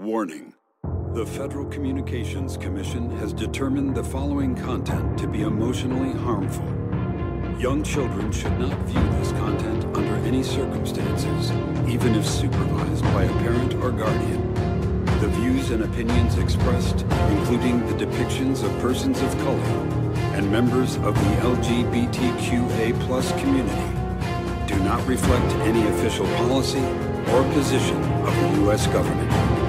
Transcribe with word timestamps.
Warning. 0.00 0.54
The 1.12 1.26
Federal 1.26 1.66
Communications 1.66 2.56
Commission 2.56 3.10
has 3.18 3.34
determined 3.34 3.94
the 3.94 4.02
following 4.02 4.54
content 4.54 5.18
to 5.18 5.28
be 5.28 5.42
emotionally 5.42 6.18
harmful. 6.20 6.64
Young 7.60 7.82
children 7.84 8.32
should 8.32 8.58
not 8.58 8.78
view 8.86 9.02
this 9.18 9.32
content 9.32 9.84
under 9.94 10.14
any 10.26 10.42
circumstances, 10.42 11.50
even 11.86 12.14
if 12.14 12.26
supervised 12.26 13.04
by 13.12 13.24
a 13.24 13.32
parent 13.40 13.74
or 13.74 13.90
guardian. 13.90 14.54
The 15.20 15.28
views 15.28 15.70
and 15.70 15.82
opinions 15.82 16.38
expressed, 16.38 17.02
including 17.28 17.86
the 17.86 18.06
depictions 18.06 18.64
of 18.64 18.80
persons 18.80 19.20
of 19.20 19.36
color 19.40 19.60
and 20.32 20.50
members 20.50 20.96
of 20.96 21.14
the 21.14 21.36
LGBTQA 21.42 22.98
community, 23.38 24.66
do 24.66 24.82
not 24.82 25.06
reflect 25.06 25.52
any 25.56 25.86
official 25.88 26.24
policy 26.38 26.86
or 27.34 27.44
position 27.52 28.02
of 28.02 28.34
the 28.34 28.62
U.S. 28.62 28.86
government. 28.86 29.59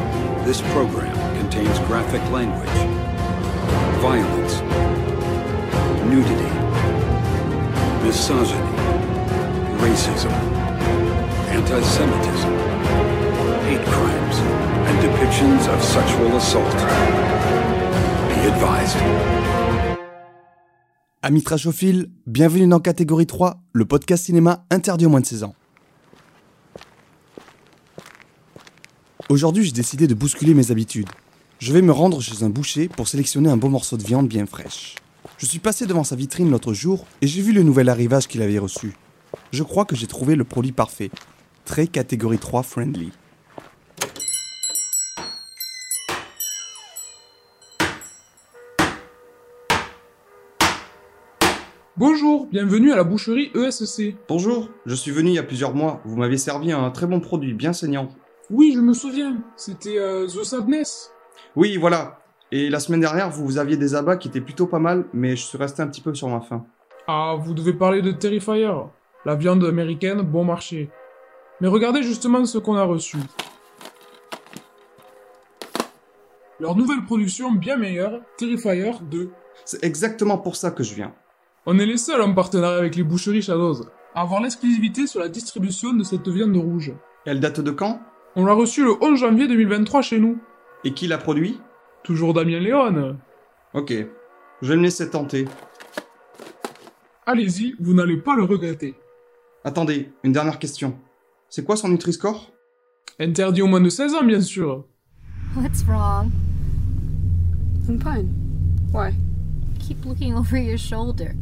This 0.45 0.59
program 0.73 1.15
contains 1.37 1.77
graphic 1.87 2.19
language, 2.31 2.67
violence, 4.01 4.59
nudity, 6.09 6.51
misogyny, 8.03 8.57
racism, 9.77 10.31
anti-Semitism, 11.47 12.53
hate 13.69 13.85
crimes, 13.85 14.37
and 14.87 14.97
depictions 14.99 15.71
of 15.71 15.83
sexual 15.83 16.35
assault. 16.35 16.75
Be 18.29 18.47
advised. 18.47 18.97
Amis 21.21 21.43
bienvenue 22.25 22.67
dans 22.67 22.79
Catégorie 22.79 23.27
3, 23.27 23.61
le 23.73 23.85
podcast 23.85 24.25
cinéma 24.25 24.65
interdit 24.71 25.05
aux 25.05 25.09
moins 25.09 25.21
de 25.21 25.25
16 25.27 25.43
ans. 25.43 25.53
Aujourd'hui, 29.31 29.63
j'ai 29.63 29.71
décidé 29.71 30.07
de 30.07 30.13
bousculer 30.13 30.53
mes 30.53 30.71
habitudes. 30.71 31.07
Je 31.59 31.71
vais 31.71 31.81
me 31.81 31.93
rendre 31.93 32.19
chez 32.19 32.43
un 32.43 32.49
boucher 32.49 32.89
pour 32.89 33.07
sélectionner 33.07 33.49
un 33.49 33.55
beau 33.55 33.69
morceau 33.69 33.95
de 33.95 34.03
viande 34.03 34.27
bien 34.27 34.45
fraîche. 34.45 34.95
Je 35.37 35.45
suis 35.45 35.59
passé 35.59 35.85
devant 35.85 36.03
sa 36.03 36.17
vitrine 36.17 36.51
l'autre 36.51 36.73
jour 36.73 37.05
et 37.21 37.27
j'ai 37.27 37.41
vu 37.41 37.53
le 37.53 37.63
nouvel 37.63 37.87
arrivage 37.87 38.27
qu'il 38.27 38.41
avait 38.41 38.59
reçu. 38.59 38.91
Je 39.53 39.63
crois 39.63 39.85
que 39.85 39.95
j'ai 39.95 40.07
trouvé 40.07 40.35
le 40.35 40.43
produit 40.43 40.73
parfait. 40.73 41.11
Très 41.63 41.87
catégorie 41.87 42.39
3 42.39 42.61
friendly. 42.63 43.11
Bonjour, 51.95 52.47
bienvenue 52.47 52.91
à 52.91 52.97
la 52.97 53.05
boucherie 53.05 53.49
E 53.55 53.67
ESC. 53.67 54.13
Bonjour, 54.27 54.67
je 54.85 54.95
suis 54.95 55.11
venu 55.11 55.29
il 55.29 55.35
y 55.35 55.39
a 55.39 55.43
plusieurs 55.43 55.73
mois. 55.73 56.01
Vous 56.03 56.17
m'avez 56.17 56.37
servi 56.37 56.73
un 56.73 56.91
très 56.91 57.07
bon 57.07 57.21
produit, 57.21 57.53
bien 57.53 57.71
saignant. 57.71 58.09
Oui, 58.51 58.73
je 58.75 58.81
me 58.81 58.93
souviens, 58.93 59.37
c'était 59.55 59.97
euh, 59.97 60.27
The 60.27 60.43
Sadness. 60.43 61.13
Oui, 61.55 61.77
voilà. 61.77 62.19
Et 62.51 62.69
la 62.69 62.81
semaine 62.81 62.99
dernière, 62.99 63.29
vous, 63.29 63.45
vous 63.45 63.57
aviez 63.57 63.77
des 63.77 63.95
abats 63.95 64.17
qui 64.17 64.27
étaient 64.27 64.41
plutôt 64.41 64.67
pas 64.67 64.79
mal, 64.79 65.05
mais 65.13 65.37
je 65.37 65.45
suis 65.45 65.57
resté 65.57 65.81
un 65.81 65.87
petit 65.87 66.01
peu 66.01 66.13
sur 66.13 66.27
ma 66.27 66.41
faim. 66.41 66.65
Ah, 67.07 67.35
vous 67.39 67.53
devez 67.53 67.71
parler 67.71 68.01
de 68.01 68.11
Terrifier, 68.11 68.69
la 69.23 69.35
viande 69.35 69.63
américaine 69.63 70.21
bon 70.21 70.43
marché. 70.43 70.89
Mais 71.61 71.69
regardez 71.69 72.03
justement 72.03 72.43
ce 72.43 72.57
qu'on 72.57 72.75
a 72.75 72.83
reçu. 72.83 73.17
Leur 76.59 76.75
nouvelle 76.75 77.05
production 77.05 77.53
bien 77.53 77.77
meilleure, 77.77 78.19
Terrifier 78.35 78.91
2. 79.01 79.31
C'est 79.63 79.83
exactement 79.85 80.37
pour 80.37 80.57
ça 80.57 80.71
que 80.71 80.83
je 80.83 80.93
viens. 80.93 81.13
On 81.65 81.79
est 81.79 81.85
les 81.85 81.97
seuls 81.97 82.21
en 82.21 82.33
partenariat 82.33 82.79
avec 82.79 82.97
les 82.97 83.03
boucheries 83.03 83.41
Shadows 83.41 83.83
à 84.13 84.21
avoir 84.21 84.41
l'exclusivité 84.41 85.07
sur 85.07 85.21
la 85.21 85.29
distribution 85.29 85.93
de 85.93 86.03
cette 86.03 86.27
viande 86.27 86.57
rouge. 86.57 86.91
Elle 87.25 87.39
date 87.39 87.61
de 87.61 87.71
quand? 87.71 88.01
On 88.35 88.45
l'a 88.45 88.53
reçu 88.53 88.83
le 88.83 88.93
11 89.03 89.19
janvier 89.19 89.47
2023 89.47 90.01
chez 90.01 90.19
nous. 90.19 90.39
Et 90.83 90.93
qui 90.93 91.07
l'a 91.07 91.17
produit? 91.17 91.59
Toujours 92.03 92.33
Damien 92.33 92.59
Léon. 92.59 93.17
Ok. 93.73 93.93
Je 94.61 94.67
vais 94.69 94.77
me 94.77 94.83
laisser 94.83 95.09
tenter. 95.09 95.45
Allez-y, 97.25 97.75
vous 97.79 97.93
n'allez 97.93 98.17
pas 98.17 98.35
le 98.35 98.43
regretter. 98.43 98.95
Attendez, 99.63 100.11
une 100.23 100.31
dernière 100.31 100.59
question. 100.59 100.97
C'est 101.49 101.65
quoi 101.65 101.75
son 101.75 101.89
Nutri-Score? 101.89 102.51
Interdit 103.19 103.61
au 103.61 103.67
moins 103.67 103.81
de 103.81 103.89
16 103.89 104.15
ans, 104.15 104.23
bien 104.23 104.41
sûr. 104.41 104.85
What's 105.55 105.83
wrong? 105.83 106.31
I'm 107.87 107.99
fine. 107.99 108.29
Why? 108.93 109.13
Keep 109.79 110.05
looking 110.05 110.33
over 110.33 110.57
your 110.57 110.77
shoulder. 110.77 111.33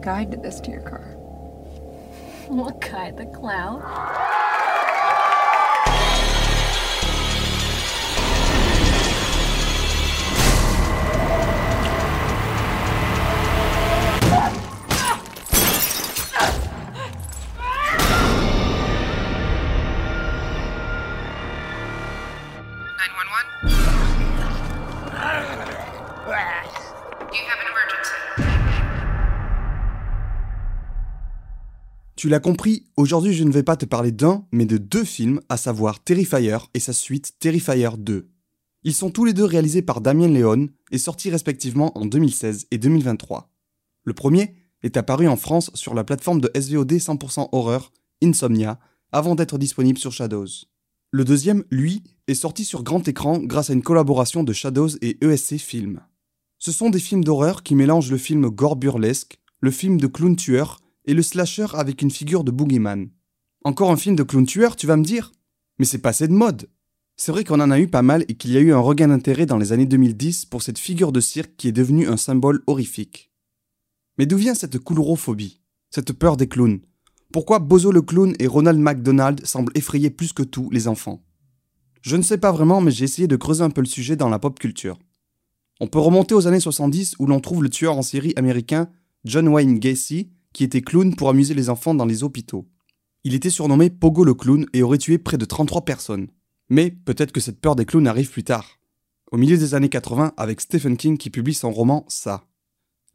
Guy 0.00 0.24
did 0.24 0.42
this 0.42 0.60
to 0.60 0.70
your 0.70 0.80
car? 0.80 1.02
What 2.48 2.80
guy? 2.80 3.10
The 3.10 3.26
clown? 3.26 3.82
Tu 32.20 32.28
l'as 32.28 32.38
compris, 32.38 32.84
aujourd'hui 32.98 33.32
je 33.32 33.44
ne 33.44 33.50
vais 33.50 33.62
pas 33.62 33.78
te 33.78 33.86
parler 33.86 34.12
d'un, 34.12 34.44
mais 34.52 34.66
de 34.66 34.76
deux 34.76 35.04
films, 35.04 35.40
à 35.48 35.56
savoir 35.56 36.04
Terrifier 36.04 36.58
et 36.74 36.78
sa 36.78 36.92
suite 36.92 37.32
Terrifier 37.38 37.88
2. 37.96 38.28
Ils 38.84 38.92
sont 38.92 39.10
tous 39.10 39.24
les 39.24 39.32
deux 39.32 39.46
réalisés 39.46 39.80
par 39.80 40.02
Damien 40.02 40.28
Leone 40.28 40.68
et 40.90 40.98
sortis 40.98 41.30
respectivement 41.30 41.96
en 41.96 42.04
2016 42.04 42.66
et 42.72 42.76
2023. 42.76 43.50
Le 44.04 44.12
premier 44.12 44.54
est 44.82 44.98
apparu 44.98 45.28
en 45.28 45.36
France 45.36 45.70
sur 45.72 45.94
la 45.94 46.04
plateforme 46.04 46.42
de 46.42 46.50
SVOD 46.54 46.92
100% 46.92 47.48
horreur 47.52 47.90
Insomnia 48.22 48.78
avant 49.12 49.34
d'être 49.34 49.56
disponible 49.56 49.98
sur 49.98 50.12
Shadows. 50.12 50.66
Le 51.12 51.24
deuxième, 51.24 51.64
lui, 51.70 52.02
est 52.26 52.34
sorti 52.34 52.66
sur 52.66 52.82
grand 52.82 53.08
écran 53.08 53.38
grâce 53.38 53.70
à 53.70 53.72
une 53.72 53.82
collaboration 53.82 54.44
de 54.44 54.52
Shadows 54.52 54.90
et 55.00 55.16
ESC 55.24 55.56
Films. 55.56 56.02
Ce 56.58 56.70
sont 56.70 56.90
des 56.90 57.00
films 57.00 57.24
d'horreur 57.24 57.62
qui 57.62 57.74
mélangent 57.74 58.10
le 58.10 58.18
film 58.18 58.50
gore 58.50 58.76
burlesque, 58.76 59.40
le 59.60 59.70
film 59.70 59.98
de 59.98 60.06
clown 60.06 60.36
tueur 60.36 60.80
et 61.10 61.14
le 61.14 61.22
slasher 61.22 61.66
avec 61.72 62.02
une 62.02 62.10
figure 62.10 62.44
de 62.44 62.52
boogeyman. 62.52 63.10
Encore 63.64 63.90
un 63.90 63.96
film 63.96 64.14
de 64.14 64.22
clown 64.22 64.46
tueur, 64.46 64.76
tu 64.76 64.86
vas 64.86 64.96
me 64.96 65.02
dire? 65.02 65.32
Mais 65.80 65.84
c'est 65.84 65.98
passé 65.98 66.28
de 66.28 66.32
mode 66.32 66.70
C'est 67.16 67.32
vrai 67.32 67.42
qu'on 67.42 67.58
en 67.58 67.72
a 67.72 67.80
eu 67.80 67.88
pas 67.88 68.02
mal 68.02 68.24
et 68.28 68.34
qu'il 68.34 68.52
y 68.52 68.56
a 68.56 68.60
eu 68.60 68.72
un 68.72 68.78
regain 68.78 69.08
d'intérêt 69.08 69.44
dans 69.44 69.58
les 69.58 69.72
années 69.72 69.86
2010 69.86 70.44
pour 70.44 70.62
cette 70.62 70.78
figure 70.78 71.10
de 71.10 71.18
cirque 71.18 71.56
qui 71.56 71.66
est 71.66 71.72
devenue 71.72 72.06
un 72.06 72.16
symbole 72.16 72.62
horrifique. 72.68 73.32
Mais 74.18 74.26
d'où 74.26 74.36
vient 74.36 74.54
cette 74.54 74.78
coulrophobie 74.78 75.60
Cette 75.90 76.12
peur 76.12 76.36
des 76.36 76.46
clowns? 76.46 76.78
Pourquoi 77.32 77.58
Bozo 77.58 77.90
le 77.90 78.02
clown 78.02 78.34
et 78.38 78.46
Ronald 78.46 78.78
McDonald 78.78 79.44
semblent 79.44 79.72
effrayer 79.74 80.10
plus 80.10 80.32
que 80.32 80.44
tout 80.44 80.70
les 80.70 80.86
enfants? 80.86 81.24
Je 82.02 82.14
ne 82.14 82.22
sais 82.22 82.38
pas 82.38 82.52
vraiment, 82.52 82.80
mais 82.80 82.92
j'ai 82.92 83.04
essayé 83.04 83.26
de 83.26 83.36
creuser 83.36 83.64
un 83.64 83.70
peu 83.70 83.80
le 83.80 83.88
sujet 83.88 84.14
dans 84.14 84.28
la 84.28 84.38
pop 84.38 84.60
culture. 84.60 84.96
On 85.80 85.88
peut 85.88 85.98
remonter 85.98 86.36
aux 86.36 86.46
années 86.46 86.60
70 86.60 87.16
où 87.18 87.26
l'on 87.26 87.40
trouve 87.40 87.64
le 87.64 87.68
tueur 87.68 87.98
en 87.98 88.02
série 88.02 88.32
américain 88.36 88.88
John 89.24 89.48
Wayne 89.48 89.80
Gacy, 89.80 90.30
qui 90.52 90.64
était 90.64 90.82
clown 90.82 91.14
pour 91.14 91.28
amuser 91.28 91.54
les 91.54 91.70
enfants 91.70 91.94
dans 91.94 92.06
les 92.06 92.22
hôpitaux. 92.22 92.68
Il 93.24 93.34
était 93.34 93.50
surnommé 93.50 93.90
Pogo 93.90 94.24
le 94.24 94.34
clown 94.34 94.66
et 94.72 94.82
aurait 94.82 94.98
tué 94.98 95.18
près 95.18 95.38
de 95.38 95.44
33 95.44 95.84
personnes. 95.84 96.28
Mais 96.68 96.90
peut-être 96.90 97.32
que 97.32 97.40
cette 97.40 97.60
peur 97.60 97.76
des 97.76 97.84
clowns 97.84 98.06
arrive 98.06 98.30
plus 98.30 98.44
tard. 98.44 98.78
Au 99.30 99.36
milieu 99.36 99.56
des 99.56 99.74
années 99.74 99.88
80 99.88 100.32
avec 100.36 100.60
Stephen 100.60 100.96
King 100.96 101.18
qui 101.18 101.30
publie 101.30 101.54
son 101.54 101.70
roman 101.70 102.04
Ça. 102.08 102.44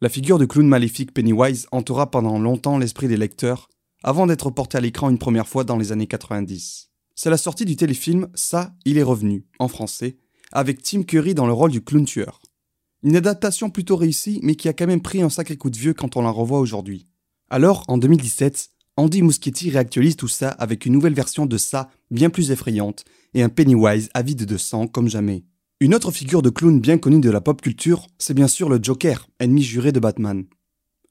La 0.00 0.08
figure 0.08 0.38
de 0.38 0.44
clown 0.44 0.68
maléfique 0.68 1.12
Pennywise 1.12 1.66
hantera 1.72 2.10
pendant 2.10 2.38
longtemps 2.38 2.78
l'esprit 2.78 3.08
des 3.08 3.16
lecteurs 3.16 3.68
avant 4.02 4.26
d'être 4.26 4.50
porté 4.50 4.78
à 4.78 4.80
l'écran 4.80 5.10
une 5.10 5.18
première 5.18 5.48
fois 5.48 5.64
dans 5.64 5.76
les 5.76 5.90
années 5.90 6.06
90. 6.06 6.90
C'est 7.14 7.30
la 7.30 7.38
sortie 7.38 7.64
du 7.64 7.76
téléfilm 7.76 8.28
Ça, 8.34 8.74
il 8.84 8.98
est 8.98 9.02
revenu, 9.02 9.46
en 9.58 9.68
français, 9.68 10.18
avec 10.52 10.82
Tim 10.82 11.02
Curry 11.02 11.34
dans 11.34 11.46
le 11.46 11.52
rôle 11.52 11.70
du 11.70 11.82
clown 11.82 12.04
tueur. 12.04 12.40
Une 13.02 13.16
adaptation 13.16 13.70
plutôt 13.70 13.96
réussie, 13.96 14.38
mais 14.42 14.54
qui 14.54 14.68
a 14.68 14.72
quand 14.72 14.86
même 14.86 15.02
pris 15.02 15.22
un 15.22 15.30
sacré 15.30 15.56
coup 15.56 15.70
de 15.70 15.76
vieux 15.76 15.94
quand 15.94 16.16
on 16.16 16.22
la 16.22 16.30
revoit 16.30 16.60
aujourd'hui. 16.60 17.08
Alors, 17.48 17.84
en 17.86 17.96
2017, 17.96 18.70
Andy 18.96 19.22
Muschietti 19.22 19.70
réactualise 19.70 20.16
tout 20.16 20.26
ça 20.26 20.48
avec 20.48 20.84
une 20.84 20.92
nouvelle 20.92 21.14
version 21.14 21.46
de 21.46 21.56
ça 21.58 21.90
bien 22.10 22.28
plus 22.28 22.50
effrayante 22.50 23.04
et 23.34 23.42
un 23.42 23.48
Pennywise 23.48 24.08
avide 24.14 24.46
de 24.46 24.56
sang 24.56 24.88
comme 24.88 25.08
jamais. 25.08 25.44
Une 25.78 25.94
autre 25.94 26.10
figure 26.10 26.42
de 26.42 26.50
clown 26.50 26.80
bien 26.80 26.98
connue 26.98 27.20
de 27.20 27.30
la 27.30 27.40
pop 27.40 27.60
culture, 27.60 28.06
c'est 28.18 28.34
bien 28.34 28.48
sûr 28.48 28.68
le 28.68 28.80
Joker, 28.82 29.28
ennemi 29.38 29.62
juré 29.62 29.92
de 29.92 30.00
Batman. 30.00 30.44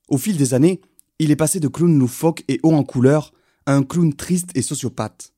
Au 0.10 0.18
fil 0.18 0.36
des 0.36 0.54
années, 0.54 0.82
il 1.20 1.32
est 1.32 1.38
passé 1.38 1.62
de 1.62 1.70
clown 1.70 1.98
loufoque 1.98 2.44
et 2.50 2.60
haut 2.64 2.74
en 2.74 2.84
couleur 2.84 3.32
à 3.66 3.74
un 3.74 3.84
clown 3.84 4.14
triste 4.14 4.50
et 4.56 4.62
sociopathe. 4.62 5.34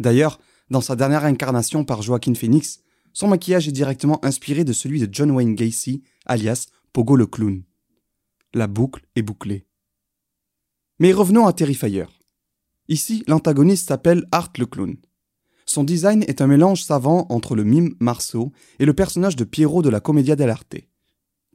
D'ailleurs, 0.00 0.40
dans 0.70 0.80
sa 0.80 0.96
dernière 0.96 1.24
incarnation 1.24 1.84
par 1.84 2.02
Joaquin 2.02 2.34
Phoenix, 2.34 2.80
son 3.12 3.28
maquillage 3.28 3.68
est 3.68 3.72
directement 3.72 4.24
inspiré 4.24 4.64
de 4.64 4.72
celui 4.72 4.98
de 4.98 5.08
John 5.12 5.30
Wayne 5.30 5.54
Gacy 5.54 6.02
alias 6.26 6.66
Pogo 6.92 7.14
le 7.14 7.26
clown. 7.26 7.62
La 8.54 8.66
boucle 8.66 9.04
est 9.14 9.22
bouclée. 9.22 9.66
Mais 11.02 11.12
revenons 11.12 11.48
à 11.48 11.52
Terrifier. 11.52 12.04
Ici, 12.86 13.24
l'antagoniste 13.26 13.88
s'appelle 13.88 14.24
Art 14.30 14.52
le 14.56 14.66
clown. 14.66 14.94
Son 15.66 15.82
design 15.82 16.22
est 16.28 16.40
un 16.40 16.46
mélange 16.46 16.84
savant 16.84 17.26
entre 17.28 17.56
le 17.56 17.64
mime 17.64 17.96
Marceau 17.98 18.52
et 18.78 18.84
le 18.84 18.94
personnage 18.94 19.34
de 19.34 19.42
Pierrot 19.42 19.82
de 19.82 19.88
la 19.88 19.98
Commedia 19.98 20.36
dell'arte. 20.36 20.76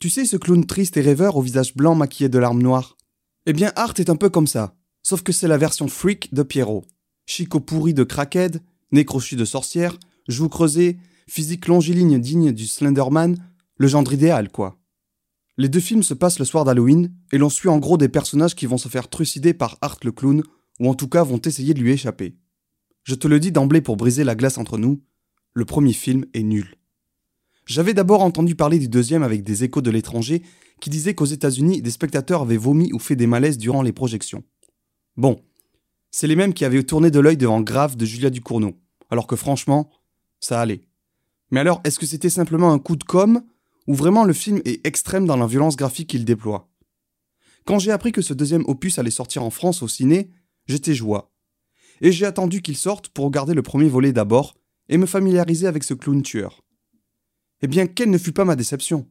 Tu 0.02 0.10
sais 0.10 0.26
ce 0.26 0.36
clown 0.36 0.66
triste 0.66 0.98
et 0.98 1.02
rêveur 1.02 1.38
au 1.38 1.42
visage 1.42 1.76
blanc 1.78 1.96
maquillé 1.96 2.28
de 2.28 2.38
larmes 2.38 2.62
noires? 2.62 2.98
Eh 3.46 3.54
bien 3.54 3.72
Art 3.78 3.94
est 4.00 4.10
un 4.10 4.18
peu 4.18 4.30
comme 4.30 4.48
ça, 4.48 4.76
sauf 5.02 5.22
que 5.22 5.32
c'est 5.32 5.48
la 5.48 5.58
version 5.58 5.88
freak 5.88 6.34
de 6.34 6.44
Pierrot. 6.44 6.84
Chico 7.26 7.62
pourri 7.62 7.94
de 7.94 8.04
crackhead, 8.04 8.62
nez 8.92 9.06
crochu 9.06 9.38
de 9.38 9.46
sorcière, 9.46 9.98
joues 10.28 10.50
creusées, 10.50 10.98
physique 11.26 11.68
longiligne 11.68 12.20
digne 12.20 12.52
du 12.52 12.68
Slenderman, 12.68 13.38
le 13.78 13.88
gendre 13.88 14.12
idéal 14.12 14.50
quoi. 14.50 14.77
Les 15.60 15.70
deux 15.70 15.80
films 15.80 16.04
se 16.04 16.14
passent 16.14 16.38
le 16.38 16.46
soir 16.46 16.66
d'Halloween 16.66 17.12
et 17.32 17.40
l'on 17.40 17.50
suit 17.50 17.70
en 17.70 17.80
gros 17.80 17.98
des 17.98 18.10
personnages 18.10 18.54
qui 18.54 18.68
vont 18.68 18.78
se 18.78 18.90
faire 18.90 19.10
trucider 19.10 19.56
par 19.56 19.78
Art 19.82 19.98
le 20.04 20.12
clown 20.12 20.44
ou 20.80 20.88
en 20.88 20.94
tout 20.94 21.08
cas 21.08 21.24
vont 21.24 21.42
essayer 21.44 21.74
de 21.74 21.80
lui 21.80 21.92
échapper. 21.92 22.36
Je 23.04 23.16
te 23.16 23.28
le 23.28 23.40
dis 23.40 23.52
d'emblée 23.52 23.82
pour 23.82 23.98
briser 23.98 24.24
la 24.24 24.36
glace 24.36 24.60
entre 24.60 24.78
nous, 24.78 25.02
le 25.54 25.66
premier 25.66 25.94
film 25.94 26.26
est 26.36 26.44
nul. 26.44 26.76
J'avais 27.66 27.96
d'abord 27.96 28.22
entendu 28.22 28.56
parler 28.56 28.78
du 28.78 28.88
deuxième 28.88 29.24
avec 29.24 29.44
des 29.44 29.64
échos 29.64 29.82
de 29.82 29.90
l'étranger 29.90 30.44
qui 30.80 30.92
disaient 30.92 31.16
qu'aux 31.16 31.26
États-Unis, 31.26 31.82
des 31.82 31.90
spectateurs 31.90 32.44
avaient 32.44 32.56
vomi 32.56 32.94
ou 32.94 33.00
fait 33.00 33.16
des 33.16 33.28
malaises 33.28 33.58
durant 33.58 33.82
les 33.82 33.92
projections. 33.92 34.44
Bon, 35.16 35.42
c'est 36.12 36.28
les 36.28 36.36
mêmes 36.36 36.54
qui 36.54 36.66
avaient 36.66 36.84
tourné 36.84 37.10
de 37.10 37.20
l'œil 37.20 37.36
devant 37.36 37.62
Grave 37.62 37.98
de 37.98 38.06
Julia 38.06 38.30
Ducournau, 38.30 38.78
alors 39.10 39.26
que 39.26 39.36
franchement, 39.36 39.90
ça 40.40 40.62
allait. 40.62 40.82
Mais 41.50 41.60
alors, 41.60 41.82
est-ce 41.84 41.98
que 41.98 42.06
c'était 42.06 42.30
simplement 42.30 42.72
un 42.72 42.80
coup 42.80 42.96
de 42.96 43.04
com' 43.04 43.42
ou 43.88 43.96
vraiment 43.96 44.26
le 44.26 44.34
film 44.34 44.62
est 44.66 44.86
extrême 44.86 45.26
dans 45.26 45.38
la 45.38 45.48
violence 45.48 45.76
graphique 45.76 46.10
qu'il 46.10 46.26
déploie 46.26 46.70
Quand 47.66 47.80
j'ai 47.80 47.92
appris 47.92 48.12
que 48.12 48.22
ce 48.22 48.34
deuxième 48.34 48.66
opus 48.68 49.00
allait 49.00 49.10
sortir 49.10 49.44
en 49.44 49.50
France 49.50 49.82
au 49.82 49.88
ciné, 49.88 50.30
j'étais 50.68 50.94
joie 50.94 51.32
et 52.02 52.12
j'ai 52.12 52.26
attendu 52.26 52.62
qu'il 52.62 52.78
sorte 52.78 53.10
pour 53.10 53.26
regarder 53.26 53.54
le 53.54 53.62
premier 53.62 53.90
volet 53.90 54.14
d'abord 54.14 54.56
et 54.90 54.98
me 54.98 55.06
familiariser 55.06 55.68
avec 55.68 55.84
ce 55.84 55.94
clown 55.94 56.22
tueur. 56.22 56.62
Eh 57.62 57.68
bien, 57.68 57.88
quelle 57.88 58.12
ne 58.12 58.18
fut 58.18 58.32
pas 58.32 58.46
ma 58.46 58.56
déception 58.56 59.08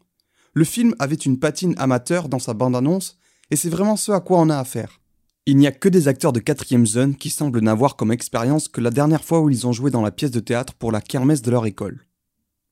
Le 0.55 0.65
film 0.65 0.95
avait 0.99 1.17
une 1.17 1.39
patine 1.39 1.75
amateur 1.79 2.29
dans 2.29 2.39
sa 2.39 2.55
bande-annonce, 2.55 3.19
et 3.51 3.57
c'est 3.57 3.69
vraiment 3.69 3.97
ce 3.97 4.13
à 4.13 4.21
quoi 4.21 4.39
on 4.41 4.51
a 4.51 4.59
affaire. 4.59 5.01
Il 5.47 5.57
n'y 5.57 5.67
a 5.67 5.73
que 5.73 5.89
des 5.89 6.09
acteurs 6.09 6.33
de 6.33 6.41
quatrième 6.41 6.87
zone 6.87 7.15
qui 7.15 7.31
semblent 7.31 7.61
n'avoir 7.61 7.97
comme 7.97 8.11
expérience 8.11 8.69
que 8.69 8.81
la 8.81 8.91
dernière 8.91 9.23
fois 9.23 9.41
où 9.41 9.51
ils 9.51 9.67
ont 9.67 9.73
joué 9.73 9.91
dans 9.91 10.03
la 10.03 10.11
pièce 10.11 10.33
de 10.33 10.41
théâtre 10.41 10.75
pour 10.75 10.91
la 10.91 11.01
kermesse 11.01 11.43
de 11.43 11.51
leur 11.51 11.67
école. 11.67 12.07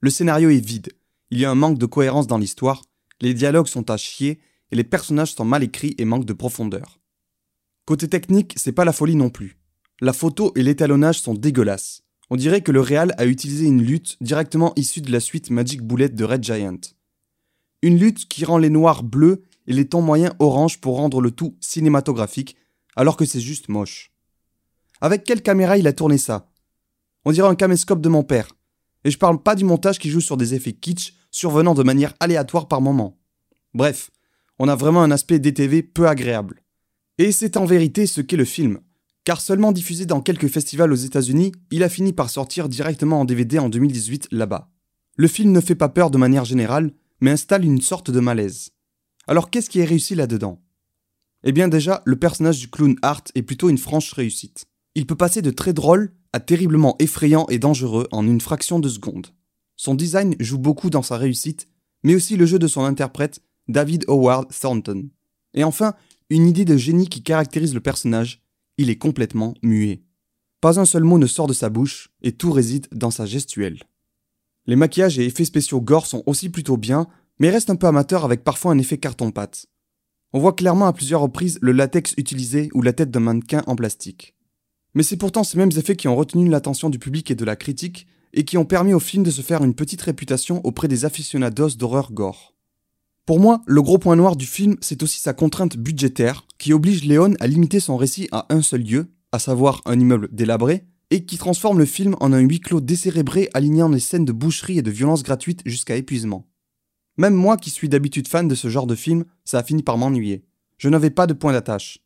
Le 0.00 0.10
scénario 0.10 0.50
est 0.50 0.64
vide, 0.64 0.92
il 1.30 1.38
y 1.38 1.44
a 1.44 1.50
un 1.50 1.54
manque 1.54 1.78
de 1.78 1.86
cohérence 1.86 2.26
dans 2.26 2.38
l'histoire, 2.38 2.82
les 3.20 3.34
dialogues 3.34 3.66
sont 3.66 3.90
à 3.90 3.96
chier, 3.96 4.40
et 4.70 4.76
les 4.76 4.84
personnages 4.84 5.34
sont 5.34 5.44
mal 5.44 5.62
écrits 5.62 5.94
et 5.98 6.04
manquent 6.04 6.24
de 6.24 6.32
profondeur. 6.32 7.00
Côté 7.84 8.08
technique, 8.08 8.54
c'est 8.56 8.72
pas 8.72 8.84
la 8.84 8.92
folie 8.92 9.16
non 9.16 9.30
plus. 9.30 9.58
La 10.00 10.12
photo 10.12 10.52
et 10.56 10.62
l'étalonnage 10.62 11.20
sont 11.20 11.34
dégueulasses. 11.34 12.02
On 12.30 12.36
dirait 12.36 12.62
que 12.62 12.72
le 12.72 12.80
Real 12.80 13.14
a 13.18 13.26
utilisé 13.26 13.66
une 13.66 13.82
lutte 13.82 14.16
directement 14.20 14.72
issue 14.76 15.02
de 15.02 15.12
la 15.12 15.20
suite 15.20 15.50
Magic 15.50 15.82
Bullet 15.82 16.08
de 16.08 16.24
Red 16.24 16.42
Giant. 16.42 16.80
Une 17.82 17.98
lutte 17.98 18.26
qui 18.26 18.44
rend 18.44 18.58
les 18.58 18.70
noirs 18.70 19.02
bleus 19.02 19.42
et 19.66 19.72
les 19.72 19.88
tons 19.88 20.02
moyens 20.02 20.34
orange 20.38 20.80
pour 20.80 20.96
rendre 20.96 21.20
le 21.20 21.30
tout 21.30 21.56
cinématographique, 21.60 22.56
alors 22.96 23.16
que 23.16 23.26
c'est 23.26 23.40
juste 23.40 23.68
moche. 23.68 24.12
Avec 25.00 25.24
quelle 25.24 25.42
caméra 25.42 25.76
il 25.76 25.86
a 25.86 25.92
tourné 25.92 26.18
ça? 26.18 26.50
On 27.24 27.32
dirait 27.32 27.48
un 27.48 27.54
caméscope 27.54 28.00
de 28.00 28.08
mon 28.08 28.22
père. 28.22 28.48
Et 29.04 29.10
je 29.10 29.18
parle 29.18 29.42
pas 29.42 29.54
du 29.54 29.64
montage 29.64 29.98
qui 29.98 30.10
joue 30.10 30.20
sur 30.20 30.36
des 30.36 30.54
effets 30.54 30.72
kitsch 30.72 31.14
survenant 31.30 31.74
de 31.74 31.82
manière 31.82 32.14
aléatoire 32.20 32.68
par 32.68 32.80
moment. 32.80 33.18
Bref, 33.74 34.10
on 34.58 34.68
a 34.68 34.76
vraiment 34.76 35.02
un 35.02 35.10
aspect 35.10 35.38
DTV 35.38 35.82
peu 35.82 36.08
agréable. 36.08 36.62
Et 37.18 37.32
c'est 37.32 37.56
en 37.56 37.64
vérité 37.64 38.06
ce 38.06 38.20
qu'est 38.20 38.36
le 38.36 38.44
film 38.44 38.80
car 39.24 39.40
seulement 39.40 39.72
diffusé 39.72 40.06
dans 40.06 40.20
quelques 40.20 40.48
festivals 40.48 40.92
aux 40.92 40.96
États-Unis, 40.96 41.52
il 41.70 41.82
a 41.82 41.88
fini 41.88 42.12
par 42.12 42.30
sortir 42.30 42.68
directement 42.68 43.20
en 43.20 43.24
DVD 43.24 43.58
en 43.58 43.70
2018 43.70 44.28
là-bas. 44.30 44.70
Le 45.16 45.28
film 45.28 45.50
ne 45.52 45.60
fait 45.60 45.74
pas 45.74 45.88
peur 45.88 46.10
de 46.10 46.18
manière 46.18 46.44
générale, 46.44 46.92
mais 47.20 47.30
installe 47.30 47.64
une 47.64 47.80
sorte 47.80 48.10
de 48.10 48.20
malaise. 48.20 48.70
Alors 49.26 49.48
qu'est-ce 49.48 49.70
qui 49.70 49.80
est 49.80 49.84
réussi 49.84 50.14
là-dedans? 50.14 50.62
Eh 51.42 51.52
bien 51.52 51.68
déjà, 51.68 52.02
le 52.04 52.16
personnage 52.16 52.58
du 52.58 52.68
clown 52.68 52.96
Art 53.02 53.24
est 53.34 53.42
plutôt 53.42 53.70
une 53.70 53.78
franche 53.78 54.12
réussite. 54.12 54.66
Il 54.94 55.06
peut 55.06 55.16
passer 55.16 55.40
de 55.40 55.50
très 55.50 55.72
drôle 55.72 56.12
terriblement 56.40 56.96
effrayant 56.98 57.46
et 57.48 57.58
dangereux 57.58 58.08
en 58.12 58.26
une 58.26 58.40
fraction 58.40 58.78
de 58.78 58.88
seconde. 58.88 59.28
Son 59.76 59.94
design 59.94 60.34
joue 60.40 60.58
beaucoup 60.58 60.90
dans 60.90 61.02
sa 61.02 61.16
réussite, 61.16 61.68
mais 62.02 62.14
aussi 62.14 62.36
le 62.36 62.46
jeu 62.46 62.58
de 62.58 62.66
son 62.66 62.84
interprète, 62.84 63.40
David 63.68 64.04
Howard 64.08 64.48
Thornton. 64.58 65.08
Et 65.54 65.64
enfin, 65.64 65.94
une 66.30 66.46
idée 66.46 66.64
de 66.64 66.76
génie 66.76 67.08
qui 67.08 67.22
caractérise 67.22 67.74
le 67.74 67.80
personnage, 67.80 68.42
il 68.78 68.90
est 68.90 68.98
complètement 68.98 69.54
muet. 69.62 70.02
Pas 70.60 70.80
un 70.80 70.84
seul 70.84 71.04
mot 71.04 71.18
ne 71.18 71.26
sort 71.26 71.46
de 71.46 71.52
sa 71.52 71.68
bouche, 71.68 72.10
et 72.22 72.32
tout 72.32 72.52
réside 72.52 72.86
dans 72.92 73.10
sa 73.10 73.26
gestuelle. 73.26 73.82
Les 74.66 74.76
maquillages 74.76 75.18
et 75.18 75.26
effets 75.26 75.44
spéciaux 75.44 75.80
gore 75.80 76.06
sont 76.06 76.22
aussi 76.26 76.48
plutôt 76.48 76.76
bien, 76.76 77.06
mais 77.38 77.50
restent 77.50 77.70
un 77.70 77.76
peu 77.76 77.86
amateurs 77.86 78.24
avec 78.24 78.44
parfois 78.44 78.72
un 78.72 78.78
effet 78.78 78.98
carton-pâte. 78.98 79.66
On 80.32 80.40
voit 80.40 80.54
clairement 80.54 80.86
à 80.86 80.92
plusieurs 80.92 81.20
reprises 81.20 81.58
le 81.60 81.72
latex 81.72 82.14
utilisé 82.16 82.68
ou 82.74 82.82
la 82.82 82.92
tête 82.92 83.10
d'un 83.10 83.20
mannequin 83.20 83.62
en 83.66 83.76
plastique. 83.76 84.34
Mais 84.94 85.02
c'est 85.02 85.16
pourtant 85.16 85.44
ces 85.44 85.58
mêmes 85.58 85.72
effets 85.76 85.96
qui 85.96 86.08
ont 86.08 86.16
retenu 86.16 86.48
l'attention 86.48 86.90
du 86.90 86.98
public 86.98 87.30
et 87.30 87.34
de 87.34 87.44
la 87.44 87.56
critique, 87.56 88.06
et 88.32 88.44
qui 88.44 88.58
ont 88.58 88.64
permis 88.64 88.94
au 88.94 89.00
film 89.00 89.22
de 89.22 89.30
se 89.30 89.42
faire 89.42 89.62
une 89.62 89.74
petite 89.74 90.02
réputation 90.02 90.60
auprès 90.64 90.88
des 90.88 91.04
aficionados 91.04 91.76
d'horreur 91.76 92.12
gore. 92.12 92.54
Pour 93.26 93.40
moi, 93.40 93.62
le 93.66 93.80
gros 93.80 93.98
point 93.98 94.16
noir 94.16 94.36
du 94.36 94.44
film, 94.44 94.76
c'est 94.80 95.02
aussi 95.02 95.18
sa 95.18 95.32
contrainte 95.32 95.76
budgétaire, 95.76 96.46
qui 96.58 96.72
oblige 96.72 97.04
Léon 97.04 97.34
à 97.40 97.46
limiter 97.46 97.80
son 97.80 97.96
récit 97.96 98.28
à 98.32 98.46
un 98.50 98.60
seul 98.60 98.82
lieu, 98.82 99.06
à 99.32 99.38
savoir 99.38 99.80
un 99.86 99.98
immeuble 99.98 100.28
délabré, 100.30 100.84
et 101.10 101.24
qui 101.24 101.38
transforme 101.38 101.78
le 101.78 101.86
film 101.86 102.16
en 102.20 102.32
un 102.32 102.40
huis 102.40 102.60
clos 102.60 102.80
décérébré 102.80 103.48
alignant 103.54 103.88
les 103.88 104.00
scènes 104.00 104.24
de 104.24 104.32
boucherie 104.32 104.78
et 104.78 104.82
de 104.82 104.90
violence 104.90 105.22
gratuite 105.22 105.62
jusqu'à 105.64 105.96
épuisement. 105.96 106.46
Même 107.16 107.34
moi 107.34 107.56
qui 107.56 107.70
suis 107.70 107.88
d'habitude 107.88 108.28
fan 108.28 108.48
de 108.48 108.54
ce 108.54 108.68
genre 108.68 108.86
de 108.86 108.94
film, 108.94 109.24
ça 109.44 109.60
a 109.60 109.62
fini 109.62 109.82
par 109.82 109.96
m'ennuyer. 109.96 110.44
Je 110.76 110.88
n'avais 110.88 111.10
pas 111.10 111.26
de 111.26 111.32
point 111.32 111.52
d'attache. 111.52 112.03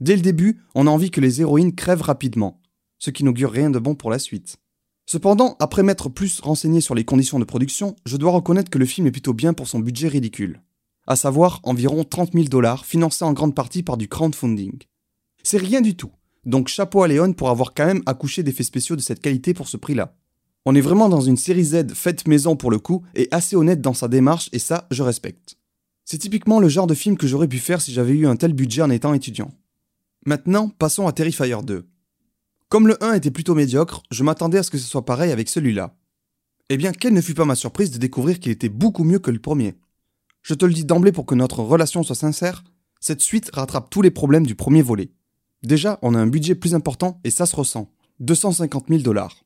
Dès 0.00 0.16
le 0.16 0.22
début, 0.22 0.60
on 0.74 0.86
a 0.86 0.90
envie 0.90 1.10
que 1.10 1.20
les 1.20 1.40
héroïnes 1.40 1.74
crèvent 1.74 2.02
rapidement, 2.02 2.60
ce 2.98 3.10
qui 3.10 3.24
n'augure 3.24 3.50
rien 3.50 3.70
de 3.70 3.78
bon 3.78 3.94
pour 3.94 4.10
la 4.10 4.18
suite. 4.18 4.58
Cependant, 5.06 5.56
après 5.58 5.82
m'être 5.82 6.08
plus 6.08 6.40
renseigné 6.40 6.80
sur 6.80 6.94
les 6.94 7.04
conditions 7.04 7.38
de 7.38 7.44
production, 7.44 7.96
je 8.04 8.16
dois 8.16 8.32
reconnaître 8.32 8.70
que 8.70 8.78
le 8.78 8.86
film 8.86 9.06
est 9.06 9.12
plutôt 9.12 9.32
bien 9.32 9.54
pour 9.54 9.68
son 9.68 9.78
budget 9.78 10.08
ridicule. 10.08 10.60
À 11.06 11.16
savoir 11.16 11.60
environ 11.62 12.04
30 12.04 12.32
000 12.32 12.46
dollars 12.46 12.84
financés 12.84 13.24
en 13.24 13.32
grande 13.32 13.54
partie 13.54 13.82
par 13.84 13.96
du 13.96 14.08
crowdfunding. 14.08 14.78
C'est 15.44 15.58
rien 15.58 15.80
du 15.80 15.96
tout. 15.96 16.10
Donc 16.44 16.68
chapeau 16.68 17.02
à 17.02 17.08
Léon 17.08 17.32
pour 17.32 17.50
avoir 17.50 17.72
quand 17.72 17.86
même 17.86 18.02
accouché 18.06 18.42
d'effets 18.42 18.64
spéciaux 18.64 18.96
de 18.96 19.00
cette 19.00 19.20
qualité 19.20 19.54
pour 19.54 19.68
ce 19.68 19.76
prix-là. 19.76 20.16
On 20.64 20.74
est 20.74 20.80
vraiment 20.80 21.08
dans 21.08 21.20
une 21.20 21.36
série 21.36 21.64
Z 21.64 21.94
faite 21.94 22.26
maison 22.26 22.56
pour 22.56 22.72
le 22.72 22.80
coup 22.80 23.04
et 23.14 23.28
assez 23.30 23.54
honnête 23.54 23.80
dans 23.80 23.94
sa 23.94 24.08
démarche 24.08 24.48
et 24.52 24.58
ça, 24.58 24.88
je 24.90 25.04
respecte. 25.04 25.56
C'est 26.04 26.18
typiquement 26.18 26.58
le 26.58 26.68
genre 26.68 26.88
de 26.88 26.94
film 26.94 27.16
que 27.16 27.28
j'aurais 27.28 27.48
pu 27.48 27.58
faire 27.58 27.80
si 27.80 27.92
j'avais 27.92 28.14
eu 28.14 28.26
un 28.26 28.34
tel 28.36 28.52
budget 28.52 28.82
en 28.82 28.90
étant 28.90 29.14
étudiant. 29.14 29.52
Maintenant, 30.28 30.68
passons 30.68 31.06
à 31.06 31.12
Terrifier 31.12 31.54
2. 31.62 31.88
Comme 32.68 32.88
le 32.88 33.00
1 33.02 33.12
était 33.14 33.30
plutôt 33.30 33.54
médiocre, 33.54 34.02
je 34.10 34.24
m'attendais 34.24 34.58
à 34.58 34.64
ce 34.64 34.72
que 34.72 34.78
ce 34.78 34.88
soit 34.88 35.04
pareil 35.04 35.30
avec 35.30 35.48
celui-là. 35.48 35.96
Eh 36.68 36.76
bien, 36.76 36.90
quelle 36.90 37.12
ne 37.14 37.20
fut 37.20 37.34
pas 37.34 37.44
ma 37.44 37.54
surprise 37.54 37.92
de 37.92 37.98
découvrir 37.98 38.40
qu'il 38.40 38.50
était 38.50 38.68
beaucoup 38.68 39.04
mieux 39.04 39.20
que 39.20 39.30
le 39.30 39.38
premier. 39.38 39.76
Je 40.42 40.54
te 40.54 40.64
le 40.64 40.72
dis 40.72 40.84
d'emblée 40.84 41.12
pour 41.12 41.26
que 41.26 41.36
notre 41.36 41.60
relation 41.60 42.02
soit 42.02 42.16
sincère, 42.16 42.64
cette 42.98 43.20
suite 43.20 43.52
rattrape 43.54 43.88
tous 43.88 44.02
les 44.02 44.10
problèmes 44.10 44.48
du 44.48 44.56
premier 44.56 44.82
volet. 44.82 45.12
Déjà, 45.62 46.00
on 46.02 46.16
a 46.16 46.18
un 46.18 46.26
budget 46.26 46.56
plus 46.56 46.74
important 46.74 47.20
et 47.22 47.30
ça 47.30 47.46
se 47.46 47.54
ressent. 47.54 47.92
250 48.18 48.86
000 48.88 49.02
dollars. 49.02 49.44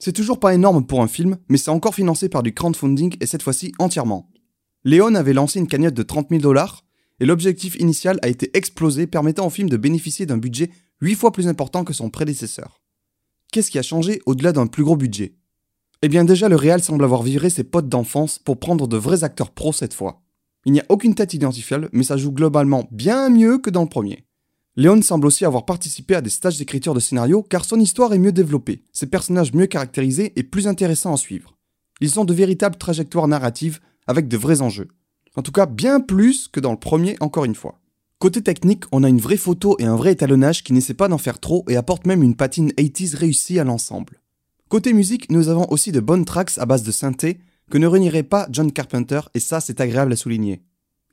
C'est 0.00 0.12
toujours 0.12 0.40
pas 0.40 0.54
énorme 0.54 0.88
pour 0.88 1.02
un 1.02 1.08
film, 1.08 1.38
mais 1.48 1.56
c'est 1.56 1.70
encore 1.70 1.94
financé 1.94 2.28
par 2.28 2.42
du 2.42 2.52
crowdfunding 2.52 3.16
et 3.20 3.26
cette 3.26 3.44
fois-ci 3.44 3.70
entièrement. 3.78 4.28
Léon 4.82 5.14
avait 5.14 5.34
lancé 5.34 5.60
une 5.60 5.68
cagnotte 5.68 5.94
de 5.94 6.02
30 6.02 6.30
000 6.30 6.42
dollars 6.42 6.84
et 7.20 7.26
l'objectif 7.26 7.76
initial 7.76 8.18
a 8.22 8.28
été 8.28 8.56
explosé 8.56 9.06
permettant 9.06 9.46
au 9.46 9.50
film 9.50 9.68
de 9.68 9.76
bénéficier 9.76 10.26
d'un 10.26 10.38
budget 10.38 10.70
8 11.00 11.14
fois 11.14 11.32
plus 11.32 11.48
important 11.48 11.84
que 11.84 11.92
son 11.92 12.10
prédécesseur. 12.10 12.80
Qu'est-ce 13.52 13.70
qui 13.70 13.78
a 13.78 13.82
changé 13.82 14.20
au-delà 14.26 14.52
d'un 14.52 14.66
plus 14.66 14.84
gros 14.84 14.96
budget? 14.96 15.34
Eh 16.02 16.08
bien 16.08 16.24
déjà 16.24 16.48
le 16.48 16.56
Real 16.56 16.82
semble 16.82 17.04
avoir 17.04 17.22
viré 17.22 17.48
ses 17.48 17.64
potes 17.64 17.88
d'enfance 17.88 18.38
pour 18.38 18.58
prendre 18.58 18.86
de 18.86 18.96
vrais 18.96 19.24
acteurs 19.24 19.50
pros 19.50 19.72
cette 19.72 19.94
fois. 19.94 20.22
Il 20.66 20.72
n'y 20.72 20.80
a 20.80 20.86
aucune 20.88 21.14
tête 21.14 21.32
identifiable, 21.32 21.88
mais 21.92 22.02
ça 22.02 22.16
joue 22.16 22.32
globalement 22.32 22.88
bien 22.90 23.30
mieux 23.30 23.58
que 23.58 23.70
dans 23.70 23.82
le 23.82 23.88
premier. 23.88 24.26
Léon 24.74 25.00
semble 25.00 25.26
aussi 25.26 25.46
avoir 25.46 25.64
participé 25.64 26.14
à 26.14 26.20
des 26.20 26.28
stages 26.28 26.58
d'écriture 26.58 26.92
de 26.92 27.00
scénario 27.00 27.42
car 27.42 27.64
son 27.64 27.80
histoire 27.80 28.12
est 28.12 28.18
mieux 28.18 28.32
développée, 28.32 28.82
ses 28.92 29.06
personnages 29.06 29.54
mieux 29.54 29.66
caractérisés 29.66 30.34
et 30.36 30.42
plus 30.42 30.66
intéressants 30.68 31.14
à 31.14 31.16
suivre. 31.16 31.56
Ils 32.00 32.20
ont 32.20 32.26
de 32.26 32.34
véritables 32.34 32.76
trajectoires 32.76 33.28
narratives 33.28 33.80
avec 34.06 34.28
de 34.28 34.36
vrais 34.36 34.60
enjeux. 34.60 34.88
En 35.36 35.42
tout 35.42 35.52
cas, 35.52 35.66
bien 35.66 36.00
plus 36.00 36.48
que 36.48 36.60
dans 36.60 36.72
le 36.72 36.78
premier, 36.78 37.16
encore 37.20 37.44
une 37.44 37.54
fois. 37.54 37.78
Côté 38.18 38.40
technique, 38.40 38.84
on 38.92 39.04
a 39.04 39.08
une 39.10 39.20
vraie 39.20 39.36
photo 39.36 39.76
et 39.78 39.84
un 39.84 39.96
vrai 39.96 40.12
étalonnage 40.12 40.64
qui 40.64 40.72
n'essaie 40.72 40.94
pas 40.94 41.08
d'en 41.08 41.18
faire 41.18 41.38
trop 41.38 41.66
et 41.68 41.76
apporte 41.76 42.06
même 42.06 42.22
une 42.22 42.34
patine 42.34 42.70
80s 42.70 43.14
réussie 43.14 43.58
à 43.58 43.64
l'ensemble. 43.64 44.22
Côté 44.70 44.94
musique, 44.94 45.30
nous 45.30 45.48
avons 45.50 45.70
aussi 45.70 45.92
de 45.92 46.00
bonnes 46.00 46.24
tracks 46.24 46.56
à 46.56 46.64
base 46.64 46.82
de 46.82 46.90
synthé, 46.90 47.38
que 47.70 47.76
ne 47.76 47.86
renierait 47.86 48.22
pas 48.22 48.48
John 48.50 48.72
Carpenter, 48.72 49.20
et 49.34 49.40
ça 49.40 49.60
c'est 49.60 49.82
agréable 49.82 50.14
à 50.14 50.16
souligner. 50.16 50.62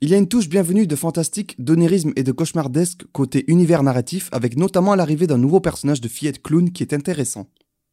Il 0.00 0.08
y 0.08 0.14
a 0.14 0.18
une 0.18 0.28
touche 0.28 0.48
bienvenue 0.48 0.86
de 0.86 0.96
fantastique, 0.96 1.62
d'onérisme 1.62 2.12
et 2.16 2.22
de 2.22 2.32
cauchemardesque 2.32 3.04
côté 3.12 3.44
univers 3.48 3.82
narratif, 3.82 4.30
avec 4.32 4.56
notamment 4.56 4.94
l'arrivée 4.94 5.26
d'un 5.26 5.38
nouveau 5.38 5.60
personnage 5.60 6.00
de 6.00 6.08
fillette 6.08 6.42
clown 6.42 6.72
qui 6.72 6.82
est 6.82 6.94
intéressant. 6.94 7.46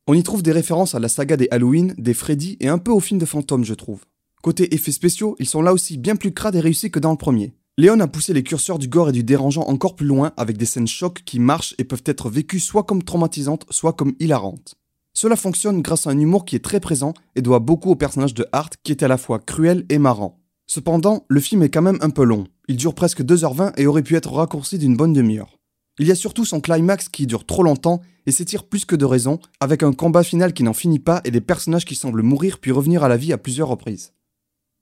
On 0.08 0.14
y 0.14 0.24
trouve 0.24 0.44
des 0.44 0.52
références 0.52 0.96
à 0.96 1.00
la 1.00 1.10
saga 1.10 1.38
des 1.38 1.48
Halloween, 1.52 1.94
des 1.98 2.14
Freddy 2.14 2.58
et 2.60 2.70
un 2.70 2.78
peu 2.78 2.92
au 2.92 3.00
film 3.02 3.20
de 3.20 3.26
fantômes, 3.26 3.66
je 3.66 3.74
trouve. 3.74 4.02
Côté 4.42 4.74
effets 4.74 4.92
spéciaux, 4.92 5.36
ils 5.40 5.48
sont 5.48 5.62
là 5.62 5.72
aussi 5.72 5.98
bien 5.98 6.16
plus 6.16 6.34
crades 6.34 6.56
et 6.56 6.60
réussis 6.60 6.90
que 6.90 7.00
dans 7.00 7.12
le 7.12 7.18
premier. 7.18 7.54
Léon 7.78 8.00
a 8.00 8.08
poussé 8.08 8.34
les 8.34 8.42
curseurs 8.42 8.80
du 8.80 8.88
gore 8.88 9.10
et 9.10 9.12
du 9.12 9.24
dérangeant 9.24 9.62
encore 9.68 9.96
plus 9.96 10.08
loin 10.08 10.34
avec 10.36 10.58
des 10.58 10.66
scènes 10.66 10.88
chocs 10.88 11.24
qui 11.24 11.40
marchent 11.40 11.76
et 11.78 11.84
peuvent 11.84 12.04
être 12.06 12.30
vécues 12.30 12.60
soit 12.60 12.84
comme 12.84 13.04
traumatisantes, 13.04 13.66
soit 13.70 13.94
comme 13.94 14.14
hilarantes. 14.20 14.76
Cela 15.14 15.36
fonctionne 15.36 15.82
grâce 15.82 16.08
à 16.08 16.10
un 16.10 16.18
humour 16.18 16.46
qui 16.46 16.56
est 16.56 16.64
très 16.64 16.80
présent 16.80 17.14
et 17.36 17.42
doit 17.42 17.60
beaucoup 17.60 17.92
au 17.92 17.96
personnage 17.96 18.34
de 18.34 18.48
Hart 18.52 18.76
qui 18.84 18.92
est 18.92 19.04
à 19.04 19.08
la 19.08 19.18
fois 19.18 19.40
cruel 19.40 19.86
et 19.90 20.00
marrant. 20.00 20.40
Cependant, 20.66 21.26
le 21.28 21.40
film 21.40 21.62
est 21.62 21.70
quand 21.70 21.82
même 21.82 22.00
un 22.02 22.10
peu 22.10 22.24
long. 22.24 22.48
Il 22.68 22.78
dure 22.78 22.96
presque 22.96 23.22
2h20 23.22 23.74
et 23.78 23.86
aurait 23.86 24.04
pu 24.04 24.16
être 24.16 24.32
raccourci 24.32 24.78
d'une 24.78 24.98
bonne 24.98 25.14
demi-heure. 25.14 25.58
Il 26.00 26.08
y 26.08 26.12
a 26.12 26.16
surtout 26.16 26.46
son 26.46 26.62
climax 26.62 27.10
qui 27.10 27.28
dure 27.28 27.46
trop 27.46 27.62
longtemps 27.62 28.02
et 28.26 28.32
s'étire 28.32 28.64
plus 28.64 28.86
que 28.86 28.96
de 28.96 29.06
raison, 29.06 29.40
avec 29.60 29.84
un 29.84 29.94
combat 29.94 30.24
final 30.24 30.54
qui 30.54 30.64
n'en 30.64 30.74
finit 30.74 31.00
pas 31.00 31.22
et 31.26 31.32
des 31.32 31.42
personnages 31.42 31.86
qui 31.86 31.96
semblent 31.96 32.24
mourir 32.24 32.60
puis 32.60 32.72
revenir 32.72 33.04
à 33.04 33.10
la 33.10 33.18
vie 33.18 33.34
à 33.34 33.38
plusieurs 33.38 33.68
reprises. 33.68 34.14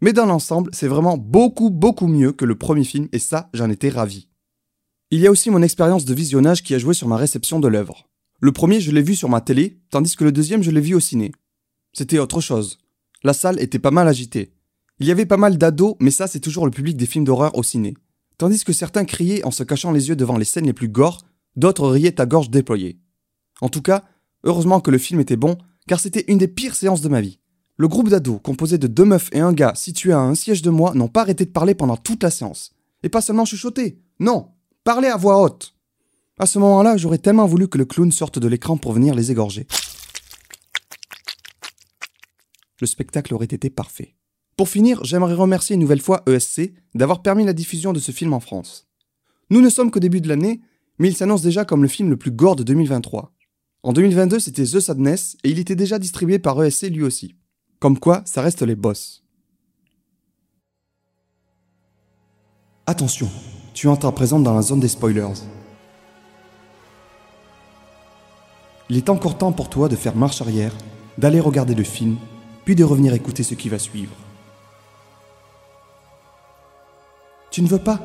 Mais 0.02 0.14
dans 0.14 0.26
l'ensemble, 0.26 0.72
c'est 0.74 0.88
vraiment 0.88 1.18
beaucoup 1.18 1.70
beaucoup 1.70 2.08
mieux 2.08 2.32
que 2.32 2.46
le 2.46 2.58
premier 2.58 2.84
film 2.84 3.08
et 3.12 3.20
ça, 3.20 3.50
j'en 3.54 3.70
étais 3.70 3.90
ravi. 3.90 4.30
Il 5.12 5.20
y 5.20 5.28
a 5.28 5.32
aussi 5.32 5.50
mon 5.50 5.62
expérience 5.62 6.06
de 6.06 6.14
visionnage 6.14 6.64
qui 6.64 6.76
a 6.76 6.80
joué 6.80 6.94
sur 6.94 7.08
ma 7.08 7.18
réception 7.18 7.60
de 7.60 7.68
l'œuvre. 7.68 8.08
Le 8.42 8.52
premier, 8.52 8.80
je 8.80 8.92
l'ai 8.92 9.02
vu 9.02 9.16
sur 9.16 9.28
ma 9.28 9.42
télé, 9.42 9.82
tandis 9.90 10.16
que 10.16 10.24
le 10.24 10.32
deuxième, 10.32 10.64
je 10.64 10.72
l'ai 10.72 10.82
vu 10.82 10.94
au 10.94 11.00
ciné. 11.00 11.32
C'était 11.94 12.20
autre 12.20 12.40
chose. 12.40 12.78
La 13.24 13.34
salle 13.34 13.60
était 13.60 13.80
pas 13.80 13.92
mal 13.92 14.08
agitée. 14.08 14.54
Il 15.00 15.08
y 15.08 15.12
avait 15.12 15.26
pas 15.26 15.38
mal 15.38 15.58
d'ados, 15.58 15.96
mais 16.00 16.12
ça, 16.12 16.28
c'est 16.28 16.40
toujours 16.40 16.66
le 16.66 16.72
public 16.72 16.96
des 16.96 17.06
films 17.06 17.26
d'horreur 17.26 17.58
au 17.58 17.64
ciné. 17.64 17.96
Tandis 18.38 18.64
que 18.64 18.72
certains 18.72 19.04
criaient 19.04 19.44
en 19.44 19.52
se 19.52 19.64
cachant 19.64 19.92
les 19.92 20.08
yeux 20.08 20.16
devant 20.16 20.38
les 20.38 20.46
scènes 20.46 20.68
les 20.68 20.74
plus 20.74 20.88
gore, 20.88 21.26
d'autres 21.56 21.90
riaient 21.90 22.22
à 22.22 22.26
gorge 22.26 22.50
déployée. 22.50 23.00
En 23.60 23.68
tout 23.68 23.82
cas, 23.82 24.06
heureusement 24.44 24.80
que 24.80 24.92
le 24.92 24.98
film 24.98 25.20
était 25.20 25.36
bon, 25.36 25.58
car 25.88 26.00
c'était 26.00 26.26
une 26.28 26.38
des 26.38 26.48
pires 26.48 26.76
séances 26.76 27.02
de 27.02 27.10
ma 27.10 27.20
vie. 27.20 27.39
Le 27.80 27.88
groupe 27.88 28.10
d'ados, 28.10 28.42
composé 28.44 28.78
de 28.78 28.88
deux 28.88 29.06
meufs 29.06 29.30
et 29.32 29.40
un 29.40 29.54
gars 29.54 29.72
situé 29.74 30.12
à 30.12 30.20
un 30.20 30.36
siège 30.36 30.62
de 30.62 30.70
moi, 30.70 30.94
n'ont 30.96 31.08
pas 31.08 31.22
arrêté 31.22 31.46
de 31.46 31.52
parler 31.52 31.76
pendant 31.76 31.96
toute 31.96 32.24
la 32.24 32.30
séance. 32.30 32.74
Et 33.04 33.10
pas 33.10 33.22
seulement 33.22 33.46
chuchoter, 33.46 34.02
non, 34.20 34.50
parler 34.84 35.08
à 35.08 35.16
voix 35.16 35.42
haute. 35.42 35.74
À 36.40 36.46
ce 36.46 36.60
moment-là, 36.60 36.98
j'aurais 36.98 37.20
tellement 37.20 37.46
voulu 37.46 37.70
que 37.70 37.78
le 37.78 37.86
clown 37.86 38.12
sorte 38.12 38.38
de 38.38 38.50
l'écran 38.50 38.76
pour 38.76 38.92
venir 38.92 39.16
les 39.16 39.32
égorger. 39.32 39.66
Le 42.82 42.86
spectacle 42.86 43.34
aurait 43.34 43.46
été 43.46 43.70
parfait. 43.70 44.18
Pour 44.58 44.68
finir, 44.68 45.02
j'aimerais 45.06 45.36
remercier 45.36 45.76
une 45.76 45.82
nouvelle 45.82 46.02
fois 46.02 46.24
ESC 46.28 46.74
d'avoir 46.96 47.22
permis 47.22 47.46
la 47.46 47.54
diffusion 47.54 47.94
de 47.94 48.00
ce 48.00 48.12
film 48.12 48.34
en 48.34 48.42
France. 48.42 48.90
Nous 49.52 49.62
ne 49.62 49.70
sommes 49.70 49.90
qu'au 49.90 50.02
début 50.02 50.20
de 50.20 50.28
l'année, 50.28 50.60
mais 50.98 51.08
il 51.08 51.16
s'annonce 51.16 51.44
déjà 51.44 51.64
comme 51.64 51.84
le 51.84 51.88
film 51.88 52.10
le 52.10 52.18
plus 52.18 52.32
gore 52.32 52.58
de 52.58 52.64
2023. 52.64 53.34
En 53.84 53.94
2022, 53.94 54.40
c'était 54.40 54.66
The 54.66 54.82
Sadness 54.82 55.38
et 55.46 55.50
il 55.50 55.60
était 55.60 55.78
déjà 55.78 55.98
distribué 55.98 56.40
par 56.40 56.62
ESC 56.62 56.90
lui 56.90 57.04
aussi. 57.04 57.36
Comme 57.80 57.98
quoi, 57.98 58.22
ça 58.26 58.42
reste 58.42 58.62
les 58.62 58.76
boss. 58.76 59.24
Attention, 62.86 63.30
tu 63.74 63.88
entres 63.88 64.06
à 64.06 64.12
présent 64.12 64.40
dans 64.40 64.54
la 64.54 64.62
zone 64.62 64.82
des 64.82 64.90
spoilers. 64.90 65.46
Il 68.90 68.98
est 68.98 69.10
encore 69.10 69.38
temps 69.38 69.54
pour 69.54 69.70
toi 69.70 69.88
de 69.88 69.96
faire 69.96 70.16
marche 70.16 70.42
arrière, 70.42 70.74
d'aller 71.18 71.40
regarder 71.40 71.76
le 71.76 71.84
film, 71.84 72.18
puis 72.66 72.76
de 72.76 72.84
revenir 72.84 73.14
écouter 73.14 73.44
ce 73.44 73.54
qui 73.54 73.70
va 73.70 73.80
suivre. 73.80 74.16
Tu 77.52 77.62
ne 77.62 77.68
veux 77.68 77.80
pas? 77.80 78.00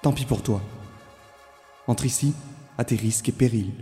Tant 0.00 0.12
pis 0.12 0.24
pour 0.24 0.42
toi. 0.42 0.62
Entre 1.86 2.06
ici, 2.06 2.32
à 2.78 2.84
tes 2.84 2.96
risques 2.96 3.28
et 3.28 3.32
périls. 3.32 3.74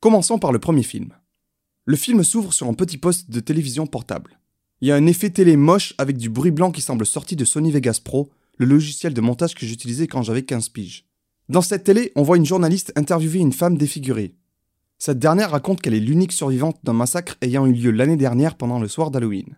Commençons 0.00 0.38
par 0.38 0.52
le 0.52 0.60
premier 0.60 0.82
film. 0.82 1.12
Le 1.88 1.94
film 1.94 2.24
s'ouvre 2.24 2.52
sur 2.52 2.66
un 2.66 2.74
petit 2.74 2.98
poste 2.98 3.30
de 3.30 3.38
télévision 3.38 3.86
portable. 3.86 4.40
Il 4.80 4.88
y 4.88 4.90
a 4.90 4.96
un 4.96 5.06
effet 5.06 5.30
télé 5.30 5.56
moche 5.56 5.94
avec 5.98 6.16
du 6.16 6.28
bruit 6.28 6.50
blanc 6.50 6.72
qui 6.72 6.80
semble 6.80 7.06
sorti 7.06 7.36
de 7.36 7.44
Sony 7.44 7.70
Vegas 7.70 8.00
Pro, 8.02 8.28
le 8.58 8.66
logiciel 8.66 9.14
de 9.14 9.20
montage 9.20 9.54
que 9.54 9.64
j'utilisais 9.64 10.08
quand 10.08 10.22
j'avais 10.22 10.42
15 10.42 10.70
piges. 10.70 11.06
Dans 11.48 11.60
cette 11.60 11.84
télé, 11.84 12.10
on 12.16 12.24
voit 12.24 12.38
une 12.38 12.44
journaliste 12.44 12.92
interviewer 12.96 13.38
une 13.38 13.52
femme 13.52 13.78
défigurée. 13.78 14.34
Cette 14.98 15.20
dernière 15.20 15.52
raconte 15.52 15.80
qu'elle 15.80 15.94
est 15.94 16.00
l'unique 16.00 16.32
survivante 16.32 16.80
d'un 16.82 16.92
massacre 16.92 17.36
ayant 17.40 17.66
eu 17.66 17.72
lieu 17.72 17.92
l'année 17.92 18.16
dernière 18.16 18.56
pendant 18.56 18.80
le 18.80 18.88
soir 18.88 19.12
d'Halloween. 19.12 19.56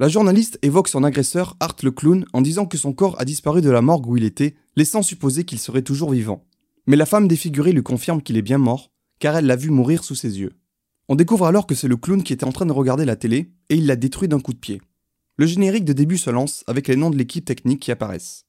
La 0.00 0.08
journaliste 0.08 0.58
évoque 0.62 0.88
son 0.88 1.04
agresseur, 1.04 1.56
Art 1.60 1.76
le 1.84 1.92
clown, 1.92 2.24
en 2.32 2.40
disant 2.40 2.66
que 2.66 2.76
son 2.76 2.92
corps 2.92 3.20
a 3.20 3.24
disparu 3.24 3.60
de 3.60 3.70
la 3.70 3.82
morgue 3.82 4.08
où 4.08 4.16
il 4.16 4.24
était, 4.24 4.56
laissant 4.74 5.02
supposer 5.02 5.44
qu'il 5.44 5.60
serait 5.60 5.82
toujours 5.82 6.10
vivant. 6.10 6.44
Mais 6.88 6.96
la 6.96 7.06
femme 7.06 7.28
défigurée 7.28 7.70
lui 7.70 7.84
confirme 7.84 8.20
qu'il 8.20 8.36
est 8.36 8.42
bien 8.42 8.58
mort, 8.58 8.90
car 9.20 9.36
elle 9.36 9.46
l'a 9.46 9.54
vu 9.54 9.70
mourir 9.70 10.02
sous 10.02 10.16
ses 10.16 10.40
yeux. 10.40 10.57
On 11.08 11.16
découvre 11.16 11.46
alors 11.46 11.66
que 11.66 11.74
c'est 11.74 11.88
le 11.88 11.96
clown 11.96 12.22
qui 12.22 12.34
était 12.34 12.44
en 12.44 12.52
train 12.52 12.66
de 12.66 12.72
regarder 12.72 13.06
la 13.06 13.16
télé, 13.16 13.50
et 13.70 13.76
il 13.76 13.86
l'a 13.86 13.96
détruit 13.96 14.28
d'un 14.28 14.40
coup 14.40 14.52
de 14.52 14.58
pied. 14.58 14.82
Le 15.36 15.46
générique 15.46 15.86
de 15.86 15.94
début 15.94 16.18
se 16.18 16.30
lance 16.30 16.64
avec 16.66 16.86
les 16.88 16.96
noms 16.96 17.10
de 17.10 17.16
l'équipe 17.16 17.44
technique 17.44 17.80
qui 17.80 17.90
apparaissent. 17.90 18.44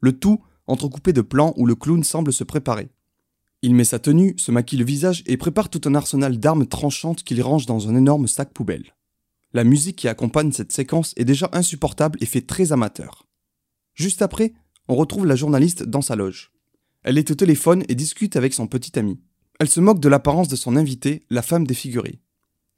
Le 0.00 0.12
tout 0.12 0.42
entrecoupé 0.66 1.12
de 1.12 1.22
plans 1.22 1.54
où 1.56 1.66
le 1.66 1.74
clown 1.74 2.04
semble 2.04 2.32
se 2.32 2.44
préparer. 2.44 2.90
Il 3.62 3.74
met 3.74 3.84
sa 3.84 3.98
tenue, 3.98 4.34
se 4.38 4.50
maquille 4.50 4.78
le 4.78 4.84
visage 4.84 5.22
et 5.26 5.36
prépare 5.36 5.70
tout 5.70 5.80
un 5.84 5.94
arsenal 5.94 6.38
d'armes 6.38 6.66
tranchantes 6.66 7.22
qu'il 7.22 7.40
range 7.40 7.66
dans 7.66 7.88
un 7.88 7.94
énorme 7.94 8.26
sac 8.26 8.52
poubelle. 8.52 8.94
La 9.52 9.64
musique 9.64 9.96
qui 9.96 10.08
accompagne 10.08 10.52
cette 10.52 10.72
séquence 10.72 11.14
est 11.16 11.24
déjà 11.24 11.48
insupportable 11.52 12.18
et 12.20 12.26
fait 12.26 12.42
très 12.42 12.72
amateur. 12.72 13.26
Juste 13.94 14.20
après, 14.22 14.52
on 14.88 14.96
retrouve 14.96 15.26
la 15.26 15.36
journaliste 15.36 15.84
dans 15.84 16.02
sa 16.02 16.16
loge. 16.16 16.52
Elle 17.04 17.18
est 17.18 17.30
au 17.30 17.34
téléphone 17.34 17.84
et 17.88 17.94
discute 17.94 18.36
avec 18.36 18.52
son 18.52 18.66
petit 18.66 18.98
ami. 18.98 19.20
Elle 19.60 19.68
se 19.68 19.80
moque 19.80 20.00
de 20.00 20.08
l'apparence 20.08 20.48
de 20.48 20.56
son 20.56 20.76
invité, 20.76 21.24
la 21.30 21.42
femme 21.42 21.66
défigurée. 21.66 22.20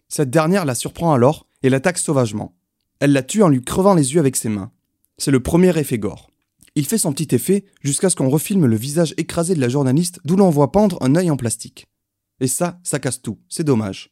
Cette 0.09 0.31
dernière 0.31 0.64
la 0.64 0.75
surprend 0.75 1.12
alors 1.12 1.47
et 1.62 1.71
l'attaque 1.71 1.99
sauvagement. 1.99 2.57
Elle 3.00 3.12
la 3.12 3.23
tue 3.23 3.43
en 3.43 3.49
lui 3.49 3.62
crevant 3.62 3.95
les 3.95 4.14
yeux 4.14 4.21
avec 4.21 4.37
ses 4.37 4.49
mains. 4.49 4.71
C'est 5.19 5.31
le 5.31 5.40
premier 5.40 5.76
effet 5.78 5.99
gore. 5.99 6.31
Il 6.76 6.87
fait 6.87 6.99
son 6.99 7.12
petit 7.12 7.35
effet 7.35 7.64
jusqu'à 7.83 8.11
ce 8.11 8.16
qu'on 8.16 8.28
refilme 8.28 8.66
le 8.66 8.76
visage 8.76 9.14
écrasé 9.16 9.54
de 9.54 9.61
la 9.61 9.69
journaliste 9.69 10.21
d'où 10.25 10.37
l'on 10.37 10.50
voit 10.50 10.73
pendre 10.73 10.99
un 11.02 11.14
œil 11.14 11.31
en 11.31 11.37
plastique. 11.37 11.87
Et 12.40 12.49
ça, 12.49 12.81
ça 12.83 12.99
casse 12.99 13.23
tout, 13.23 13.38
c'est 13.49 13.64
dommage. 13.64 14.11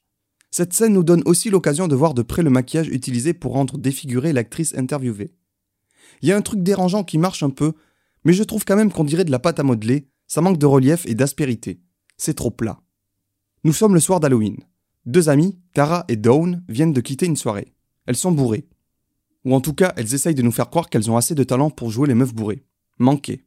Cette 0.50 0.72
scène 0.72 0.92
nous 0.92 1.02
donne 1.02 1.22
aussi 1.24 1.50
l'occasion 1.50 1.88
de 1.88 1.96
voir 1.96 2.14
de 2.14 2.22
près 2.22 2.42
le 2.42 2.50
maquillage 2.50 2.88
utilisé 2.88 3.34
pour 3.34 3.52
rendre 3.52 3.78
défigurée 3.78 4.32
l'actrice 4.32 4.74
interviewée. 4.76 5.34
Il 6.20 6.28
y 6.28 6.32
a 6.32 6.36
un 6.36 6.42
truc 6.42 6.62
dérangeant 6.62 7.04
qui 7.04 7.18
marche 7.18 7.42
un 7.42 7.50
peu, 7.50 7.72
mais 8.24 8.32
je 8.32 8.44
trouve 8.44 8.64
quand 8.64 8.76
même 8.76 8.92
qu'on 8.92 9.04
dirait 9.04 9.24
de 9.24 9.30
la 9.30 9.38
pâte 9.38 9.58
à 9.58 9.64
modeler, 9.64 10.08
ça 10.28 10.40
manque 10.40 10.58
de 10.58 10.66
relief 10.66 11.04
et 11.06 11.14
d'aspérité. 11.14 11.80
C'est 12.16 12.34
trop 12.34 12.50
plat. 12.50 12.80
Nous 13.64 13.72
sommes 13.72 13.94
le 13.94 14.00
soir 14.00 14.20
d'Halloween. 14.20 14.56
Deux 15.06 15.28
amies, 15.28 15.58
Tara 15.74 16.04
et 16.08 16.16
Dawn, 16.16 16.64
viennent 16.68 16.92
de 16.92 17.00
quitter 17.00 17.26
une 17.26 17.36
soirée. 17.36 17.74
Elles 18.06 18.16
sont 18.16 18.32
bourrées. 18.32 18.68
Ou 19.44 19.54
en 19.54 19.60
tout 19.60 19.74
cas, 19.74 19.92
elles 19.96 20.14
essayent 20.14 20.34
de 20.34 20.42
nous 20.42 20.52
faire 20.52 20.70
croire 20.70 20.88
qu'elles 20.88 21.10
ont 21.10 21.16
assez 21.16 21.34
de 21.34 21.44
talent 21.44 21.70
pour 21.70 21.90
jouer 21.90 22.08
les 22.08 22.14
meufs 22.14 22.34
bourrées. 22.34 22.64
Manqué. 22.98 23.44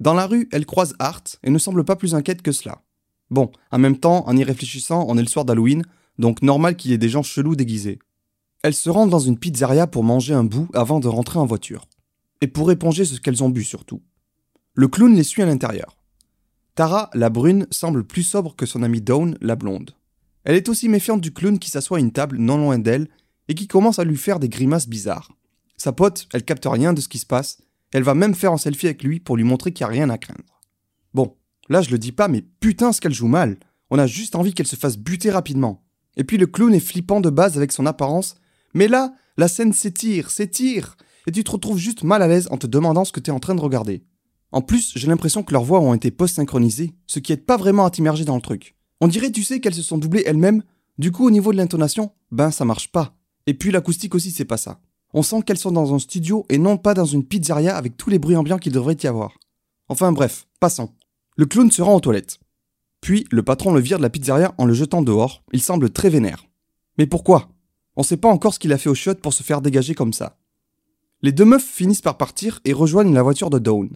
Dans 0.00 0.14
la 0.14 0.26
rue, 0.26 0.48
elles 0.52 0.66
croisent 0.66 0.96
Art 0.98 1.22
et 1.42 1.50
ne 1.50 1.58
semblent 1.58 1.84
pas 1.84 1.96
plus 1.96 2.14
inquiètes 2.14 2.42
que 2.42 2.52
cela. 2.52 2.82
Bon, 3.30 3.50
en 3.70 3.78
même 3.78 3.98
temps, 3.98 4.28
en 4.28 4.36
y 4.36 4.44
réfléchissant, 4.44 5.06
on 5.08 5.16
est 5.16 5.22
le 5.22 5.28
soir 5.28 5.44
d'Halloween, 5.44 5.84
donc 6.18 6.42
normal 6.42 6.76
qu'il 6.76 6.90
y 6.90 6.94
ait 6.94 6.98
des 6.98 7.08
gens 7.08 7.22
chelous 7.22 7.56
déguisés. 7.56 7.98
Elles 8.62 8.74
se 8.74 8.90
rendent 8.90 9.10
dans 9.10 9.18
une 9.18 9.38
pizzeria 9.38 9.86
pour 9.86 10.04
manger 10.04 10.34
un 10.34 10.44
bout 10.44 10.68
avant 10.74 11.00
de 11.00 11.08
rentrer 11.08 11.38
en 11.38 11.46
voiture. 11.46 11.88
Et 12.40 12.46
pour 12.46 12.70
éponger 12.70 13.04
ce 13.04 13.20
qu'elles 13.20 13.42
ont 13.42 13.48
bu 13.48 13.64
surtout. 13.64 14.02
Le 14.74 14.88
clown 14.88 15.14
les 15.14 15.22
suit 15.22 15.42
à 15.42 15.46
l'intérieur. 15.46 15.96
Tara, 16.74 17.10
la 17.12 17.28
brune, 17.28 17.66
semble 17.70 18.04
plus 18.04 18.22
sobre 18.22 18.56
que 18.56 18.64
son 18.64 18.82
amie 18.82 19.02
Dawn, 19.02 19.36
la 19.42 19.56
blonde. 19.56 19.94
Elle 20.44 20.56
est 20.56 20.70
aussi 20.70 20.88
méfiante 20.88 21.20
du 21.20 21.32
clown 21.32 21.58
qui 21.58 21.70
s'assoit 21.70 21.98
à 21.98 22.00
une 22.00 22.12
table 22.12 22.38
non 22.38 22.56
loin 22.56 22.78
d'elle 22.78 23.08
et 23.48 23.54
qui 23.54 23.68
commence 23.68 23.98
à 23.98 24.04
lui 24.04 24.16
faire 24.16 24.38
des 24.38 24.48
grimaces 24.48 24.88
bizarres. 24.88 25.30
Sa 25.76 25.92
pote, 25.92 26.28
elle 26.32 26.44
capte 26.44 26.66
rien 26.66 26.94
de 26.94 27.00
ce 27.00 27.08
qui 27.08 27.18
se 27.18 27.26
passe, 27.26 27.58
elle 27.92 28.02
va 28.02 28.14
même 28.14 28.34
faire 28.34 28.52
un 28.52 28.58
selfie 28.58 28.86
avec 28.86 29.02
lui 29.02 29.20
pour 29.20 29.36
lui 29.36 29.44
montrer 29.44 29.72
qu'il 29.72 29.84
n'y 29.84 29.90
a 29.90 29.94
rien 29.94 30.08
à 30.08 30.16
craindre. 30.16 30.60
Bon, 31.12 31.36
là 31.68 31.82
je 31.82 31.90
le 31.90 31.98
dis 31.98 32.12
pas, 32.12 32.28
mais 32.28 32.42
putain 32.60 32.92
ce 32.92 33.00
qu'elle 33.02 33.12
joue 33.12 33.28
mal. 33.28 33.58
On 33.90 33.98
a 33.98 34.06
juste 34.06 34.34
envie 34.34 34.54
qu'elle 34.54 34.66
se 34.66 34.76
fasse 34.76 34.96
buter 34.96 35.30
rapidement. 35.30 35.84
Et 36.16 36.24
puis 36.24 36.38
le 36.38 36.46
clown 36.46 36.72
est 36.72 36.80
flippant 36.80 37.20
de 37.20 37.28
base 37.28 37.58
avec 37.58 37.70
son 37.70 37.84
apparence, 37.84 38.36
mais 38.72 38.88
là, 38.88 39.14
la 39.36 39.48
scène 39.48 39.74
s'étire, 39.74 40.30
s'étire, 40.30 40.96
et 41.26 41.32
tu 41.32 41.44
te 41.44 41.50
retrouves 41.50 41.78
juste 41.78 42.02
mal 42.02 42.22
à 42.22 42.28
l'aise 42.28 42.48
en 42.50 42.56
te 42.56 42.66
demandant 42.66 43.04
ce 43.04 43.12
que 43.12 43.20
tu 43.20 43.30
es 43.30 43.34
en 43.34 43.40
train 43.40 43.54
de 43.54 43.60
regarder. 43.60 44.02
En 44.52 44.60
plus, 44.60 44.92
j'ai 44.94 45.08
l'impression 45.08 45.42
que 45.42 45.52
leurs 45.52 45.64
voix 45.64 45.80
ont 45.80 45.94
été 45.94 46.10
post-synchronisées, 46.10 46.94
ce 47.06 47.18
qui 47.18 47.32
aide 47.32 47.46
pas 47.46 47.56
vraiment 47.56 47.86
à 47.86 47.90
t'immerger 47.90 48.24
dans 48.24 48.36
le 48.36 48.42
truc. 48.42 48.76
On 49.00 49.08
dirait, 49.08 49.32
tu 49.32 49.42
sais, 49.42 49.60
qu'elles 49.60 49.74
se 49.74 49.82
sont 49.82 49.98
doublées 49.98 50.24
elles-mêmes, 50.26 50.62
du 50.98 51.10
coup 51.10 51.26
au 51.26 51.30
niveau 51.30 51.52
de 51.52 51.56
l'intonation, 51.56 52.12
ben 52.30 52.50
ça 52.50 52.64
marche 52.64 52.92
pas. 52.92 53.16
Et 53.46 53.54
puis 53.54 53.70
l'acoustique 53.70 54.14
aussi, 54.14 54.30
c'est 54.30 54.44
pas 54.44 54.58
ça. 54.58 54.80
On 55.14 55.22
sent 55.22 55.42
qu'elles 55.42 55.58
sont 55.58 55.72
dans 55.72 55.94
un 55.94 55.98
studio 55.98 56.46
et 56.48 56.58
non 56.58 56.76
pas 56.76 56.94
dans 56.94 57.04
une 57.04 57.24
pizzeria 57.24 57.76
avec 57.76 57.96
tous 57.96 58.10
les 58.10 58.18
bruits 58.18 58.36
ambiants 58.36 58.58
qu'il 58.58 58.72
devrait 58.72 58.96
y 59.02 59.06
avoir. 59.06 59.38
Enfin 59.88 60.12
bref, 60.12 60.46
passons. 60.60 60.90
Le 61.36 61.46
clown 61.46 61.70
se 61.70 61.82
rend 61.82 61.96
aux 61.96 62.00
toilettes. 62.00 62.38
Puis 63.00 63.26
le 63.30 63.42
patron 63.42 63.72
le 63.74 63.80
vire 63.80 63.98
de 63.98 64.02
la 64.02 64.10
pizzeria 64.10 64.54
en 64.58 64.64
le 64.64 64.74
jetant 64.74 65.02
dehors, 65.02 65.42
il 65.52 65.62
semble 65.62 65.90
très 65.90 66.08
vénère. 66.08 66.46
Mais 66.98 67.06
pourquoi? 67.06 67.48
On 67.96 68.02
sait 68.02 68.16
pas 68.16 68.28
encore 68.28 68.54
ce 68.54 68.58
qu'il 68.58 68.72
a 68.72 68.78
fait 68.78 68.88
au 68.88 68.94
shot 68.94 69.16
pour 69.16 69.32
se 69.32 69.42
faire 69.42 69.60
dégager 69.60 69.94
comme 69.94 70.12
ça. 70.12 70.38
Les 71.20 71.32
deux 71.32 71.44
meufs 71.44 71.64
finissent 71.64 72.00
par 72.00 72.16
partir 72.16 72.60
et 72.64 72.72
rejoignent 72.72 73.12
la 73.12 73.22
voiture 73.22 73.50
de 73.50 73.58
Dawn. 73.58 73.90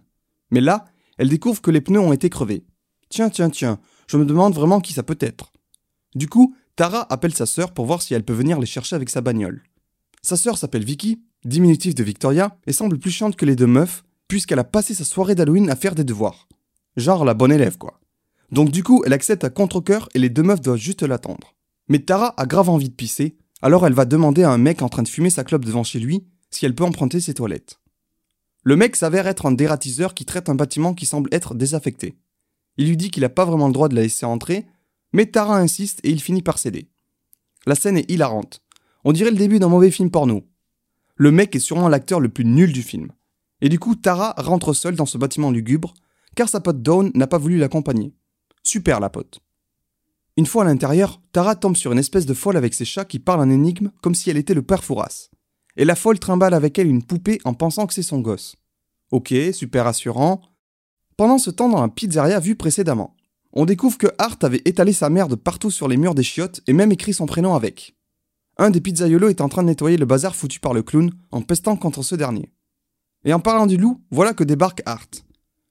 Mais 0.50 0.61
là, 0.61 0.85
elles 1.19 1.29
découvrent 1.29 1.62
que 1.62 1.71
les 1.71 1.81
pneus 1.81 2.00
ont 2.00 2.12
été 2.12 2.31
crevés. 2.31 2.65
Tiens, 3.09 3.31
tiens, 3.31 3.50
tiens, 3.50 3.79
je 4.09 4.17
me 4.17 4.25
demande 4.25 4.55
vraiment 4.55 4.81
qui 4.81 4.93
ça 4.93 5.03
peut 5.03 5.19
être. 5.21 5.53
Du 6.15 6.29
coup, 6.29 6.55
Tara 6.76 7.11
appelle 7.12 7.35
sa 7.35 7.47
sœur 7.47 7.73
pour 7.73 7.87
voir 7.87 8.03
si 8.03 8.15
elle 8.15 8.25
peut 8.25 8.33
venir 8.33 8.59
les 8.59 8.67
chercher 8.67 8.97
avec 8.97 9.11
sa 9.11 9.21
bagnole. 9.21 9.62
Sa 10.23 10.37
sœur 10.37 10.59
s'appelle 10.59 10.85
Vicky, 10.85 11.21
diminutif 11.45 11.95
de 11.95 12.05
Victoria, 12.05 12.59
et 12.67 12.73
semble 12.73 12.99
plus 12.99 13.11
chiante 13.11 13.37
que 13.37 13.47
les 13.47 13.57
deux 13.57 13.67
meufs, 13.67 14.05
puisqu'elle 14.29 14.59
a 14.59 14.65
passé 14.65 14.95
sa 14.95 15.05
soirée 15.05 15.35
d'Halloween 15.35 15.71
à 15.71 15.76
faire 15.76 15.95
des 15.95 16.05
devoirs. 16.05 16.49
Genre 16.97 17.25
la 17.25 17.35
bonne 17.35 17.53
élève, 17.53 17.79
quoi. 17.79 18.00
Donc 18.50 18.71
du 18.71 18.83
coup, 18.83 19.03
elle 19.05 19.12
accepte 19.12 19.45
à 19.45 19.50
contre-coeur 19.50 20.09
et 20.15 20.19
les 20.19 20.31
deux 20.31 20.43
meufs 20.43 20.61
doivent 20.61 20.79
juste 20.79 21.03
l'attendre. 21.03 21.55
Mais 21.88 22.00
Tara 22.00 22.35
a 22.37 22.47
grave 22.47 22.69
envie 22.69 22.88
de 22.88 22.95
pisser, 22.95 23.37
alors 23.62 23.87
elle 23.87 23.93
va 23.93 24.05
demander 24.05 24.43
à 24.43 24.50
un 24.50 24.59
mec 24.59 24.83
en 24.83 24.88
train 24.88 25.03
de 25.03 25.09
fumer 25.09 25.31
sa 25.31 25.45
clope 25.45 25.65
devant 25.65 25.85
chez 25.85 25.99
lui 25.99 26.26
si 26.50 26.67
elle 26.67 26.75
peut 26.75 26.85
emprunter 26.85 27.21
ses 27.21 27.35
toilettes. 27.35 27.81
Le 28.66 28.75
mec 28.75 28.96
s'avère 28.96 29.28
être 29.28 29.46
un 29.46 29.52
dératiseur 29.52 30.12
qui 30.12 30.25
traite 30.25 30.49
un 30.49 30.56
bâtiment 30.56 30.92
qui 30.92 31.06
semble 31.06 31.32
être 31.32 31.54
désaffecté. 31.54 32.16
Il 32.78 32.88
lui 32.88 32.96
dit 32.96 33.12
qu'il 33.12 33.20
n'a 33.20 33.28
pas 33.28 33.44
vraiment 33.44 33.68
le 33.68 33.73
droit 33.73 33.88
de 33.88 33.94
la 33.94 34.02
laisser 34.02 34.26
entrer, 34.26 34.66
mais 35.12 35.26
Tara 35.26 35.56
insiste 35.56 36.00
et 36.02 36.11
il 36.11 36.20
finit 36.20 36.42
par 36.42 36.58
céder. 36.58 36.88
La 37.64 37.76
scène 37.76 37.96
est 37.96 38.11
hilarante. 38.11 38.64
On 39.04 39.12
dirait 39.12 39.30
le 39.30 39.37
début 39.37 39.61
d'un 39.61 39.68
mauvais 39.68 39.92
film 39.92 40.11
porno. 40.11 40.49
Le 41.14 41.30
mec 41.30 41.54
est 41.54 41.61
sûrement 41.61 41.88
l'acteur 41.88 42.18
le 42.18 42.28
plus 42.28 42.44
nul 42.44 42.73
du 42.73 42.82
film. 42.82 43.12
Et 43.61 43.68
du 43.68 43.78
coup, 43.78 43.94
Tara 43.94 44.35
rentre 44.37 44.73
seule 44.73 44.96
dans 44.96 45.06
ce 45.06 45.16
bâtiment 45.16 45.52
lugubre, 45.52 45.94
car 46.35 46.49
sa 46.49 46.61
pote 46.61 46.82
Dawn 46.82 47.12
n'a 47.14 47.28
pas 47.28 47.38
voulu 47.38 47.58
l'accompagner. 47.58 48.16
Super 48.64 48.99
la 48.99 49.11
pote. 49.11 49.38
Une 50.37 50.46
fois 50.46 50.64
à 50.64 50.66
l'intérieur, 50.66 51.23
Tara 51.30 51.54
tombe 51.54 51.76
sur 51.76 51.92
une 51.92 52.00
espèce 52.00 52.26
de 52.26 52.35
folle 52.35 52.56
avec 52.56 52.75
ses 52.75 52.85
chats 52.85 53.04
qui 53.04 53.20
parle 53.20 53.42
en 53.42 53.49
énigme 53.49 53.92
comme 54.02 54.16
si 54.16 54.28
elle 54.28 54.37
était 54.37 54.54
le 54.54 54.62
père 54.62 54.82
Fouras. 54.82 55.30
Et 55.76 55.85
la 55.85 55.95
folle 55.95 56.18
trimballe 56.18 56.54
avec 56.54 56.78
elle 56.78 56.87
une 56.87 57.02
poupée 57.02 57.38
en 57.45 57.54
pensant 57.54 57.87
que 57.87 57.95
c'est 57.95 58.02
son 58.02 58.21
gosse. 58.21 58.56
Ok, 59.11 59.35
super 59.52 59.85
rassurant. 59.85 60.40
Pendant 61.16 61.38
ce 61.38 61.50
temps 61.50 61.68
dans 61.68 61.80
la 61.80 61.88
pizzeria 61.88 62.40
vue 62.40 62.56
précédemment, 62.56 63.14
on 63.52 63.64
découvre 63.64 63.99
que 63.99 64.09
Hart 64.18 64.42
avait 64.45 64.62
étalé 64.64 64.92
sa 64.92 65.11
merde 65.11 65.37
partout 65.37 65.71
sur 65.71 65.88
les 65.88 65.97
murs 65.97 66.14
des 66.14 66.23
chiottes 66.23 66.61
et 66.66 66.73
même 66.73 66.92
écrit 66.92 67.14
son 67.14 67.26
prénom 67.26 67.54
avec. 67.54 67.97
Un 68.59 68.71
des 68.71 68.80
pizzaiolos 68.80 69.28
est 69.28 69.40
en 69.40 69.49
train 69.49 69.62
de 69.62 69.68
nettoyer 69.68 69.97
le 69.97 70.06
bazar 70.06 70.35
foutu 70.35 70.61
par 70.61 70.75
le 70.75 70.83
clown 70.83 71.11
en 71.30 71.42
pestant 71.42 71.76
contre 71.76 72.02
ce 72.02 72.14
dernier. 72.14 72.50
Et 73.25 73.33
en 73.33 73.40
parlant 73.40 73.66
du 73.66 73.76
loup, 73.76 74.00
voilà 74.11 74.33
que 74.35 74.45
débarque 74.45 74.83
Hart. 74.87 75.26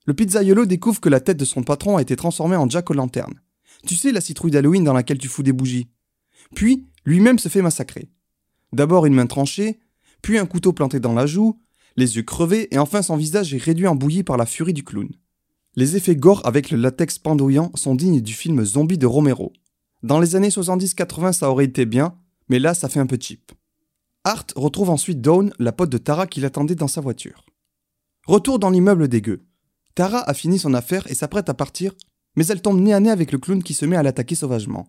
Le 0.06 0.14
pizzaiolo 0.14 0.66
découvre 0.66 1.02
que 1.02 1.10
la 1.10 1.20
tête 1.20 1.38
de 1.38 1.46
son 1.46 1.64
patron 1.64 1.98
a 1.98 2.02
été 2.02 2.16
transformée 2.16 2.56
en 2.56 2.70
Jack 2.70 2.92
aux 2.92 2.94
lanternes. 2.94 3.40
Tu 3.88 3.96
sais, 3.96 4.12
la 4.12 4.22
citrouille 4.22 4.52
d'Halloween 4.52 4.84
dans 4.84 4.94
laquelle 4.94 5.18
tu 5.18 5.28
fous 5.28 5.42
des 5.42 5.54
bougies. 5.54 5.88
Puis, 6.54 6.86
lui-même 7.06 7.40
se 7.40 7.50
fait 7.50 7.62
massacrer. 7.62 8.08
D'abord 8.72 9.06
une 9.06 9.14
main 9.14 9.26
tranchée, 9.26 9.80
puis 10.26 10.40
un 10.40 10.48
couteau 10.48 10.74
planté 10.74 11.00
dans 11.00 11.14
la 11.14 11.28
joue, 11.28 11.62
les 11.98 12.16
yeux 12.16 12.24
crevés, 12.24 12.68
et 12.74 12.80
enfin 12.80 13.04
son 13.04 13.16
visage 13.16 13.54
est 13.54 13.62
réduit 13.62 13.86
en 13.86 13.94
bouillie 13.94 14.24
par 14.24 14.38
la 14.38 14.48
furie 14.48 14.74
du 14.74 14.84
clown. 14.84 15.08
Les 15.76 15.98
effets 15.98 16.16
gore 16.16 16.42
avec 16.48 16.72
le 16.72 16.78
latex 16.78 17.20
pendouillant 17.20 17.70
sont 17.76 17.94
dignes 17.94 18.22
du 18.22 18.34
film 18.34 18.66
Zombie 18.66 18.98
de 18.98 19.06
Romero. 19.06 19.54
Dans 20.02 20.20
les 20.20 20.36
années 20.36 20.50
70-80, 20.50 21.34
ça 21.34 21.52
aurait 21.52 21.66
été 21.66 21.86
bien, 21.86 22.16
mais 22.50 22.58
là, 22.58 22.74
ça 22.74 22.90
fait 22.90 23.00
un 23.00 23.06
peu 23.06 23.20
cheap. 23.22 23.52
Hart 24.24 24.52
retrouve 24.56 24.90
ensuite 24.90 25.22
Dawn, 25.22 25.54
la 25.60 25.72
pote 25.72 25.92
de 25.92 26.00
Tara 26.00 26.26
qui 26.26 26.42
l'attendait 26.42 26.74
dans 26.74 26.88
sa 26.88 27.02
voiture. 27.02 27.46
Retour 28.26 28.58
dans 28.58 28.72
l'immeuble 28.72 29.08
dégueu. 29.08 29.46
Tara 29.94 30.28
a 30.28 30.34
fini 30.34 30.58
son 30.58 30.74
affaire 30.74 31.06
et 31.06 31.14
s'apprête 31.14 31.50
à 31.50 31.54
partir, 31.54 31.94
mais 32.36 32.48
elle 32.48 32.64
tombe 32.64 32.82
nez 32.82 32.96
à 32.96 33.00
nez 33.00 33.12
avec 33.12 33.32
le 33.32 33.38
clown 33.38 33.62
qui 33.62 33.76
se 33.76 33.86
met 33.86 33.96
à 33.96 34.02
l'attaquer 34.02 34.34
sauvagement. 34.34 34.88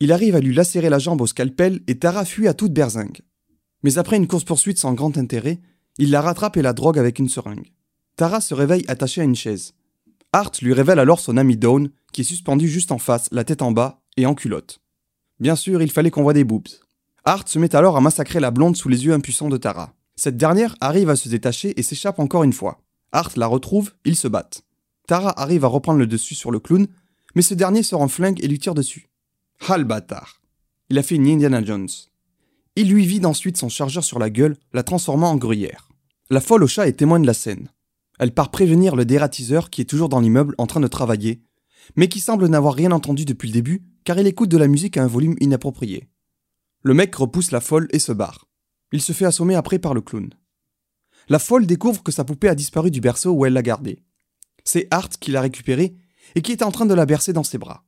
Il 0.00 0.10
arrive 0.10 0.36
à 0.36 0.40
lui 0.40 0.54
lacérer 0.54 0.88
la 0.88 0.98
jambe 0.98 1.20
au 1.20 1.26
scalpel 1.26 1.82
et 1.86 1.98
Tara 1.98 2.24
fuit 2.24 2.48
à 2.48 2.54
toute 2.54 2.72
berzingue. 2.72 3.20
Mais 3.82 3.98
après 3.98 4.16
une 4.16 4.26
course-poursuite 4.26 4.78
sans 4.78 4.94
grand 4.94 5.16
intérêt, 5.16 5.60
il 5.98 6.10
la 6.10 6.20
rattrape 6.20 6.56
et 6.56 6.62
la 6.62 6.72
drogue 6.72 6.98
avec 6.98 7.18
une 7.18 7.28
seringue. 7.28 7.72
Tara 8.16 8.40
se 8.40 8.54
réveille 8.54 8.84
attachée 8.88 9.20
à 9.20 9.24
une 9.24 9.34
chaise. 9.34 9.74
Hart 10.32 10.60
lui 10.62 10.72
révèle 10.72 10.98
alors 10.98 11.20
son 11.20 11.36
ami 11.36 11.56
Dawn, 11.56 11.90
qui 12.12 12.20
est 12.20 12.24
suspendu 12.24 12.68
juste 12.68 12.92
en 12.92 12.98
face, 12.98 13.28
la 13.32 13.44
tête 13.44 13.62
en 13.62 13.72
bas 13.72 14.02
et 14.16 14.26
en 14.26 14.34
culotte. 14.34 14.80
Bien 15.40 15.56
sûr, 15.56 15.82
il 15.82 15.90
fallait 15.90 16.10
qu'on 16.10 16.22
voit 16.22 16.34
des 16.34 16.44
boobs. 16.44 16.68
Hart 17.24 17.48
se 17.48 17.58
met 17.58 17.74
alors 17.74 17.96
à 17.96 18.00
massacrer 18.00 18.40
la 18.40 18.50
blonde 18.50 18.76
sous 18.76 18.88
les 18.88 19.04
yeux 19.04 19.12
impuissants 19.12 19.48
de 19.48 19.56
Tara. 19.56 19.94
Cette 20.16 20.36
dernière 20.36 20.76
arrive 20.80 21.10
à 21.10 21.16
se 21.16 21.28
détacher 21.28 21.78
et 21.78 21.82
s'échappe 21.82 22.18
encore 22.18 22.44
une 22.44 22.52
fois. 22.52 22.82
Hart 23.12 23.36
la 23.36 23.46
retrouve, 23.46 23.92
ils 24.04 24.16
se 24.16 24.28
battent. 24.28 24.62
Tara 25.06 25.40
arrive 25.40 25.64
à 25.64 25.68
reprendre 25.68 25.98
le 25.98 26.06
dessus 26.06 26.34
sur 26.34 26.50
le 26.50 26.60
clown, 26.60 26.86
mais 27.34 27.42
ce 27.42 27.54
dernier 27.54 27.82
sort 27.82 28.02
un 28.02 28.08
flingue 28.08 28.42
et 28.44 28.48
lui 28.48 28.58
tire 28.58 28.74
dessus. 28.74 29.08
Ah 29.68 29.78
le 29.78 29.84
bâtard 29.84 30.40
Il 30.88 30.98
a 30.98 31.02
fait 31.02 31.16
une 31.16 31.26
Indiana 31.26 31.64
Jones. 31.64 31.88
Il 32.76 32.90
lui 32.90 33.04
vide 33.04 33.26
ensuite 33.26 33.56
son 33.56 33.68
chargeur 33.68 34.04
sur 34.04 34.18
la 34.18 34.30
gueule, 34.30 34.56
la 34.72 34.82
transformant 34.82 35.30
en 35.30 35.36
gruyère. 35.36 35.88
La 36.30 36.40
folle 36.40 36.62
au 36.62 36.68
chat 36.68 36.86
est 36.86 36.94
témoin 36.94 37.18
de 37.18 37.26
la 37.26 37.34
scène. 37.34 37.70
Elle 38.18 38.32
part 38.32 38.50
prévenir 38.50 38.96
le 38.96 39.04
dératiseur 39.04 39.70
qui 39.70 39.80
est 39.80 39.86
toujours 39.86 40.08
dans 40.08 40.20
l'immeuble 40.20 40.54
en 40.58 40.66
train 40.66 40.80
de 40.80 40.86
travailler, 40.86 41.42
mais 41.96 42.08
qui 42.08 42.20
semble 42.20 42.46
n'avoir 42.46 42.74
rien 42.74 42.92
entendu 42.92 43.24
depuis 43.24 43.48
le 43.48 43.54
début 43.54 43.82
car 44.04 44.18
il 44.18 44.26
écoute 44.26 44.48
de 44.48 44.56
la 44.56 44.68
musique 44.68 44.96
à 44.96 45.02
un 45.02 45.06
volume 45.06 45.36
inapproprié. 45.40 46.08
Le 46.82 46.94
mec 46.94 47.14
repousse 47.14 47.50
la 47.50 47.60
folle 47.60 47.88
et 47.90 47.98
se 47.98 48.12
barre. 48.12 48.46
Il 48.92 49.02
se 49.02 49.12
fait 49.12 49.24
assommer 49.24 49.54
après 49.54 49.78
par 49.78 49.94
le 49.94 50.00
clown. 50.00 50.30
La 51.28 51.38
folle 51.38 51.66
découvre 51.66 52.02
que 52.02 52.12
sa 52.12 52.24
poupée 52.24 52.48
a 52.48 52.54
disparu 52.54 52.90
du 52.90 53.00
berceau 53.00 53.32
où 53.32 53.44
elle 53.44 53.52
l'a 53.52 53.62
gardée. 53.62 54.02
C'est 54.64 54.88
Hart 54.90 55.16
qui 55.18 55.30
l'a 55.30 55.40
récupérée 55.40 55.94
et 56.34 56.42
qui 56.42 56.52
est 56.52 56.62
en 56.62 56.70
train 56.70 56.86
de 56.86 56.94
la 56.94 57.06
bercer 57.06 57.32
dans 57.32 57.44
ses 57.44 57.58
bras. 57.58 57.84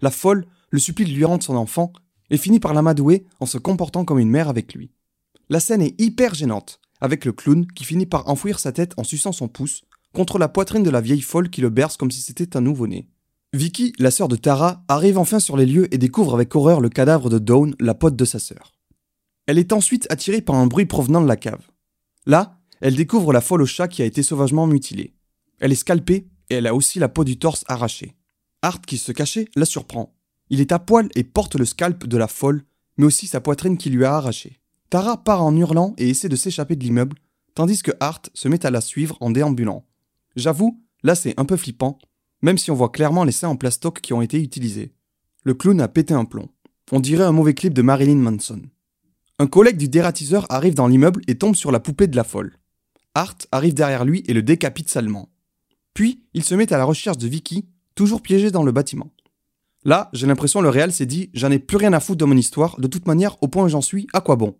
La 0.00 0.10
folle 0.10 0.46
le 0.70 0.78
supplie 0.78 1.04
de 1.04 1.10
lui 1.10 1.24
rendre 1.24 1.42
son 1.42 1.56
enfant 1.56 1.92
et 2.30 2.38
finit 2.38 2.60
par 2.60 2.74
l'amadouer 2.74 3.26
en 3.40 3.46
se 3.46 3.58
comportant 3.58 4.04
comme 4.04 4.18
une 4.18 4.30
mère 4.30 4.48
avec 4.48 4.74
lui. 4.74 4.90
La 5.48 5.60
scène 5.60 5.82
est 5.82 6.00
hyper 6.00 6.34
gênante, 6.34 6.80
avec 7.00 7.24
le 7.24 7.32
clown 7.32 7.66
qui 7.66 7.84
finit 7.84 8.06
par 8.06 8.28
enfouir 8.28 8.58
sa 8.58 8.72
tête 8.72 8.94
en 8.96 9.04
suçant 9.04 9.32
son 9.32 9.48
pouce 9.48 9.82
contre 10.12 10.38
la 10.38 10.48
poitrine 10.48 10.82
de 10.82 10.90
la 10.90 11.00
vieille 11.00 11.20
folle 11.20 11.50
qui 11.50 11.60
le 11.60 11.70
berce 11.70 11.96
comme 11.96 12.10
si 12.10 12.20
c'était 12.20 12.56
un 12.56 12.60
nouveau-né. 12.60 13.08
Vicky, 13.52 13.92
la 13.98 14.10
sœur 14.10 14.28
de 14.28 14.36
Tara, 14.36 14.84
arrive 14.88 15.18
enfin 15.18 15.40
sur 15.40 15.56
les 15.56 15.66
lieux 15.66 15.92
et 15.92 15.98
découvre 15.98 16.34
avec 16.34 16.54
horreur 16.54 16.80
le 16.80 16.88
cadavre 16.88 17.30
de 17.30 17.38
Dawn, 17.38 17.74
la 17.80 17.94
pote 17.94 18.16
de 18.16 18.24
sa 18.24 18.38
sœur. 18.38 18.74
Elle 19.46 19.58
est 19.58 19.72
ensuite 19.72 20.06
attirée 20.10 20.40
par 20.40 20.56
un 20.56 20.66
bruit 20.66 20.86
provenant 20.86 21.20
de 21.20 21.26
la 21.26 21.36
cave. 21.36 21.66
Là, 22.26 22.60
elle 22.80 22.94
découvre 22.94 23.32
la 23.32 23.40
folle 23.40 23.62
au 23.62 23.66
chat 23.66 23.88
qui 23.88 24.02
a 24.02 24.04
été 24.04 24.22
sauvagement 24.22 24.66
mutilée. 24.66 25.14
Elle 25.58 25.72
est 25.72 25.76
scalpée 25.76 26.28
et 26.48 26.54
elle 26.54 26.66
a 26.66 26.74
aussi 26.74 26.98
la 27.00 27.08
peau 27.08 27.24
du 27.24 27.38
torse 27.38 27.64
arrachée. 27.66 28.14
Hart, 28.62 28.84
qui 28.86 28.98
se 28.98 29.10
cachait, 29.10 29.48
la 29.56 29.64
surprend. 29.64 30.14
Il 30.50 30.60
est 30.60 30.72
à 30.72 30.78
poil 30.78 31.08
et 31.14 31.24
porte 31.24 31.54
le 31.54 31.64
scalp 31.64 32.06
de 32.06 32.16
la 32.16 32.28
folle, 32.28 32.64
mais 32.96 33.06
aussi 33.06 33.26
sa 33.26 33.40
poitrine 33.40 33.78
qui 33.78 33.88
lui 33.88 34.04
a 34.04 34.14
arraché. 34.14 34.60
Tara 34.90 35.22
part 35.22 35.42
en 35.42 35.56
hurlant 35.56 35.94
et 35.96 36.10
essaie 36.10 36.28
de 36.28 36.36
s'échapper 36.36 36.74
de 36.74 36.82
l'immeuble, 36.82 37.16
tandis 37.54 37.82
que 37.82 37.92
Hart 38.00 38.30
se 38.34 38.48
met 38.48 38.66
à 38.66 38.70
la 38.70 38.80
suivre 38.80 39.16
en 39.20 39.30
déambulant. 39.30 39.86
J'avoue, 40.34 40.82
là 41.04 41.14
c'est 41.14 41.38
un 41.38 41.44
peu 41.44 41.56
flippant, 41.56 41.98
même 42.42 42.58
si 42.58 42.70
on 42.72 42.74
voit 42.74 42.90
clairement 42.90 43.24
les 43.24 43.32
seins 43.32 43.48
en 43.48 43.56
plastoc 43.56 44.00
qui 44.00 44.12
ont 44.12 44.22
été 44.22 44.42
utilisés. 44.42 44.92
Le 45.44 45.54
clown 45.54 45.80
a 45.80 45.88
pété 45.88 46.14
un 46.14 46.24
plomb. 46.24 46.48
On 46.90 47.00
dirait 47.00 47.24
un 47.24 47.32
mauvais 47.32 47.54
clip 47.54 47.72
de 47.72 47.82
Marilyn 47.82 48.16
Manson. 48.16 48.62
Un 49.38 49.46
collègue 49.46 49.76
du 49.76 49.88
dératiseur 49.88 50.46
arrive 50.50 50.74
dans 50.74 50.88
l'immeuble 50.88 51.22
et 51.28 51.38
tombe 51.38 51.54
sur 51.54 51.70
la 51.70 51.80
poupée 51.80 52.08
de 52.08 52.16
la 52.16 52.24
folle. 52.24 52.58
Hart 53.14 53.46
arrive 53.52 53.74
derrière 53.74 54.04
lui 54.04 54.24
et 54.26 54.34
le 54.34 54.42
décapite 54.42 54.88
salement. 54.88 55.30
Puis, 55.94 56.24
il 56.34 56.44
se 56.44 56.54
met 56.54 56.72
à 56.72 56.78
la 56.78 56.84
recherche 56.84 57.18
de 57.18 57.28
Vicky, 57.28 57.66
toujours 57.94 58.22
piégée 58.22 58.50
dans 58.50 58.62
le 58.62 58.72
bâtiment. 58.72 59.10
Là, 59.84 60.10
j'ai 60.12 60.26
l'impression 60.26 60.60
le 60.60 60.68
réel 60.68 60.92
s'est 60.92 61.06
dit 61.06 61.30
j'en 61.32 61.50
ai 61.50 61.58
plus 61.58 61.78
rien 61.78 61.92
à 61.92 62.00
foutre 62.00 62.18
de 62.18 62.24
mon 62.24 62.36
histoire, 62.36 62.78
de 62.78 62.86
toute 62.86 63.06
manière, 63.06 63.42
au 63.42 63.48
point 63.48 63.64
où 63.64 63.68
j'en 63.68 63.80
suis, 63.80 64.06
à 64.12 64.20
quoi 64.20 64.36
bon? 64.36 64.56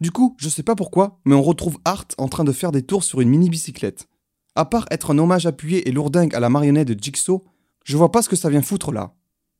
Du 0.00 0.10
coup, 0.10 0.36
je 0.38 0.48
sais 0.48 0.62
pas 0.62 0.74
pourquoi, 0.74 1.20
mais 1.24 1.34
on 1.34 1.42
retrouve 1.42 1.78
Hart 1.84 2.14
en 2.18 2.28
train 2.28 2.44
de 2.44 2.52
faire 2.52 2.72
des 2.72 2.82
tours 2.82 3.04
sur 3.04 3.20
une 3.20 3.28
mini-bicyclette. 3.28 4.08
À 4.54 4.64
part 4.64 4.86
être 4.90 5.12
un 5.12 5.18
hommage 5.18 5.46
appuyé 5.46 5.88
et 5.88 5.92
lourdingue 5.92 6.34
à 6.34 6.40
la 6.40 6.48
marionnette 6.48 6.88
de 6.88 7.02
Jigsaw, 7.02 7.44
je 7.84 7.96
vois 7.96 8.12
pas 8.12 8.22
ce 8.22 8.28
que 8.28 8.36
ça 8.36 8.50
vient 8.50 8.62
foutre 8.62 8.92
là. 8.92 9.14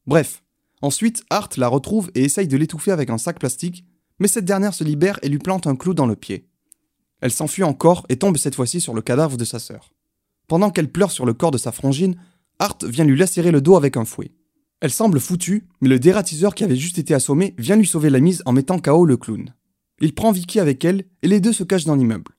Bref. 0.06 0.42
Ensuite, 0.82 1.24
Hart 1.28 1.58
la 1.58 1.68
retrouve 1.68 2.10
et 2.14 2.24
essaye 2.24 2.48
de 2.48 2.56
l'étouffer 2.56 2.90
avec 2.90 3.10
un 3.10 3.18
sac 3.18 3.38
plastique, 3.38 3.84
mais 4.18 4.28
cette 4.28 4.46
dernière 4.46 4.74
se 4.74 4.82
libère 4.82 5.18
et 5.22 5.28
lui 5.28 5.38
plante 5.38 5.66
un 5.66 5.76
clou 5.76 5.92
dans 5.92 6.06
le 6.06 6.16
pied. 6.16 6.48
Elle 7.20 7.32
s'enfuit 7.32 7.64
encore 7.64 8.06
et 8.08 8.16
tombe 8.16 8.38
cette 8.38 8.54
fois-ci 8.54 8.80
sur 8.80 8.94
le 8.94 9.02
cadavre 9.02 9.36
de 9.36 9.44
sa 9.44 9.58
sœur. 9.58 9.90
Pendant 10.48 10.70
qu'elle 10.70 10.90
pleure 10.90 11.10
sur 11.10 11.26
le 11.26 11.34
corps 11.34 11.50
de 11.50 11.58
sa 11.58 11.70
frangine, 11.70 12.16
Hart 12.58 12.84
vient 12.84 13.04
lui 13.04 13.16
lacérer 13.16 13.50
le 13.50 13.60
dos 13.60 13.76
avec 13.76 13.98
un 13.98 14.06
fouet. 14.06 14.32
Elle 14.80 14.90
semble 14.90 15.20
foutue, 15.20 15.68
mais 15.80 15.88
le 15.88 15.98
dératiseur 15.98 16.54
qui 16.54 16.64
avait 16.64 16.76
juste 16.76 16.98
été 16.98 17.12
assommé 17.12 17.54
vient 17.58 17.76
lui 17.76 17.86
sauver 17.86 18.08
la 18.08 18.20
mise 18.20 18.42
en 18.46 18.52
mettant 18.52 18.78
KO 18.78 19.04
le 19.04 19.16
clown. 19.16 19.54
Il 20.00 20.14
prend 20.14 20.32
Vicky 20.32 20.58
avec 20.58 20.84
elle 20.84 21.04
et 21.22 21.28
les 21.28 21.40
deux 21.40 21.52
se 21.52 21.64
cachent 21.64 21.84
dans 21.84 21.96
l'immeuble. 21.96 22.32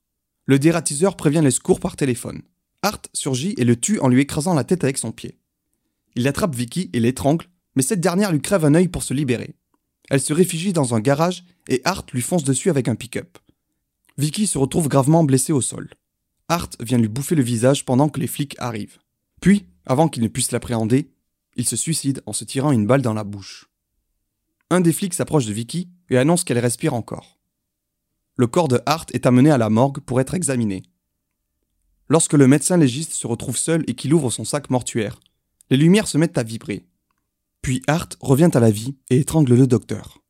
Le 0.45 0.57
dératiseur 0.57 1.15
prévient 1.15 1.41
les 1.43 1.51
secours 1.51 1.79
par 1.79 1.95
téléphone. 1.95 2.41
Hart 2.81 3.09
surgit 3.13 3.53
et 3.57 3.63
le 3.63 3.75
tue 3.75 3.99
en 3.99 4.07
lui 4.07 4.21
écrasant 4.21 4.55
la 4.55 4.63
tête 4.63 4.83
avec 4.83 4.97
son 4.97 5.11
pied. 5.11 5.37
Il 6.15 6.27
attrape 6.27 6.55
Vicky 6.55 6.89
et 6.93 6.99
l'étrangle, 6.99 7.45
mais 7.75 7.83
cette 7.83 8.01
dernière 8.01 8.31
lui 8.31 8.41
crève 8.41 8.65
un 8.65 8.73
œil 8.73 8.87
pour 8.87 9.03
se 9.03 9.13
libérer. 9.13 9.55
Elle 10.09 10.19
se 10.19 10.33
réfugie 10.33 10.73
dans 10.73 10.95
un 10.95 10.99
garage 10.99 11.45
et 11.69 11.81
Hart 11.85 12.11
lui 12.11 12.21
fonce 12.21 12.43
dessus 12.43 12.71
avec 12.71 12.87
un 12.87 12.95
pick-up. 12.95 13.37
Vicky 14.17 14.47
se 14.47 14.57
retrouve 14.57 14.89
gravement 14.89 15.23
blessée 15.23 15.53
au 15.53 15.61
sol. 15.61 15.89
Hart 16.49 16.75
vient 16.81 16.97
lui 16.97 17.07
bouffer 17.07 17.35
le 17.35 17.43
visage 17.43 17.85
pendant 17.85 18.09
que 18.09 18.19
les 18.19 18.27
flics 18.27 18.55
arrivent. 18.57 18.97
Puis, 19.39 19.67
avant 19.85 20.09
qu'il 20.09 20.23
ne 20.23 20.27
puisse 20.27 20.51
l'appréhender, 20.51 21.11
il 21.55 21.67
se 21.67 21.75
suicide 21.75 22.21
en 22.25 22.33
se 22.33 22.43
tirant 22.43 22.71
une 22.71 22.87
balle 22.87 23.01
dans 23.01 23.13
la 23.13 23.23
bouche. 23.23 23.69
Un 24.69 24.81
des 24.81 24.93
flics 24.93 25.13
s'approche 25.13 25.45
de 25.45 25.53
Vicky 25.53 25.89
et 26.09 26.17
annonce 26.17 26.43
qu'elle 26.43 26.59
respire 26.59 26.93
encore. 26.93 27.39
Le 28.37 28.47
corps 28.47 28.67
de 28.67 28.79
Hart 28.85 29.13
est 29.13 29.25
amené 29.25 29.51
à 29.51 29.57
la 29.57 29.69
morgue 29.69 29.99
pour 29.99 30.21
être 30.21 30.33
examiné. 30.33 30.83
Lorsque 32.07 32.33
le 32.33 32.47
médecin 32.47 32.77
légiste 32.77 33.13
se 33.13 33.27
retrouve 33.27 33.57
seul 33.57 33.83
et 33.87 33.95
qu'il 33.95 34.13
ouvre 34.13 34.31
son 34.31 34.43
sac 34.43 34.69
mortuaire, 34.69 35.19
les 35.69 35.77
lumières 35.77 36.07
se 36.07 36.17
mettent 36.17 36.37
à 36.37 36.43
vibrer. 36.43 36.85
Puis 37.61 37.81
Hart 37.87 38.17
revient 38.19 38.49
à 38.53 38.59
la 38.59 38.71
vie 38.71 38.95
et 39.09 39.19
étrangle 39.19 39.55
le 39.55 39.67
docteur. 39.67 40.21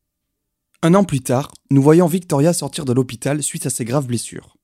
Un 0.84 0.96
an 0.96 1.04
plus 1.04 1.22
tard, 1.22 1.52
nous 1.70 1.82
voyons 1.82 2.08
Victoria 2.08 2.54
sortir 2.54 2.86
de 2.86 2.94
l'hôpital 2.94 3.44
suite 3.44 3.68
à 3.68 3.70
ses 3.70 3.86
graves 3.86 4.08
blessures. 4.08 4.58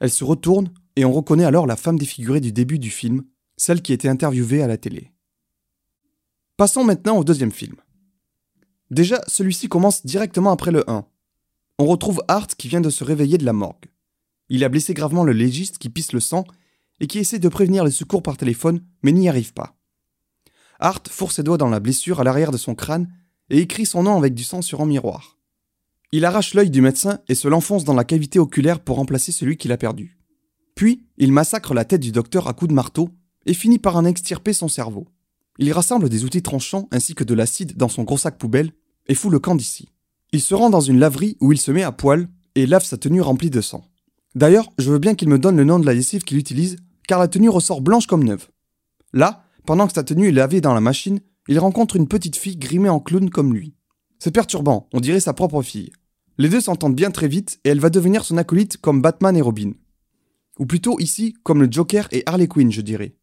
Elle 0.00 0.10
se 0.10 0.24
retourne 0.24 0.72
et 0.96 1.04
on 1.04 1.12
reconnaît 1.12 1.44
alors 1.44 1.66
la 1.66 1.76
femme 1.76 1.98
défigurée 1.98 2.40
du 2.40 2.52
début 2.52 2.78
du 2.78 2.90
film, 2.90 3.24
celle 3.56 3.82
qui 3.82 3.92
était 3.92 4.08
interviewée 4.08 4.62
à 4.62 4.66
la 4.66 4.78
télé. 4.78 5.12
Passons 6.58 6.82
maintenant 6.82 7.16
au 7.16 7.22
deuxième 7.22 7.52
film. 7.52 7.76
Déjà, 8.90 9.20
celui-ci 9.28 9.68
commence 9.68 10.04
directement 10.04 10.50
après 10.50 10.72
le 10.72 10.82
1. 10.90 11.06
On 11.78 11.86
retrouve 11.86 12.20
Hart 12.26 12.56
qui 12.56 12.66
vient 12.66 12.80
de 12.80 12.90
se 12.90 13.04
réveiller 13.04 13.38
de 13.38 13.44
la 13.44 13.52
morgue. 13.52 13.86
Il 14.48 14.64
a 14.64 14.68
blessé 14.68 14.92
gravement 14.92 15.22
le 15.22 15.32
légiste 15.32 15.78
qui 15.78 15.88
pisse 15.88 16.12
le 16.12 16.18
sang 16.18 16.44
et 16.98 17.06
qui 17.06 17.20
essaie 17.20 17.38
de 17.38 17.48
prévenir 17.48 17.84
les 17.84 17.92
secours 17.92 18.24
par 18.24 18.36
téléphone 18.36 18.80
mais 19.04 19.12
n'y 19.12 19.28
arrive 19.28 19.52
pas. 19.52 19.76
Hart 20.80 21.06
fourre 21.08 21.30
ses 21.30 21.44
doigts 21.44 21.58
dans 21.58 21.68
la 21.68 21.78
blessure 21.78 22.18
à 22.18 22.24
l'arrière 22.24 22.50
de 22.50 22.56
son 22.56 22.74
crâne 22.74 23.08
et 23.50 23.58
écrit 23.58 23.86
son 23.86 24.02
nom 24.02 24.18
avec 24.18 24.34
du 24.34 24.42
sang 24.42 24.60
sur 24.60 24.80
un 24.80 24.86
miroir. 24.86 25.38
Il 26.10 26.24
arrache 26.24 26.54
l'œil 26.54 26.70
du 26.70 26.80
médecin 26.80 27.20
et 27.28 27.36
se 27.36 27.46
l'enfonce 27.46 27.84
dans 27.84 27.94
la 27.94 28.02
cavité 28.02 28.40
oculaire 28.40 28.80
pour 28.80 28.96
remplacer 28.96 29.30
celui 29.30 29.58
qu'il 29.58 29.70
a 29.70 29.76
perdu. 29.76 30.18
Puis, 30.74 31.06
il 31.18 31.30
massacre 31.30 31.72
la 31.72 31.84
tête 31.84 32.00
du 32.00 32.10
docteur 32.10 32.48
à 32.48 32.52
coups 32.52 32.70
de 32.70 32.74
marteau 32.74 33.10
et 33.46 33.54
finit 33.54 33.78
par 33.78 33.94
en 33.94 34.04
extirper 34.04 34.52
son 34.52 34.66
cerveau. 34.66 35.06
Il 35.58 35.72
rassemble 35.72 36.08
des 36.08 36.24
outils 36.24 36.42
tranchants 36.42 36.88
ainsi 36.92 37.14
que 37.14 37.24
de 37.24 37.34
l'acide 37.34 37.76
dans 37.76 37.88
son 37.88 38.04
gros 38.04 38.16
sac 38.16 38.38
poubelle 38.38 38.72
et 39.08 39.14
fout 39.14 39.32
le 39.32 39.40
camp 39.40 39.56
d'ici. 39.56 39.88
Il 40.32 40.40
se 40.40 40.54
rend 40.54 40.70
dans 40.70 40.80
une 40.80 40.98
laverie 40.98 41.36
où 41.40 41.52
il 41.52 41.58
se 41.58 41.72
met 41.72 41.82
à 41.82 41.92
poil 41.92 42.28
et 42.54 42.66
lave 42.66 42.84
sa 42.84 42.96
tenue 42.96 43.20
remplie 43.20 43.50
de 43.50 43.60
sang. 43.60 43.84
D'ailleurs, 44.34 44.72
je 44.78 44.92
veux 44.92 44.98
bien 44.98 45.14
qu'il 45.14 45.28
me 45.28 45.38
donne 45.38 45.56
le 45.56 45.64
nom 45.64 45.78
de 45.78 45.86
la 45.86 45.94
lessive 45.94 46.22
qu'il 46.22 46.38
utilise, 46.38 46.76
car 47.08 47.18
la 47.18 47.28
tenue 47.28 47.48
ressort 47.48 47.80
blanche 47.80 48.06
comme 48.06 48.24
neuve. 48.24 48.48
Là, 49.12 49.44
pendant 49.66 49.86
que 49.86 49.94
sa 49.94 50.04
tenue 50.04 50.28
est 50.28 50.32
lavée 50.32 50.60
dans 50.60 50.74
la 50.74 50.80
machine, 50.80 51.20
il 51.48 51.58
rencontre 51.58 51.96
une 51.96 52.08
petite 52.08 52.36
fille 52.36 52.56
grimée 52.56 52.88
en 52.88 53.00
clown 53.00 53.30
comme 53.30 53.54
lui. 53.54 53.74
C'est 54.18 54.30
perturbant, 54.30 54.88
on 54.92 55.00
dirait 55.00 55.20
sa 55.20 55.32
propre 55.32 55.62
fille. 55.62 55.90
Les 56.36 56.48
deux 56.48 56.60
s'entendent 56.60 56.94
bien 56.94 57.10
très 57.10 57.26
vite 57.26 57.58
et 57.64 57.70
elle 57.70 57.80
va 57.80 57.90
devenir 57.90 58.24
son 58.24 58.36
acolyte 58.36 58.76
comme 58.76 59.02
Batman 59.02 59.36
et 59.36 59.40
Robin. 59.40 59.72
Ou 60.58 60.66
plutôt 60.66 61.00
ici 61.00 61.34
comme 61.42 61.62
le 61.62 61.68
Joker 61.70 62.06
et 62.12 62.22
Harley 62.26 62.46
Quinn, 62.46 62.70
je 62.70 62.80
dirais. 62.80 63.17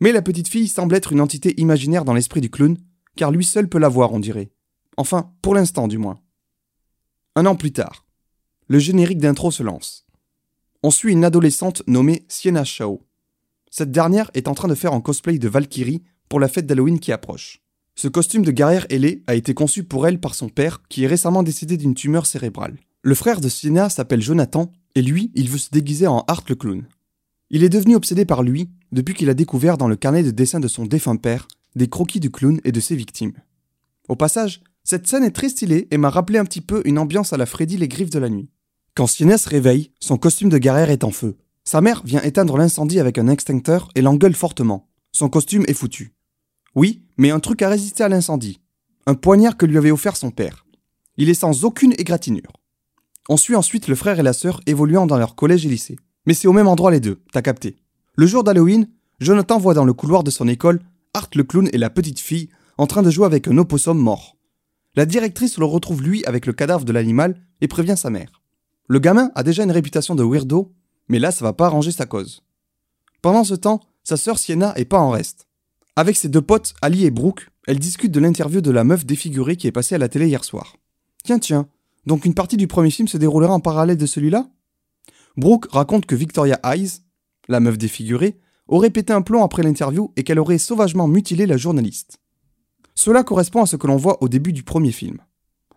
Mais 0.00 0.12
la 0.12 0.22
petite 0.22 0.48
fille 0.48 0.68
semble 0.68 0.94
être 0.94 1.12
une 1.12 1.20
entité 1.20 1.54
imaginaire 1.60 2.04
dans 2.04 2.14
l'esprit 2.14 2.40
du 2.40 2.50
clown, 2.50 2.78
car 3.16 3.30
lui 3.30 3.44
seul 3.44 3.68
peut 3.68 3.78
la 3.78 3.88
voir, 3.88 4.12
on 4.12 4.20
dirait. 4.20 4.50
Enfin, 4.96 5.32
pour 5.42 5.54
l'instant 5.54 5.88
du 5.88 5.98
moins. 5.98 6.20
Un 7.36 7.46
an 7.46 7.54
plus 7.54 7.72
tard, 7.72 8.06
le 8.66 8.78
générique 8.78 9.18
d'intro 9.18 9.50
se 9.50 9.62
lance. 9.62 10.06
On 10.82 10.90
suit 10.90 11.12
une 11.12 11.24
adolescente 11.24 11.82
nommée 11.86 12.24
Sienna 12.28 12.64
Shaw. 12.64 13.02
Cette 13.70 13.92
dernière 13.92 14.30
est 14.34 14.48
en 14.48 14.54
train 14.54 14.68
de 14.68 14.74
faire 14.74 14.94
un 14.94 15.00
cosplay 15.00 15.38
de 15.38 15.48
Valkyrie 15.48 16.02
pour 16.28 16.40
la 16.40 16.48
fête 16.48 16.66
d'Halloween 16.66 16.98
qui 16.98 17.12
approche. 17.12 17.60
Ce 17.94 18.08
costume 18.08 18.44
de 18.44 18.50
guerrière 18.50 18.86
ailée 18.88 19.22
a 19.26 19.34
été 19.34 19.52
conçu 19.52 19.84
pour 19.84 20.06
elle 20.06 20.20
par 20.20 20.34
son 20.34 20.48
père 20.48 20.82
qui 20.88 21.04
est 21.04 21.08
récemment 21.08 21.42
décédé 21.42 21.76
d'une 21.76 21.94
tumeur 21.94 22.24
cérébrale. 22.24 22.78
Le 23.02 23.14
frère 23.14 23.40
de 23.40 23.48
Sienna 23.48 23.90
s'appelle 23.90 24.22
Jonathan 24.22 24.72
et 24.94 25.02
lui, 25.02 25.30
il 25.34 25.50
veut 25.50 25.58
se 25.58 25.70
déguiser 25.70 26.06
en 26.06 26.24
Art 26.26 26.44
le 26.48 26.54
clown. 26.54 26.84
Il 27.50 27.62
est 27.62 27.68
devenu 27.68 27.96
obsédé 27.96 28.24
par 28.24 28.42
lui 28.42 28.70
depuis 28.92 29.14
qu'il 29.14 29.30
a 29.30 29.34
découvert 29.34 29.78
dans 29.78 29.88
le 29.88 29.96
carnet 29.96 30.22
de 30.22 30.30
dessin 30.30 30.60
de 30.60 30.68
son 30.68 30.84
défunt 30.84 31.16
père 31.16 31.48
des 31.76 31.88
croquis 31.88 32.20
du 32.20 32.30
clown 32.30 32.60
et 32.64 32.72
de 32.72 32.80
ses 32.80 32.96
victimes. 32.96 33.34
Au 34.08 34.16
passage, 34.16 34.62
cette 34.82 35.06
scène 35.06 35.24
est 35.24 35.30
très 35.30 35.48
stylée 35.48 35.86
et 35.90 35.98
m'a 35.98 36.10
rappelé 36.10 36.38
un 36.38 36.44
petit 36.44 36.60
peu 36.60 36.82
une 36.84 36.98
ambiance 36.98 37.32
à 37.32 37.36
la 37.36 37.46
Freddy 37.46 37.76
les 37.76 37.88
griffes 37.88 38.10
de 38.10 38.18
la 38.18 38.28
nuit. 38.28 38.50
Quand 38.94 39.06
Sienna 39.06 39.38
se 39.38 39.48
réveille, 39.48 39.92
son 40.00 40.16
costume 40.16 40.48
de 40.48 40.58
guerrière 40.58 40.90
est 40.90 41.04
en 41.04 41.10
feu. 41.10 41.36
Sa 41.64 41.80
mère 41.80 42.02
vient 42.04 42.22
éteindre 42.22 42.56
l'incendie 42.56 42.98
avec 42.98 43.18
un 43.18 43.28
extincteur 43.28 43.88
et 43.94 44.02
l'engueule 44.02 44.34
fortement. 44.34 44.88
Son 45.12 45.28
costume 45.28 45.64
est 45.68 45.74
foutu. 45.74 46.12
Oui, 46.74 47.02
mais 47.16 47.30
un 47.30 47.40
truc 47.40 47.62
a 47.62 47.68
résisté 47.68 48.02
à 48.02 48.08
l'incendie. 48.08 48.60
Un 49.06 49.14
poignard 49.14 49.56
que 49.56 49.66
lui 49.66 49.78
avait 49.78 49.90
offert 49.90 50.16
son 50.16 50.30
père. 50.30 50.66
Il 51.16 51.28
est 51.28 51.34
sans 51.34 51.64
aucune 51.64 51.94
égratignure. 51.98 52.52
On 53.28 53.36
suit 53.36 53.54
ensuite 53.54 53.86
le 53.86 53.94
frère 53.94 54.18
et 54.18 54.24
la 54.24 54.32
sœur 54.32 54.60
évoluant 54.66 55.06
dans 55.06 55.18
leur 55.18 55.36
collège 55.36 55.66
et 55.66 55.68
lycée. 55.68 55.98
Mais 56.26 56.34
c'est 56.34 56.48
au 56.48 56.52
même 56.52 56.68
endroit 56.68 56.90
les 56.90 57.00
deux, 57.00 57.20
t'as 57.32 57.42
capté. 57.42 57.76
Le 58.20 58.26
jour 58.26 58.44
d'Halloween, 58.44 58.86
Jonathan 59.18 59.58
voit 59.58 59.72
dans 59.72 59.86
le 59.86 59.94
couloir 59.94 60.22
de 60.22 60.30
son 60.30 60.46
école 60.46 60.80
Art 61.14 61.30
le 61.34 61.42
clown 61.42 61.70
et 61.72 61.78
la 61.78 61.88
petite 61.88 62.20
fille 62.20 62.50
en 62.76 62.86
train 62.86 63.00
de 63.00 63.08
jouer 63.08 63.24
avec 63.24 63.48
un 63.48 63.56
opossum 63.56 63.96
mort. 63.96 64.36
La 64.94 65.06
directrice 65.06 65.56
le 65.56 65.64
retrouve 65.64 66.02
lui 66.02 66.22
avec 66.26 66.44
le 66.44 66.52
cadavre 66.52 66.84
de 66.84 66.92
l'animal 66.92 67.40
et 67.62 67.66
prévient 67.66 67.96
sa 67.96 68.10
mère. 68.10 68.42
Le 68.88 68.98
gamin 68.98 69.30
a 69.36 69.42
déjà 69.42 69.64
une 69.64 69.70
réputation 69.70 70.14
de 70.14 70.22
weirdo, 70.22 70.70
mais 71.08 71.18
là 71.18 71.30
ça 71.30 71.46
va 71.46 71.54
pas 71.54 71.64
arranger 71.64 71.92
sa 71.92 72.04
cause. 72.04 72.42
Pendant 73.22 73.42
ce 73.42 73.54
temps, 73.54 73.80
sa 74.04 74.18
sœur 74.18 74.38
Sienna 74.38 74.74
est 74.76 74.84
pas 74.84 75.00
en 75.00 75.08
reste. 75.08 75.48
Avec 75.96 76.14
ses 76.14 76.28
deux 76.28 76.42
potes, 76.42 76.74
Ali 76.82 77.06
et 77.06 77.10
Brooke, 77.10 77.48
elle 77.66 77.78
discute 77.78 78.12
de 78.12 78.20
l'interview 78.20 78.60
de 78.60 78.70
la 78.70 78.84
meuf 78.84 79.06
défigurée 79.06 79.56
qui 79.56 79.66
est 79.66 79.72
passée 79.72 79.94
à 79.94 79.98
la 79.98 80.10
télé 80.10 80.26
hier 80.26 80.44
soir. 80.44 80.76
Tiens, 81.24 81.38
tiens, 81.38 81.68
donc 82.04 82.26
une 82.26 82.34
partie 82.34 82.58
du 82.58 82.66
premier 82.66 82.90
film 82.90 83.08
se 83.08 83.16
déroulera 83.16 83.54
en 83.54 83.60
parallèle 83.60 83.96
de 83.96 84.04
celui-là? 84.04 84.46
Brooke 85.38 85.68
raconte 85.70 86.04
que 86.04 86.14
Victoria 86.14 86.60
Hayes, 86.64 87.00
la 87.50 87.60
meuf 87.60 87.76
défigurée, 87.76 88.38
aurait 88.68 88.90
pété 88.90 89.12
un 89.12 89.22
plomb 89.22 89.42
après 89.42 89.62
l'interview 89.62 90.12
et 90.16 90.22
qu'elle 90.22 90.38
aurait 90.38 90.58
sauvagement 90.58 91.08
mutilé 91.08 91.46
la 91.46 91.56
journaliste. 91.56 92.18
Cela 92.94 93.24
correspond 93.24 93.62
à 93.62 93.66
ce 93.66 93.76
que 93.76 93.86
l'on 93.86 93.96
voit 93.96 94.22
au 94.22 94.28
début 94.28 94.52
du 94.52 94.62
premier 94.62 94.92
film. 94.92 95.18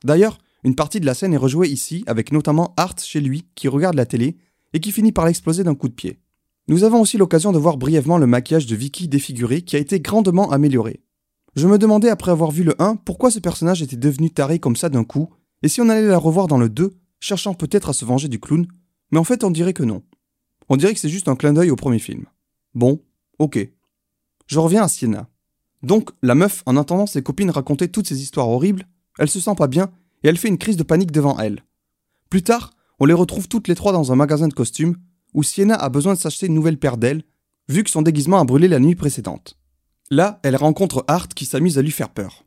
D'ailleurs, 0.04 0.38
une 0.64 0.76
partie 0.76 1.00
de 1.00 1.06
la 1.06 1.14
scène 1.14 1.34
est 1.34 1.38
rejouée 1.38 1.68
ici 1.68 2.04
avec 2.08 2.32
notamment 2.32 2.74
Art 2.78 2.96
chez 3.00 3.20
lui 3.20 3.46
qui 3.56 3.68
regarde 3.68 3.96
la 3.96 4.06
télé 4.06 4.38
et 4.74 4.80
qui 4.80 4.92
finit 4.92 5.12
par 5.12 5.26
l'exploser 5.26 5.64
d'un 5.64 5.76
coup 5.76 5.90
de 5.90 5.94
pied. 5.94 6.20
Nous 6.68 6.84
avons 6.84 7.02
aussi 7.02 7.18
l'occasion 7.18 7.52
de 7.52 7.58
voir 7.60 7.78
brièvement 7.78 8.18
le 8.18 8.28
maquillage 8.28 8.68
de 8.68 8.76
Vicky 8.76 9.08
défiguré 9.08 9.62
qui 9.62 9.76
a 9.76 9.80
été 9.80 10.00
grandement 10.00 10.52
amélioré. 10.52 11.02
Je 11.56 11.68
me 11.68 11.78
demandais 11.78 12.10
après 12.10 12.32
avoir 12.32 12.52
vu 12.52 12.64
le 12.64 12.82
1 12.82 12.96
pourquoi 12.98 13.32
ce 13.32 13.40
personnage 13.40 13.82
était 13.82 13.98
devenu 13.98 14.30
taré 14.30 14.60
comme 14.60 14.76
ça 14.76 14.90
d'un 14.90 15.04
coup 15.04 15.30
et 15.62 15.68
si 15.68 15.82
on 15.82 15.90
allait 15.90 16.08
la 16.08 16.18
revoir 16.18 16.48
dans 16.48 16.58
le 16.58 16.70
2, 16.70 16.92
cherchant 17.20 17.54
peut-être 17.54 17.90
à 17.90 17.94
se 17.94 18.06
venger 18.06 18.28
du 18.28 18.40
clown, 18.40 18.68
mais 19.12 19.20
en 19.20 19.24
fait 19.24 19.44
on 19.44 19.52
dirait 19.52 19.74
que 19.74 19.84
non. 19.84 20.04
On 20.69 20.78
dirait 20.78 20.93
que 20.93 20.99
c'est 20.99 21.10
juste 21.10 21.28
un 21.28 21.36
clin 21.36 21.54
d'œil 21.54 21.71
au 21.71 21.76
premier 21.76 21.99
film. 21.99 22.26
Bon, 22.73 22.99
ok. 23.39 23.69
Je 24.47 24.60
reviens 24.60 24.84
à 24.84 24.88
Sienna. 24.88 25.30
Donc, 25.82 26.12
la 26.21 26.36
meuf, 26.36 26.63
en 26.65 26.78
entendant 26.78 27.06
ses 27.06 27.21
copines 27.21 27.49
raconter 27.49 27.89
toutes 27.89 28.08
ces 28.08 28.21
histoires 28.21 28.49
horribles, 28.49 28.88
elle 29.19 29.30
se 29.30 29.39
sent 29.39 29.56
pas 29.58 29.67
bien 29.67 29.91
et 30.23 30.30
elle 30.30 30.38
fait 30.38 30.47
une 30.47 30.58
crise 30.58 30.78
de 30.78 30.84
panique 30.84 31.12
devant 31.12 31.38
elle. 31.39 31.63
Plus 32.30 32.43
tard, 32.43 32.71
on 32.99 33.06
les 33.06 33.13
retrouve 33.13 33.47
toutes 33.47 33.67
les 33.67 33.76
trois 33.76 33.91
dans 33.91 34.12
un 34.12 34.15
magasin 34.15 34.47
de 34.47 34.54
costumes 34.54 34.95
où 35.34 35.43
Sienna 35.43 35.76
a 35.76 35.89
besoin 35.89 36.13
de 36.13 36.19
s'acheter 36.19 36.47
une 36.47 36.54
nouvelle 36.54 36.80
paire 36.80 36.97
d'ailes, 36.97 37.23
vu 37.67 37.84
que 37.84 37.89
son 37.89 38.02
déguisement 38.02 38.39
a 38.39 38.45
brûlé 38.45 38.67
la 38.67 38.80
nuit 38.80 38.95
précédente. 38.95 39.58
Là, 40.10 40.39
elle 40.43 40.56
rencontre 40.56 41.04
Art 41.08 41.28
qui 41.30 41.45
s'amuse 41.45 41.78
à 41.78 41.82
lui 41.82 41.91
faire 41.91 42.10
peur. 42.10 42.45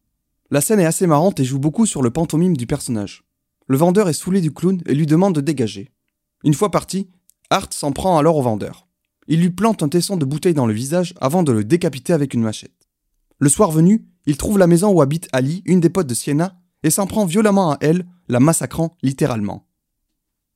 La 0.50 0.60
scène 0.60 0.80
est 0.80 0.86
assez 0.86 1.06
marrante 1.06 1.40
et 1.40 1.44
joue 1.44 1.58
beaucoup 1.58 1.86
sur 1.86 2.02
le 2.02 2.10
pantomime 2.10 2.56
du 2.56 2.66
personnage. 2.66 3.24
Le 3.66 3.76
vendeur 3.76 4.08
est 4.08 4.12
saoulé 4.12 4.40
du 4.40 4.52
clown 4.52 4.80
et 4.86 4.94
lui 4.94 5.06
demande 5.06 5.34
de 5.34 5.40
dégager. 5.40 5.90
Une 6.44 6.54
fois 6.54 6.70
parti, 6.70 7.08
Art 7.50 7.72
s'en 7.72 7.92
prend 7.92 8.18
alors 8.18 8.36
au 8.36 8.42
vendeur. 8.42 8.86
Il 9.28 9.40
lui 9.40 9.50
plante 9.50 9.82
un 9.82 9.88
tesson 9.88 10.16
de 10.16 10.24
bouteille 10.24 10.54
dans 10.54 10.66
le 10.66 10.74
visage 10.74 11.14
avant 11.20 11.42
de 11.42 11.52
le 11.52 11.64
décapiter 11.64 12.12
avec 12.12 12.34
une 12.34 12.42
machette. 12.42 12.88
Le 13.38 13.48
soir 13.48 13.70
venu, 13.70 14.06
il 14.26 14.36
trouve 14.36 14.58
la 14.58 14.66
maison 14.66 14.90
où 14.90 15.00
habite 15.00 15.28
Ali, 15.32 15.62
une 15.66 15.80
des 15.80 15.90
potes 15.90 16.06
de 16.06 16.14
Sienna, 16.14 16.58
et 16.82 16.90
s'en 16.90 17.06
prend 17.06 17.24
violemment 17.24 17.72
à 17.72 17.78
elle, 17.80 18.06
la 18.28 18.40
massacrant 18.40 18.96
littéralement. 19.02 19.66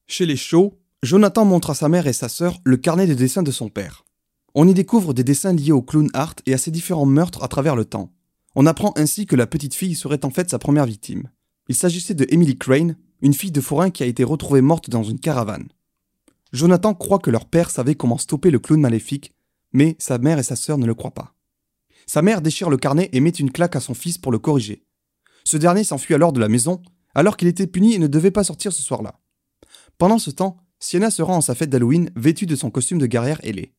Chez 0.06 0.26
les 0.26 0.36
Shaw, 0.36 0.74
Jonathan 1.02 1.44
montre 1.44 1.70
à 1.70 1.74
sa 1.74 1.88
mère 1.88 2.06
et 2.06 2.12
sa 2.12 2.28
sœur 2.28 2.58
le 2.64 2.76
carnet 2.76 3.06
de 3.06 3.14
dessins 3.14 3.42
de 3.42 3.50
son 3.50 3.68
père. 3.68 4.04
On 4.54 4.66
y 4.66 4.74
découvre 4.74 5.14
des 5.14 5.24
dessins 5.24 5.52
liés 5.52 5.72
au 5.72 5.82
clown 5.82 6.10
Art 6.12 6.34
et 6.46 6.54
à 6.54 6.58
ses 6.58 6.70
différents 6.70 7.06
meurtres 7.06 7.42
à 7.42 7.48
travers 7.48 7.76
le 7.76 7.84
temps. 7.84 8.12
On 8.56 8.66
apprend 8.66 8.92
ainsi 8.96 9.26
que 9.26 9.36
la 9.36 9.46
petite 9.46 9.74
fille 9.74 9.94
serait 9.94 10.24
en 10.24 10.30
fait 10.30 10.50
sa 10.50 10.58
première 10.58 10.86
victime. 10.86 11.30
Il 11.68 11.76
s'agissait 11.76 12.14
de 12.14 12.26
Emily 12.30 12.58
Crane, 12.58 12.96
une 13.22 13.34
fille 13.34 13.52
de 13.52 13.60
forain 13.60 13.90
qui 13.90 14.02
a 14.02 14.06
été 14.06 14.24
retrouvée 14.24 14.60
morte 14.60 14.90
dans 14.90 15.04
une 15.04 15.20
caravane. 15.20 15.68
Jonathan 16.52 16.94
croit 16.94 17.18
que 17.18 17.30
leur 17.30 17.46
père 17.46 17.70
savait 17.70 17.94
comment 17.94 18.18
stopper 18.18 18.50
le 18.50 18.58
clown 18.58 18.80
maléfique, 18.80 19.32
mais 19.72 19.96
sa 19.98 20.18
mère 20.18 20.38
et 20.38 20.42
sa 20.42 20.56
sœur 20.56 20.78
ne 20.78 20.86
le 20.86 20.94
croient 20.94 21.14
pas. 21.14 21.34
Sa 22.06 22.22
mère 22.22 22.42
déchire 22.42 22.70
le 22.70 22.76
carnet 22.76 23.08
et 23.12 23.20
met 23.20 23.30
une 23.30 23.52
claque 23.52 23.76
à 23.76 23.80
son 23.80 23.94
fils 23.94 24.18
pour 24.18 24.32
le 24.32 24.38
corriger. 24.38 24.84
Ce 25.44 25.56
dernier 25.56 25.84
s'enfuit 25.84 26.14
alors 26.14 26.32
de 26.32 26.40
la 26.40 26.48
maison, 26.48 26.82
alors 27.14 27.36
qu'il 27.36 27.48
était 27.48 27.66
puni 27.66 27.94
et 27.94 27.98
ne 27.98 28.08
devait 28.08 28.30
pas 28.30 28.44
sortir 28.44 28.72
ce 28.72 28.82
soir-là. 28.82 29.20
Pendant 29.98 30.18
ce 30.18 30.30
temps, 30.30 30.56
Sienna 30.80 31.10
se 31.10 31.22
rend 31.22 31.38
à 31.38 31.42
sa 31.42 31.54
fête 31.54 31.70
d'Halloween 31.70 32.10
vêtue 32.16 32.46
de 32.46 32.56
son 32.56 32.70
costume 32.70 32.98
de 32.98 33.06
guerrière 33.06 33.40
ailée. 33.44 33.74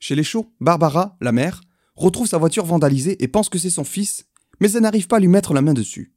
Chez 0.00 0.14
les 0.14 0.24
chauds, 0.24 0.52
Barbara, 0.60 1.16
la 1.20 1.32
mère, 1.32 1.62
retrouve 1.94 2.26
sa 2.26 2.38
voiture 2.38 2.66
vandalisée 2.66 3.22
et 3.22 3.28
pense 3.28 3.48
que 3.48 3.58
c'est 3.58 3.70
son 3.70 3.84
fils, 3.84 4.26
mais 4.60 4.72
elle 4.72 4.82
n'arrive 4.82 5.06
pas 5.06 5.16
à 5.16 5.20
lui 5.20 5.28
mettre 5.28 5.54
la 5.54 5.62
main 5.62 5.74
dessus. 5.74 6.12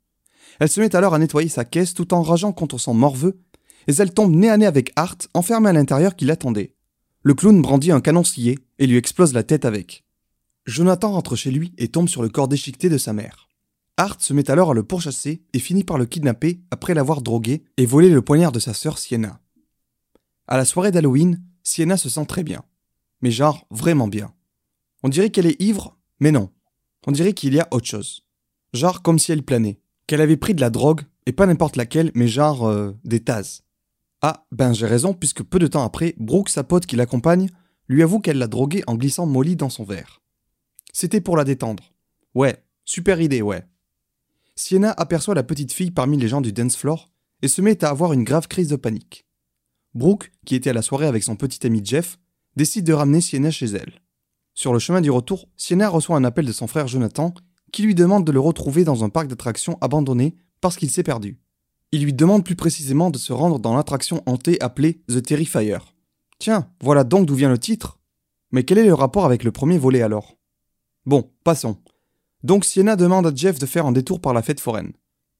Elle 0.59 0.69
se 0.69 0.81
met 0.81 0.95
alors 0.95 1.13
à 1.13 1.19
nettoyer 1.19 1.49
sa 1.49 1.65
caisse 1.65 1.93
tout 1.93 2.13
en 2.13 2.23
rageant 2.23 2.51
contre 2.51 2.77
son 2.77 2.93
morveux, 2.93 3.39
et 3.87 3.93
elle 3.99 4.13
tombe 4.13 4.35
nez 4.35 4.49
à 4.49 4.57
nez 4.57 4.65
avec 4.65 4.91
Art, 4.95 5.17
enfermé 5.33 5.69
à 5.69 5.73
l'intérieur 5.73 6.15
qui 6.15 6.25
l'attendait. 6.25 6.75
Le 7.23 7.33
clown 7.33 7.61
brandit 7.61 7.91
un 7.91 8.01
canon 8.01 8.23
scié 8.23 8.59
et 8.79 8.87
lui 8.87 8.97
explose 8.97 9.33
la 9.33 9.43
tête 9.43 9.65
avec. 9.65 10.05
Jonathan 10.65 11.11
rentre 11.11 11.35
chez 11.35 11.51
lui 11.51 11.73
et 11.77 11.87
tombe 11.87 12.09
sur 12.09 12.21
le 12.21 12.29
corps 12.29 12.47
déchiqueté 12.47 12.89
de 12.89 12.97
sa 12.97 13.13
mère. 13.13 13.47
Art 13.95 14.17
se 14.19 14.33
met 14.33 14.51
alors 14.51 14.71
à 14.71 14.73
le 14.73 14.83
pourchasser 14.83 15.41
et 15.53 15.59
finit 15.59 15.83
par 15.83 15.97
le 15.97 16.05
kidnapper 16.05 16.59
après 16.69 16.93
l'avoir 16.93 17.21
drogué 17.21 17.63
et 17.77 17.85
volé 17.85 18.09
le 18.09 18.21
poignard 18.21 18.51
de 18.51 18.59
sa 18.59 18.73
sœur 18.73 18.97
Sienna. 18.97 19.39
À 20.47 20.57
la 20.57 20.65
soirée 20.65 20.91
d'Halloween, 20.91 21.41
Sienna 21.63 21.97
se 21.97 22.09
sent 22.09 22.25
très 22.27 22.43
bien. 22.43 22.63
Mais 23.21 23.31
genre 23.31 23.65
vraiment 23.71 24.07
bien. 24.07 24.33
On 25.03 25.09
dirait 25.09 25.31
qu'elle 25.31 25.47
est 25.47 25.61
ivre, 25.61 25.97
mais 26.19 26.31
non. 26.31 26.51
On 27.07 27.11
dirait 27.11 27.33
qu'il 27.33 27.53
y 27.53 27.59
a 27.59 27.67
autre 27.71 27.87
chose. 27.87 28.23
Genre 28.73 29.01
comme 29.01 29.19
si 29.19 29.31
elle 29.31 29.43
planait. 29.43 29.79
Qu'elle 30.05 30.21
avait 30.21 30.37
pris 30.37 30.53
de 30.53 30.61
la 30.61 30.69
drogue, 30.69 31.01
et 31.25 31.31
pas 31.31 31.45
n'importe 31.45 31.75
laquelle, 31.75 32.11
mais 32.13 32.27
genre 32.27 32.67
euh, 32.67 32.91
des 33.03 33.19
tasses. 33.19 33.63
Ah, 34.21 34.47
ben 34.51 34.73
j'ai 34.73 34.87
raison, 34.87 35.13
puisque 35.13 35.43
peu 35.43 35.59
de 35.59 35.67
temps 35.67 35.83
après, 35.83 36.15
Brooke, 36.17 36.49
sa 36.49 36.63
pote 36.63 36.85
qui 36.85 36.95
l'accompagne, 36.95 37.49
lui 37.87 38.03
avoue 38.03 38.19
qu'elle 38.19 38.37
l'a 38.37 38.47
drogué 38.47 38.83
en 38.87 38.95
glissant 38.95 39.25
Molly 39.25 39.55
dans 39.55 39.69
son 39.69 39.83
verre. 39.83 40.21
C'était 40.91 41.21
pour 41.21 41.37
la 41.37 41.43
détendre. 41.43 41.93
Ouais, 42.33 42.63
super 42.83 43.21
idée, 43.21 43.41
ouais. 43.41 43.63
Sienna 44.55 44.91
aperçoit 44.91 45.35
la 45.35 45.43
petite 45.43 45.71
fille 45.71 45.91
parmi 45.91 46.17
les 46.17 46.27
gens 46.27 46.41
du 46.41 46.51
dance 46.51 46.75
floor 46.75 47.11
et 47.43 47.47
se 47.47 47.61
met 47.61 47.83
à 47.83 47.89
avoir 47.89 48.13
une 48.13 48.23
grave 48.23 48.47
crise 48.47 48.69
de 48.69 48.75
panique. 48.75 49.27
Brooke, 49.93 50.31
qui 50.45 50.55
était 50.55 50.71
à 50.71 50.73
la 50.73 50.81
soirée 50.81 51.05
avec 51.05 51.23
son 51.23 51.35
petit 51.35 51.65
ami 51.65 51.81
Jeff, 51.83 52.17
décide 52.55 52.85
de 52.85 52.93
ramener 52.93 53.21
Sienna 53.21 53.51
chez 53.51 53.67
elle. 53.67 54.01
Sur 54.55 54.73
le 54.73 54.79
chemin 54.79 55.01
du 55.01 55.11
retour, 55.11 55.47
Sienna 55.55 55.87
reçoit 55.87 56.17
un 56.17 56.23
appel 56.23 56.45
de 56.45 56.51
son 56.51 56.65
frère 56.65 56.87
Jonathan 56.87 57.33
qui 57.71 57.83
lui 57.83 57.93
demande 57.93 58.25
de 58.25 58.31
le 58.31 58.39
retrouver 58.39 58.83
dans 58.83 59.03
un 59.03 59.09
parc 59.09 59.27
d'attractions 59.27 59.77
abandonné 59.81 60.35
parce 60.61 60.77
qu'il 60.77 60.89
s'est 60.89 61.03
perdu. 61.03 61.39
Il 61.91 62.03
lui 62.03 62.13
demande 62.13 62.43
plus 62.43 62.55
précisément 62.55 63.09
de 63.09 63.17
se 63.17 63.31
rendre 63.31 63.59
dans 63.59 63.75
l'attraction 63.75 64.21
hantée 64.25 64.61
appelée 64.61 65.01
The 65.07 65.23
Terrifier. 65.23 65.77
Tiens, 66.37 66.69
voilà 66.81 67.03
donc 67.03 67.25
d'où 67.25 67.35
vient 67.35 67.49
le 67.49 67.57
titre. 67.57 67.99
Mais 68.51 68.63
quel 68.63 68.77
est 68.77 68.85
le 68.85 68.93
rapport 68.93 69.25
avec 69.25 69.43
le 69.43 69.51
premier 69.51 69.77
volet 69.77 70.01
alors? 70.01 70.37
Bon, 71.05 71.31
passons. 71.43 71.77
Donc 72.43 72.65
Sienna 72.65 72.95
demande 72.95 73.27
à 73.27 73.33
Jeff 73.33 73.57
de 73.57 73.65
faire 73.65 73.85
un 73.85 73.93
détour 73.93 74.19
par 74.19 74.33
la 74.33 74.41
fête 74.41 74.59
foraine. 74.59 74.91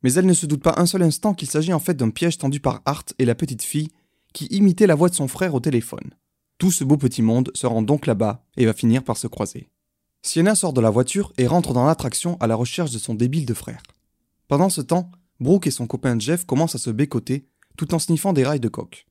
Mais 0.03 0.13
elle 0.13 0.25
ne 0.25 0.33
se 0.33 0.45
doute 0.45 0.63
pas 0.63 0.75
un 0.77 0.85
seul 0.85 1.03
instant 1.03 1.33
qu'il 1.33 1.49
s'agit 1.49 1.73
en 1.73 1.79
fait 1.79 1.95
d'un 1.95 2.11
piège 2.11 2.37
tendu 2.37 2.59
par 2.59 2.81
Art 2.85 3.05
et 3.19 3.25
la 3.25 3.35
petite 3.35 3.63
fille 3.63 3.89
qui 4.33 4.45
imitait 4.45 4.87
la 4.87 4.95
voix 4.95 5.09
de 5.09 5.15
son 5.15 5.27
frère 5.27 5.53
au 5.53 5.59
téléphone. 5.59 6.11
Tout 6.57 6.71
ce 6.71 6.83
beau 6.83 6.97
petit 6.97 7.21
monde 7.21 7.51
se 7.53 7.67
rend 7.67 7.81
donc 7.81 8.05
là-bas 8.05 8.45
et 8.55 8.65
va 8.65 8.73
finir 8.73 9.03
par 9.03 9.17
se 9.17 9.27
croiser. 9.27 9.69
Sienna 10.21 10.55
sort 10.55 10.73
de 10.73 10.81
la 10.81 10.89
voiture 10.89 11.33
et 11.37 11.47
rentre 11.47 11.73
dans 11.73 11.85
l'attraction 11.85 12.37
à 12.39 12.47
la 12.47 12.55
recherche 12.55 12.91
de 12.91 12.99
son 12.99 13.15
débile 13.15 13.45
de 13.45 13.53
frère. 13.53 13.83
Pendant 14.47 14.69
ce 14.69 14.81
temps, 14.81 15.11
Brooke 15.39 15.67
et 15.67 15.71
son 15.71 15.87
copain 15.87 16.17
Jeff 16.19 16.45
commencent 16.45 16.75
à 16.75 16.79
se 16.79 16.89
bécoter 16.89 17.47
tout 17.77 17.93
en 17.93 17.99
sniffant 17.99 18.33
des 18.33 18.43
rails 18.43 18.59
de 18.59 18.69
coque. 18.69 19.07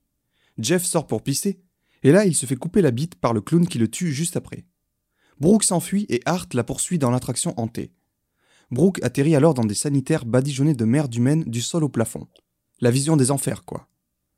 Jeff 0.59 0.85
sort 0.85 1.07
pour 1.07 1.23
pisser, 1.23 1.61
et 2.03 2.13
là 2.13 2.25
il 2.25 2.35
se 2.35 2.47
fait 2.47 2.57
couper 2.57 2.83
la 2.83 2.91
bite 2.91 3.15
par 3.15 3.33
le 3.33 3.41
clown 3.41 3.67
qui 3.67 3.79
le 3.79 3.89
tue 3.89 4.13
juste 4.13 4.37
après. 4.37 4.65
Brooke 5.41 5.65
s'enfuit 5.65 6.07
et 6.09 6.21
Art 6.25 6.47
la 6.53 6.65
poursuit 6.65 6.99
dans 6.99 7.11
l'attraction 7.11 7.55
hantée. 7.59 7.93
Brooke 8.71 9.03
atterrit 9.03 9.37
alors 9.37 9.55
dans 9.55 9.65
des 9.65 9.75
sanitaires 9.75 10.25
badigeonnés 10.25 10.75
de 10.75 10.85
merde 10.85 11.15
humaine 11.15 11.45
du 11.45 11.61
sol 11.61 11.85
au 11.85 11.89
plafond. 11.89 12.27
La 12.81 12.91
vision 12.91 13.17
des 13.17 13.31
enfers, 13.31 13.65
quoi. 13.65 13.89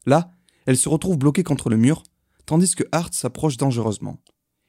Là, 0.07 0.33
elle 0.67 0.77
se 0.77 0.89
retrouve 0.89 1.17
bloquée 1.17 1.45
contre 1.45 1.71
le 1.71 1.77
mur, 1.77 2.03
tandis 2.45 2.75
que 2.75 2.85
Art 2.93 3.13
s'approche 3.13 3.57
dangereusement. 3.57 4.21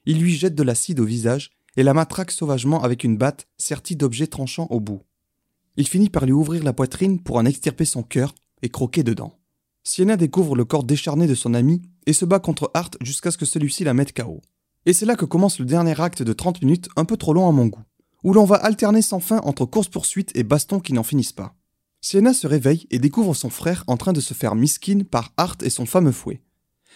Il 0.05 0.19
lui 0.19 0.33
jette 0.33 0.55
de 0.55 0.63
l'acide 0.63 0.99
au 0.99 1.05
visage 1.05 1.51
et 1.75 1.83
la 1.83 1.93
matraque 1.93 2.31
sauvagement 2.31 2.83
avec 2.83 3.03
une 3.03 3.17
batte 3.17 3.47
sertie 3.57 3.95
d'objets 3.95 4.27
tranchants 4.27 4.67
au 4.69 4.79
bout. 4.79 5.03
Il 5.79 5.87
finit 5.87 6.09
par 6.09 6.25
lui 6.25 6.33
ouvrir 6.33 6.61
la 6.61 6.73
poitrine 6.73 7.21
pour 7.21 7.37
en 7.37 7.45
extirper 7.45 7.85
son 7.85 8.03
cœur 8.03 8.35
et 8.61 8.67
croquer 8.67 9.01
dedans. 9.01 9.39
Sienna 9.85 10.17
découvre 10.17 10.53
le 10.57 10.65
corps 10.65 10.83
décharné 10.83 11.25
de 11.25 11.35
son 11.35 11.53
ami 11.53 11.81
et 12.05 12.11
se 12.11 12.25
bat 12.25 12.39
contre 12.39 12.69
Art 12.73 12.91
jusqu'à 12.99 13.31
ce 13.31 13.37
que 13.37 13.45
celui-ci 13.45 13.85
la 13.85 13.93
mette 13.93 14.11
KO. 14.11 14.41
Et 14.85 14.91
c'est 14.91 15.05
là 15.05 15.15
que 15.15 15.23
commence 15.23 15.57
le 15.57 15.63
dernier 15.63 15.97
acte 16.01 16.21
de 16.21 16.33
30 16.33 16.61
minutes 16.63 16.89
un 16.97 17.05
peu 17.05 17.15
trop 17.15 17.31
long 17.31 17.47
à 17.47 17.53
mon 17.53 17.67
goût, 17.67 17.85
où 18.25 18.33
l'on 18.33 18.43
va 18.43 18.57
alterner 18.57 19.01
sans 19.01 19.21
fin 19.21 19.37
entre 19.45 19.63
course-poursuite 19.63 20.35
et 20.35 20.43
baston 20.43 20.81
qui 20.81 20.91
n'en 20.91 21.03
finissent 21.03 21.31
pas. 21.31 21.55
Sienna 22.01 22.33
se 22.33 22.45
réveille 22.45 22.85
et 22.91 22.99
découvre 22.99 23.33
son 23.33 23.49
frère 23.49 23.85
en 23.87 23.95
train 23.95 24.11
de 24.11 24.19
se 24.19 24.33
faire 24.33 24.55
miskin 24.55 25.03
par 25.09 25.31
Art 25.37 25.55
et 25.61 25.69
son 25.69 25.85
fameux 25.85 26.11
fouet. 26.11 26.41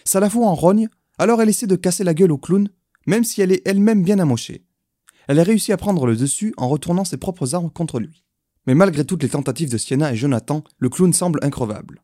Ça 0.04 0.20
la 0.20 0.28
fout 0.28 0.44
en 0.44 0.54
rogne, 0.54 0.90
alors 1.16 1.40
elle 1.40 1.48
essaie 1.48 1.66
de 1.66 1.76
casser 1.76 2.04
la 2.04 2.12
gueule 2.12 2.32
au 2.32 2.38
clown, 2.38 2.68
même 3.06 3.24
si 3.24 3.40
elle 3.40 3.52
est 3.52 3.66
elle-même 3.66 4.02
bien 4.02 4.18
amochée. 4.18 4.66
Elle 5.26 5.40
a 5.40 5.42
réussi 5.42 5.72
à 5.72 5.78
prendre 5.78 6.04
le 6.04 6.16
dessus 6.16 6.52
en 6.58 6.68
retournant 6.68 7.06
ses 7.06 7.16
propres 7.16 7.54
armes 7.54 7.70
contre 7.70 7.98
lui. 7.98 8.23
Mais 8.66 8.74
malgré 8.74 9.04
toutes 9.04 9.22
les 9.22 9.28
tentatives 9.28 9.70
de 9.70 9.78
Sienna 9.78 10.12
et 10.12 10.16
Jonathan, 10.16 10.64
le 10.78 10.88
clown 10.88 11.12
semble 11.12 11.38
increvable. 11.42 12.02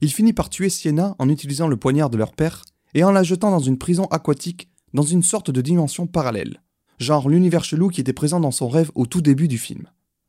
Il 0.00 0.12
finit 0.12 0.32
par 0.32 0.50
tuer 0.50 0.68
Sienna 0.68 1.16
en 1.18 1.28
utilisant 1.28 1.68
le 1.68 1.76
poignard 1.76 2.10
de 2.10 2.18
leur 2.18 2.32
père 2.32 2.64
et 2.94 3.02
en 3.02 3.10
la 3.10 3.22
jetant 3.22 3.50
dans 3.50 3.60
une 3.60 3.78
prison 3.78 4.04
aquatique 4.06 4.68
dans 4.94 5.02
une 5.02 5.22
sorte 5.22 5.50
de 5.50 5.60
dimension 5.60 6.06
parallèle, 6.06 6.62
genre 6.98 7.28
l'univers 7.28 7.64
chelou 7.64 7.88
qui 7.88 8.00
était 8.00 8.12
présent 8.12 8.40
dans 8.40 8.50
son 8.50 8.68
rêve 8.68 8.90
au 8.94 9.06
tout 9.06 9.20
début 9.20 9.48
du 9.48 9.58
film. 9.58 9.88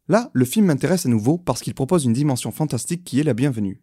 Là, 0.10 0.30
le 0.34 0.46
film 0.46 0.66
m'intéresse 0.66 1.06
à 1.06 1.10
nouveau 1.10 1.38
parce 1.38 1.62
qu'il 1.62 1.74
propose 1.74 2.06
une 2.06 2.14
dimension 2.14 2.52
fantastique 2.52 3.04
qui 3.04 3.20
est 3.20 3.24
la 3.24 3.34
bienvenue. 3.34 3.82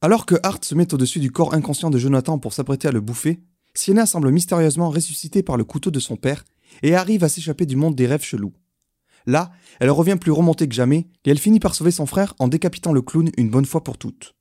Alors 0.00 0.26
que 0.26 0.34
Hart 0.42 0.64
se 0.64 0.74
met 0.74 0.92
au-dessus 0.92 1.20
du 1.20 1.30
corps 1.30 1.54
inconscient 1.54 1.90
de 1.90 1.98
Jonathan 1.98 2.38
pour 2.38 2.52
s'apprêter 2.52 2.88
à 2.88 2.92
le 2.92 3.00
bouffer, 3.00 3.40
Sienna 3.74 4.04
semble 4.04 4.30
mystérieusement 4.30 4.90
ressuscitée 4.90 5.42
par 5.42 5.56
le 5.56 5.64
couteau 5.64 5.90
de 5.90 6.00
son 6.00 6.16
père 6.16 6.44
et 6.82 6.94
arrive 6.94 7.24
à 7.24 7.28
s'échapper 7.28 7.64
du 7.64 7.76
monde 7.76 7.94
des 7.94 8.06
rêves 8.06 8.24
chelous. 8.24 8.52
Là, 9.26 9.52
elle 9.80 9.90
revient 9.90 10.16
plus 10.20 10.32
remontée 10.32 10.68
que 10.68 10.74
jamais 10.74 11.08
et 11.24 11.30
elle 11.30 11.38
finit 11.38 11.60
par 11.60 11.74
sauver 11.74 11.90
son 11.90 12.06
frère 12.06 12.34
en 12.38 12.48
décapitant 12.48 12.92
le 12.92 13.02
clown 13.02 13.30
une 13.36 13.50
bonne 13.50 13.66
fois 13.66 13.84
pour 13.84 13.98
toutes. 13.98 14.34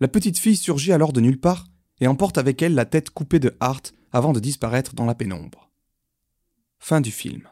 La 0.00 0.08
petite 0.08 0.38
fille 0.38 0.56
surgit 0.56 0.92
alors 0.92 1.12
de 1.12 1.20
nulle 1.20 1.40
part 1.40 1.66
et 2.00 2.06
emporte 2.06 2.38
avec 2.38 2.62
elle 2.62 2.74
la 2.74 2.84
tête 2.84 3.10
coupée 3.10 3.40
de 3.40 3.56
Hart 3.60 3.92
avant 4.12 4.32
de 4.32 4.40
disparaître 4.40 4.94
dans 4.94 5.06
la 5.06 5.14
pénombre. 5.14 5.70
Fin 6.78 7.00
du 7.00 7.10
film. 7.10 7.42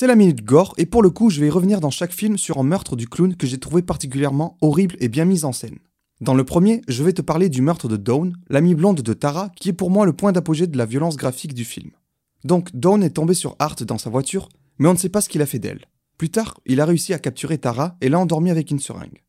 C'est 0.00 0.06
la 0.06 0.16
minute 0.16 0.42
gore, 0.42 0.72
et 0.78 0.86
pour 0.86 1.02
le 1.02 1.10
coup, 1.10 1.28
je 1.28 1.42
vais 1.42 1.50
revenir 1.50 1.80
dans 1.80 1.90
chaque 1.90 2.12
film 2.12 2.38
sur 2.38 2.56
un 2.56 2.62
meurtre 2.62 2.96
du 2.96 3.06
clown 3.06 3.36
que 3.36 3.46
j'ai 3.46 3.58
trouvé 3.58 3.82
particulièrement 3.82 4.56
horrible 4.62 4.96
et 4.98 5.08
bien 5.08 5.26
mis 5.26 5.44
en 5.44 5.52
scène. 5.52 5.78
Dans 6.20 6.34
le 6.34 6.44
premier, 6.44 6.82
je 6.86 7.02
vais 7.02 7.14
te 7.14 7.22
parler 7.22 7.48
du 7.48 7.62
meurtre 7.62 7.88
de 7.88 7.96
Dawn, 7.96 8.36
l'amie 8.50 8.74
blonde 8.74 9.00
de 9.00 9.12
Tara, 9.14 9.48
qui 9.56 9.70
est 9.70 9.74
pour 9.74 9.88
moi 9.88 10.04
le 10.04 10.12
point 10.12 10.32
d'apogée 10.32 10.66
de 10.66 10.76
la 10.76 10.84
violence 10.84 11.16
graphique 11.16 11.54
du 11.54 11.64
film. 11.64 11.92
Donc, 12.44 12.68
Dawn 12.74 13.02
est 13.02 13.10
tombé 13.10 13.32
sur 13.32 13.56
Hart 13.58 13.82
dans 13.84 13.96
sa 13.96 14.10
voiture, 14.10 14.50
mais 14.78 14.88
on 14.88 14.92
ne 14.92 14.98
sait 14.98 15.08
pas 15.08 15.22
ce 15.22 15.30
qu'il 15.30 15.40
a 15.40 15.46
fait 15.46 15.58
d'elle. 15.58 15.86
Plus 16.18 16.28
tard, 16.28 16.60
il 16.66 16.82
a 16.82 16.84
réussi 16.84 17.14
à 17.14 17.18
capturer 17.18 17.56
Tara 17.56 17.96
et 18.02 18.10
l'a 18.10 18.18
endormie 18.18 18.50
avec 18.50 18.70
une 18.70 18.80
seringue. 18.80 19.22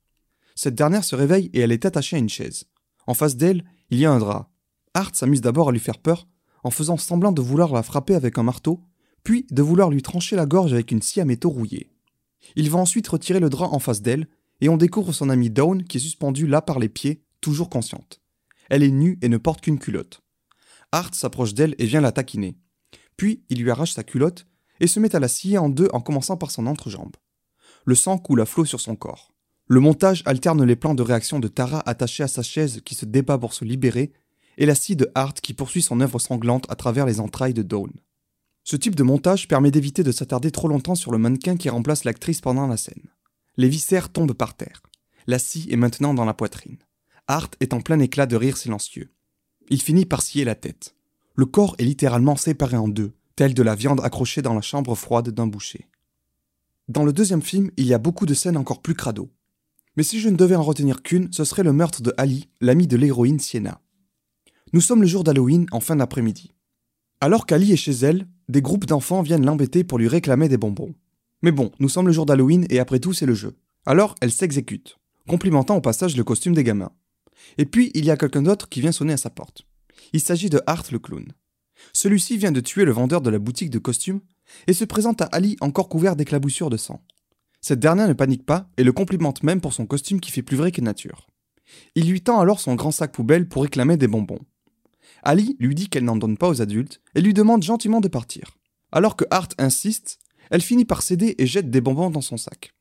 Cette 0.54 0.76
dernière 0.76 1.06
se 1.06 1.16
réveille 1.16 1.50
et 1.54 1.62
elle 1.62 1.72
est 1.72 1.86
attachée 1.86 2.18
à 2.18 2.20
une 2.20 2.28
chaise. 2.28 2.66
En 3.08 3.14
face 3.14 3.38
d'elle, 3.38 3.64
il 3.90 3.98
y 3.98 4.06
a 4.06 4.12
un 4.12 4.20
drap. 4.20 4.50
Hart 4.94 5.16
s'amuse 5.16 5.40
d'abord 5.40 5.70
à 5.70 5.72
lui 5.72 5.80
faire 5.80 5.98
peur, 5.98 6.28
en 6.66 6.72
faisant 6.72 6.98
semblant 6.98 7.32
de 7.32 7.42
vouloir 7.42 7.72
la 7.72 7.84
frapper 7.84 8.16
avec 8.16 8.38
un 8.38 8.44
marteau, 8.44 8.82
puis 9.24 9.48
de 9.50 9.62
vouloir 9.62 9.90
lui 9.90 10.02
trancher 10.02 10.36
la 10.36 10.46
gorge 10.46 10.74
avec 10.74 10.92
une 10.92 11.02
scie 11.02 11.22
à 11.22 11.26
métaux 11.26 11.52
rouillée. 11.52 11.90
Il 12.58 12.70
va 12.70 12.80
ensuite 12.80 13.08
retirer 13.08 13.40
le 13.40 13.50
drap 13.50 13.70
en 13.72 13.80
face 13.80 14.02
d'elle, 14.02 14.28
et 14.62 14.70
on 14.70 14.78
découvre 14.78 15.12
son 15.12 15.30
amie 15.30 15.50
Dawn 15.50 15.84
qui 15.84 15.98
est 15.98 16.02
suspendue 16.02 16.48
là 16.48 16.62
par 16.62 16.80
les 16.80 16.90
pieds, 16.90 17.24
toujours 17.42 17.70
consciente. 17.70 18.22
Elle 18.70 18.84
est 18.84 18.92
nue 18.92 19.20
et 19.22 19.30
ne 19.30 19.38
porte 19.38 19.62
qu'une 19.62 19.80
culotte. 19.80 20.22
Hart 20.92 21.14
s'approche 21.16 21.54
d'elle 21.54 21.76
et 21.78 21.86
vient 21.86 22.02
la 22.02 22.12
taquiner. 22.12 22.58
Puis 23.18 23.44
il 23.50 23.62
lui 23.62 23.72
arrache 23.72 23.94
sa 23.94 24.04
culotte 24.04 24.46
et 24.80 24.88
se 24.88 25.00
met 25.00 25.16
à 25.16 25.20
la 25.20 25.28
scier 25.28 25.58
en 25.58 25.70
deux 25.70 25.90
en 25.94 26.02
commençant 26.02 26.38
par 26.38 26.52
son 26.52 26.68
entrejambe. 26.68 27.16
Le 27.86 27.96
sang 27.96 28.18
coule 28.18 28.42
à 28.42 28.46
flot 28.46 28.66
sur 28.66 28.80
son 28.80 28.96
corps. 28.96 29.34
Le 29.68 29.80
montage 29.80 30.22
alterne 30.26 30.64
les 30.64 30.76
plans 30.76 30.96
de 30.96 31.04
réaction 31.04 31.40
de 31.40 31.48
Tara 31.48 31.82
attachée 31.88 32.24
à 32.24 32.28
sa 32.28 32.44
chaise 32.44 32.82
qui 32.84 32.96
se 32.96 33.06
débat 33.06 33.38
pour 33.38 33.54
se 33.54 33.66
libérer 33.66 34.12
et 34.58 34.66
la 34.66 34.76
scie 34.76 34.96
de 34.96 35.10
Hart 35.16 35.40
qui 35.40 35.54
poursuit 35.54 35.82
son 35.82 36.02
œuvre 36.02 36.20
sanglante 36.20 36.66
à 36.70 36.76
travers 36.76 37.06
les 37.06 37.20
entrailles 37.20 37.54
de 37.54 37.64
Dawn. 37.64 37.92
Ce 38.64 38.76
type 38.76 38.96
de 38.96 39.04
montage 39.04 39.48
permet 39.48 39.72
d'éviter 39.72 40.04
de 40.04 40.12
s'attarder 40.12 40.52
trop 40.52 40.68
longtemps 40.68 40.96
sur 40.96 41.12
le 41.12 41.18
mannequin 41.18 41.58
qui 41.58 41.70
remplace 41.70 42.04
l'actrice 42.04 42.42
pendant 42.42 42.68
la 42.68 42.78
scène. 42.78 43.10
Les 43.58 43.70
viscères 43.70 44.10
tombent 44.10 44.34
par 44.34 44.56
terre. 44.56 44.82
La 45.28 45.40
scie 45.40 45.68
est 45.70 45.78
maintenant 45.78 46.14
dans 46.14 46.26
la 46.26 46.34
poitrine. 46.34 46.78
Hart 47.28 47.56
est 47.60 47.74
en 47.74 47.82
plein 47.82 48.00
éclat 48.00 48.26
de 48.26 48.36
rire 48.36 48.58
silencieux. 48.58 49.12
Il 49.70 49.82
finit 49.82 50.06
par 50.06 50.22
scier 50.22 50.44
la 50.46 50.56
tête. 50.56 50.96
Le 51.36 51.46
corps 51.46 51.76
est 51.78 51.86
littéralement 51.86 52.36
séparé 52.36 52.78
en 52.78 52.88
deux, 52.88 53.14
tel 53.36 53.54
de 53.54 53.64
la 53.64 53.76
viande 53.76 54.02
accrochée 54.04 54.42
dans 54.42 54.54
la 54.54 54.62
chambre 54.62 54.96
froide 54.96 55.30
d'un 55.30 55.48
boucher. 55.48 55.88
Dans 56.88 57.04
le 57.04 57.14
deuxième 57.14 57.42
film, 57.42 57.72
il 57.78 57.86
y 57.86 57.94
a 57.94 57.98
beaucoup 57.98 58.26
de 58.26 58.34
scènes 58.34 58.58
encore 58.58 58.82
plus 58.82 58.96
crado. 58.96 59.30
Mais 59.96 60.04
si 60.04 60.20
je 60.20 60.30
ne 60.30 60.36
devais 60.36 60.56
en 60.56 60.64
retenir 60.64 61.02
qu'une, 61.04 61.32
ce 61.32 61.44
serait 61.44 61.64
le 61.64 61.74
meurtre 61.74 62.02
de 62.02 62.14
Ali, 62.18 62.50
l'ami 62.60 62.88
de 62.88 62.98
l'héroïne 62.98 63.40
Sienna. 63.40 63.82
Nous 64.74 64.82
sommes 64.82 65.02
le 65.02 65.08
jour 65.08 65.24
d'Halloween 65.24 65.68
en 65.72 65.80
fin 65.80 65.98
d'après-midi. 65.98 66.52
Alors 67.20 67.46
qu'Ali 67.46 67.72
est 67.72 67.78
chez 67.78 67.92
elle, 67.92 68.28
des 68.50 68.62
groupes 68.62 68.86
d'enfants 68.86 69.22
viennent 69.22 69.46
l'embêter 69.46 69.84
pour 69.84 70.00
lui 70.00 70.08
réclamer 70.08 70.50
des 70.50 70.58
bonbons. 70.58 70.94
Mais 71.42 71.52
bon, 71.52 71.72
nous 71.80 71.90
sommes 71.90 72.08
le 72.08 72.14
jour 72.14 72.26
d'Halloween 72.26 72.66
et 72.70 72.80
après 72.80 73.00
tout 73.00 73.14
c'est 73.14 73.26
le 73.26 73.34
jeu. 73.34 73.56
Alors 73.86 74.16
elle 74.22 74.32
s'exécute, 74.32 74.98
complimentant 75.28 75.76
au 75.76 75.82
passage 75.82 76.16
le 76.16 76.24
costume 76.24 76.54
des 76.54 76.64
gamins. 76.64 76.92
Et 77.58 77.66
puis 77.66 77.92
il 77.96 78.06
y 78.06 78.12
a 78.12 78.18
quelqu'un 78.18 78.44
d'autre 78.44 78.70
qui 78.70 78.82
vient 78.82 78.92
sonner 78.92 79.14
à 79.14 79.18
sa 79.18 79.30
porte. 79.30 79.66
Il 80.14 80.22
s'agit 80.22 80.50
de 80.50 80.62
Hart 80.68 80.92
le 80.92 81.00
clown. 81.00 81.34
Celui-ci 81.94 82.38
vient 82.38 82.52
de 82.52 82.60
tuer 82.60 82.86
le 82.86 82.92
vendeur 82.92 83.22
de 83.22 83.30
la 83.30 83.40
boutique 83.40 83.72
de 83.72 83.80
costumes 83.80 84.22
et 84.68 84.74
se 84.74 84.86
présente 84.86 85.22
à 85.22 85.26
Ali 85.26 85.58
encore 85.62 85.90
couvert 85.90 86.16
d'éclaboussures 86.16 86.70
de 86.70 86.78
sang. 86.78 87.04
Cette 87.62 87.80
dernière 87.80 88.08
ne 88.08 88.14
panique 88.14 88.46
pas 88.46 88.70
et 88.78 88.84
le 88.84 88.92
complimente 88.92 89.44
même 89.44 89.62
pour 89.62 89.74
son 89.74 89.86
costume 89.86 90.20
qui 90.20 90.32
fait 90.32 90.42
plus 90.42 90.58
vrai 90.58 90.72
que 90.72 90.82
nature. 90.82 91.28
Il 91.96 92.10
lui 92.10 92.22
tend 92.22 92.40
alors 92.40 92.60
son 92.60 92.76
grand 92.76 92.92
sac 92.92 93.12
poubelle 93.12 93.48
pour 93.48 93.64
réclamer 93.64 93.98
des 93.98 94.08
bonbons. 94.08 94.42
Ali 95.24 95.56
lui 95.60 95.76
dit 95.76 95.90
qu'elle 95.90 96.06
n'en 96.06 96.16
donne 96.16 96.38
pas 96.38 96.50
aux 96.50 96.62
adultes 96.62 97.02
et 97.16 97.22
lui 97.22 97.34
demande 97.34 97.64
gentiment 97.64 98.02
de 98.02 98.08
partir. 98.08 98.58
Alors 98.92 99.16
que 99.16 99.26
Hart 99.30 99.54
insiste, 99.58 100.20
elle 100.52 100.62
finit 100.62 100.86
par 100.86 101.02
céder 101.02 101.36
et 101.40 101.48
jette 101.48 101.72
des 101.72 101.82
bonbons 101.82 102.12
dans 102.12 102.22
son 102.22 102.38
sac. 102.38 102.74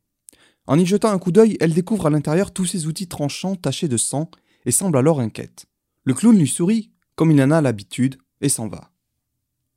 En 0.66 0.78
y 0.78 0.84
jetant 0.84 1.10
un 1.10 1.18
coup 1.18 1.32
d'œil, 1.32 1.56
elle 1.60 1.72
découvre 1.72 2.06
à 2.06 2.10
l'intérieur 2.10 2.52
tous 2.52 2.66
ses 2.66 2.86
outils 2.86 3.08
tranchants 3.08 3.56
tachés 3.56 3.88
de 3.88 3.96
sang 3.96 4.30
et 4.66 4.72
semble 4.72 4.98
alors 4.98 5.20
inquiète. 5.20 5.66
Le 6.04 6.12
clown 6.14 6.36
lui 6.36 6.48
sourit, 6.48 6.90
comme 7.14 7.30
il 7.30 7.42
en 7.42 7.50
a 7.50 7.60
l'habitude, 7.60 8.18
et 8.40 8.48
s'en 8.48 8.68
va. 8.68 8.90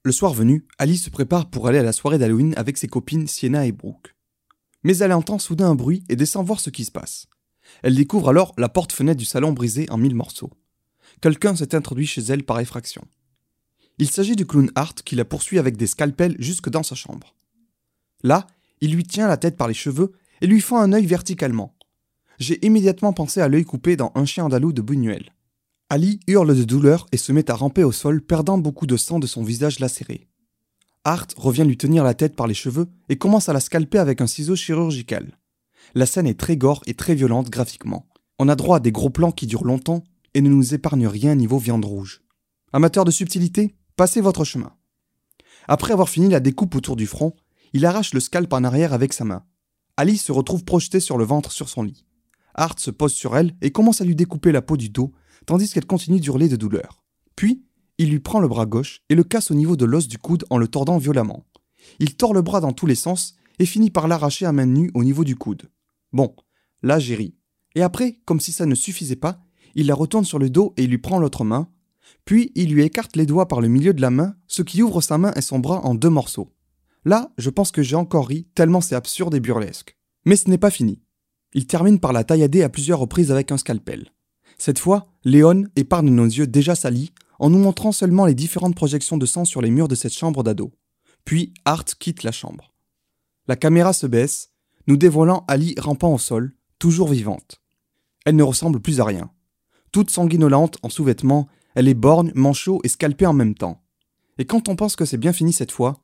Le 0.04 0.12
soir 0.12 0.34
venu, 0.34 0.66
Ali 0.78 0.98
se 0.98 1.10
prépare 1.10 1.50
pour 1.50 1.68
aller 1.68 1.80
à 1.80 1.84
la 1.84 1.94
soirée 1.94 2.18
d'Halloween 2.18 2.54
avec 2.58 2.78
ses 2.78 2.88
copines 2.88 3.28
Sienna 3.28 3.66
et 3.66 3.72
Brooke. 3.72 4.16
Mais 4.84 4.98
elle 4.98 5.14
entend 5.14 5.40
soudain 5.40 5.70
un 5.70 5.76
bruit 5.76 6.04
et 6.10 6.16
descend 6.16 6.46
voir 6.46 6.60
ce 6.60 6.70
qui 6.70 6.84
se 6.84 6.92
passe. 6.92 7.28
Elle 7.84 7.96
découvre 7.96 8.30
alors 8.30 8.54
la 8.58 8.70
porte-fenêtre 8.70 9.18
du 9.18 9.26
salon 9.26 9.54
brisée 9.54 9.90
en 9.90 9.98
mille 9.98 10.16
morceaux. 10.16 10.52
Quelqu'un 11.22 11.56
s'est 11.56 11.76
introduit 11.76 12.08
chez 12.08 12.22
elle 12.22 12.44
par 12.44 12.60
effraction. 12.60 13.06
Il 13.98 14.10
s'agit 14.10 14.36
du 14.36 14.46
clown 14.46 14.72
Hart 14.76 15.04
qui 15.04 15.16
la 15.16 15.26
poursuit 15.26 15.60
avec 15.60 15.78
des 15.78 15.88
scalpels 15.88 16.36
jusque 16.40 16.70
dans 16.70 16.84
sa 16.84 16.96
chambre. 16.96 17.36
Là, 18.24 18.48
il 18.82 18.94
lui 18.94 19.04
tient 19.04 19.28
la 19.28 19.38
tête 19.38 19.58
par 19.58 19.68
les 19.68 19.74
cheveux 19.74 20.14
et 20.42 20.48
lui 20.48 20.62
fend 20.62 20.80
un 20.80 20.94
œil 20.94 21.06
verticalement. 21.06 21.76
J'ai 22.40 22.66
immédiatement 22.66 23.14
pensé 23.14 23.42
à 23.42 23.48
l'œil 23.48 23.66
coupé 23.66 23.96
dans 23.96 24.12
Un 24.16 24.26
chien 24.26 24.46
andalou 24.46 24.74
de 24.74 24.82
Buñuel. 24.82 25.34
Ali 25.90 26.20
hurle 26.28 26.56
de 26.56 26.64
douleur 26.64 27.06
et 27.12 27.18
se 27.18 27.32
met 27.32 27.52
à 27.52 27.56
ramper 27.56 27.84
au 27.84 27.92
sol, 27.92 28.22
perdant 28.22 28.58
beaucoup 28.58 28.88
de 28.88 28.98
sang 28.98 29.20
de 29.20 29.28
son 29.28 29.44
visage 29.44 29.80
lacéré. 29.80 30.28
Hart 31.06 31.34
revient 31.38 31.66
lui 31.66 31.78
tenir 31.78 32.04
la 32.04 32.14
tête 32.14 32.36
par 32.36 32.48
les 32.48 32.54
cheveux 32.54 32.88
et 33.10 33.18
commence 33.18 33.50
à 33.50 33.54
la 33.54 33.60
scalper 33.60 34.00
avec 34.00 34.22
un 34.22 34.28
ciseau 34.28 34.56
chirurgical. 34.56 35.38
La 35.96 36.06
scène 36.06 36.28
est 36.28 36.40
très 36.40 36.58
gore 36.58 36.82
et 36.88 36.94
très 36.94 37.14
violente 37.14 37.50
graphiquement. 37.50 38.08
On 38.40 38.50
a 38.50 38.56
droit 38.56 38.78
à 38.78 38.80
des 38.80 38.92
gros 38.92 39.10
plans 39.10 39.32
qui 39.32 39.46
durent 39.46 39.66
longtemps 39.66 40.04
et 40.34 40.42
ne 40.42 40.50
nous 40.50 40.74
épargnent 40.74 41.08
rien 41.08 41.36
niveau 41.36 41.58
viande 41.58 41.86
rouge. 41.86 42.22
Amateur 42.72 43.06
de 43.06 43.12
subtilité, 43.12 43.76
passez 43.96 44.22
votre 44.22 44.46
chemin. 44.46 44.74
Après 45.68 45.94
avoir 45.94 46.10
fini 46.10 46.30
la 46.30 46.40
découpe 46.40 46.76
autour 46.76 46.96
du 46.96 47.06
front, 47.06 47.36
il 47.74 47.86
arrache 47.86 48.14
le 48.14 48.20
scalp 48.20 48.54
en 48.54 48.64
arrière 48.64 48.94
avec 48.94 49.14
sa 49.14 49.26
main. 49.26 49.44
Ali 49.98 50.18
se 50.18 50.32
retrouve 50.32 50.64
projetée 50.64 51.00
sur 51.00 51.18
le 51.18 51.26
ventre 51.26 51.52
sur 51.52 51.70
son 51.70 51.84
lit. 51.84 52.06
Hart 52.56 52.80
se 52.80 52.92
pose 52.92 53.14
sur 53.14 53.36
elle 53.36 53.56
et 53.62 53.72
commence 53.72 54.02
à 54.02 54.06
lui 54.06 54.16
découper 54.16 54.52
la 54.52 54.62
peau 54.62 54.78
du 54.78 54.90
dos, 54.90 55.12
tandis 55.46 55.70
qu'elle 55.70 55.86
continue 55.86 56.20
d'hurler 56.20 56.50
de 56.50 56.56
douleur. 56.56 57.04
Puis, 57.36 57.64
il 57.98 58.10
lui 58.10 58.20
prend 58.20 58.40
le 58.40 58.48
bras 58.48 58.66
gauche 58.66 59.02
et 59.10 59.16
le 59.16 59.24
casse 59.24 59.52
au 59.52 59.56
niveau 59.56 59.76
de 59.76 59.86
l'os 59.86 60.08
du 60.08 60.18
coude 60.18 60.46
en 60.50 60.58
le 60.58 60.68
tordant 60.68 60.98
violemment. 60.98 61.46
Il 62.00 62.16
tord 62.16 62.34
le 62.34 62.42
bras 62.42 62.62
dans 62.62 62.74
tous 62.74 62.86
les 62.86 62.96
sens 62.96 63.36
et 63.60 63.66
finit 63.66 63.92
par 63.92 64.08
l'arracher 64.08 64.46
à 64.46 64.52
main 64.52 64.66
nue 64.66 64.92
au 64.94 65.04
niveau 65.04 65.24
du 65.24 65.36
coude. 65.36 65.70
Bon, 66.12 66.36
là 66.82 67.00
j'ai 67.00 67.16
ri. 67.16 67.36
Et 67.76 67.82
après, 67.82 68.20
comme 68.26 68.40
si 68.40 68.52
ça 68.52 68.66
ne 68.66 68.76
suffisait 68.76 69.16
pas, 69.16 69.40
il 69.76 69.88
la 69.88 69.96
retourne 69.96 70.26
sur 70.26 70.40
le 70.40 70.50
dos 70.50 70.74
et 70.78 70.86
lui 70.88 71.00
prend 71.00 71.20
l'autre 71.20 71.44
main, 71.44 71.68
puis 72.26 72.52
il 72.56 72.72
lui 72.72 72.84
écarte 72.84 73.16
les 73.16 73.26
doigts 73.26 73.48
par 73.48 73.62
le 73.62 73.68
milieu 73.68 73.94
de 73.94 74.02
la 74.02 74.12
main, 74.12 74.36
ce 74.48 74.62
qui 74.62 74.84
ouvre 74.84 75.02
sa 75.02 75.18
main 75.18 75.34
et 75.36 75.42
son 75.42 75.60
bras 75.60 75.82
en 75.84 75.96
deux 75.96 76.10
morceaux. 76.10 76.54
Là, 77.06 77.32
je 77.38 77.50
pense 77.50 77.72
que 77.72 77.82
j'ai 77.82 77.96
encore 77.96 78.28
ri, 78.28 78.48
tellement 78.56 78.82
c'est 78.82 78.96
absurde 78.96 79.36
et 79.36 79.40
burlesque. 79.40 79.98
Mais 80.26 80.36
ce 80.36 80.50
n'est 80.50 80.58
pas 80.58 80.72
fini. 80.72 81.02
Il 81.54 81.68
termine 81.68 82.00
par 82.00 82.14
la 82.14 82.24
taillader 82.24 82.64
à 82.64 82.70
plusieurs 82.70 83.00
reprises 83.00 83.32
avec 83.32 83.52
un 83.52 83.58
scalpel. 83.58 84.12
Cette 84.58 84.80
fois, 84.80 85.08
Léon 85.24 85.66
épargne 85.76 86.10
nos 86.10 86.26
yeux 86.26 86.48
déjà 86.48 86.76
salis 86.76 87.14
en 87.40 87.50
nous 87.50 87.60
montrant 87.60 87.92
seulement 87.92 88.26
les 88.26 88.36
différentes 88.36 88.76
projections 88.76 89.18
de 89.18 89.26
sang 89.26 89.46
sur 89.46 89.62
les 89.62 89.70
murs 89.70 89.88
de 89.88 89.96
cette 89.96 90.14
chambre 90.14 90.44
d'ado. 90.44 90.72
Puis 91.26 91.54
Hart 91.66 91.96
quitte 91.96 92.24
la 92.24 92.32
chambre. 92.32 92.74
La 93.48 93.56
caméra 93.56 93.92
se 93.94 94.08
baisse, 94.08 94.52
nous 94.88 94.98
dévoilant 94.98 95.44
Ali 95.48 95.76
rampant 95.78 96.14
au 96.14 96.18
sol, 96.18 96.56
toujours 96.80 97.10
vivante. 97.10 97.62
Elle 98.26 98.36
ne 98.36 98.44
ressemble 98.44 98.80
plus 98.80 99.02
à 99.02 99.06
rien. 99.06 99.32
Toute 99.92 100.10
sanguinolente 100.10 100.78
en 100.82 100.90
sous-vêtements, 100.90 101.48
elle 101.76 101.88
est 101.88 101.94
borgne, 101.94 102.32
manchot 102.36 102.80
et 102.84 102.88
scalpée 102.88 103.26
en 103.26 103.34
même 103.34 103.56
temps. 103.56 103.84
Et 104.38 104.46
quand 104.46 104.70
on 104.70 104.76
pense 104.76 104.96
que 104.96 105.06
c'est 105.06 105.18
bien 105.18 105.34
fini 105.34 105.54
cette 105.54 105.72
fois, 105.72 106.03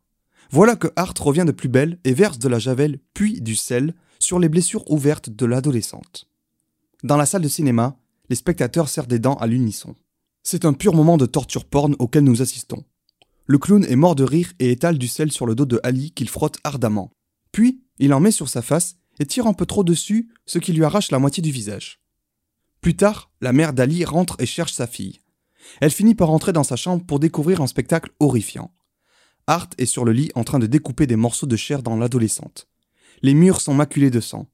voilà 0.51 0.75
que 0.75 0.87
Hart 0.95 1.17
revient 1.19 1.45
de 1.45 1.51
plus 1.51 1.69
belle 1.69 1.99
et 2.03 2.13
verse 2.13 2.39
de 2.39 2.47
la 2.47 2.59
javel 2.59 2.99
puis 3.13 3.41
du 3.41 3.55
sel 3.55 3.93
sur 4.19 4.39
les 4.39 4.49
blessures 4.49 4.89
ouvertes 4.91 5.29
de 5.29 5.45
l'adolescente. 5.45 6.27
Dans 7.03 7.17
la 7.17 7.25
salle 7.25 7.41
de 7.41 7.47
cinéma, 7.47 7.97
les 8.29 8.35
spectateurs 8.35 8.89
serrent 8.89 9.07
des 9.07 9.19
dents 9.19 9.35
à 9.35 9.47
l'unisson. 9.47 9.95
C'est 10.43 10.65
un 10.65 10.73
pur 10.73 10.93
moment 10.93 11.17
de 11.17 11.25
torture 11.25 11.65
porn 11.65 11.95
auquel 11.99 12.23
nous 12.23 12.41
assistons. 12.41 12.83
Le 13.45 13.57
clown 13.57 13.85
est 13.85 13.95
mort 13.95 14.15
de 14.15 14.23
rire 14.23 14.53
et 14.59 14.71
étale 14.71 14.97
du 14.97 15.07
sel 15.07 15.31
sur 15.31 15.45
le 15.45 15.55
dos 15.55 15.65
de 15.65 15.79
Ali 15.83 16.11
qu'il 16.11 16.29
frotte 16.29 16.57
ardemment. 16.63 17.11
Puis, 17.51 17.81
il 17.97 18.13
en 18.13 18.19
met 18.19 18.31
sur 18.31 18.49
sa 18.49 18.61
face 18.61 18.97
et 19.19 19.25
tire 19.25 19.47
un 19.47 19.53
peu 19.53 19.65
trop 19.65 19.83
dessus, 19.83 20.29
ce 20.45 20.59
qui 20.59 20.73
lui 20.73 20.83
arrache 20.83 21.11
la 21.11 21.19
moitié 21.19 21.41
du 21.41 21.51
visage. 21.51 21.99
Plus 22.81 22.95
tard, 22.95 23.31
la 23.41 23.53
mère 23.53 23.73
d'Ali 23.73 24.05
rentre 24.05 24.35
et 24.39 24.45
cherche 24.45 24.73
sa 24.73 24.87
fille. 24.87 25.19
Elle 25.81 25.91
finit 25.91 26.15
par 26.15 26.29
entrer 26.29 26.53
dans 26.53 26.63
sa 26.63 26.75
chambre 26.75 27.05
pour 27.05 27.19
découvrir 27.19 27.61
un 27.61 27.67
spectacle 27.67 28.11
horrifiant. 28.19 28.71
Hart 29.49 29.73
est 29.79 29.87
sur 29.87 30.05
le 30.05 30.11
lit 30.11 30.29
en 30.35 30.43
train 30.43 30.59
de 30.59 30.67
découper 30.67 31.07
des 31.07 31.15
morceaux 31.15 31.47
de 31.47 31.55
chair 31.55 31.81
dans 31.81 31.95
l'adolescente. 31.97 32.67
Les 33.23 33.33
murs 33.33 33.61
sont 33.61 33.73
maculés 33.73 34.11
de 34.11 34.19
sang. 34.19 34.45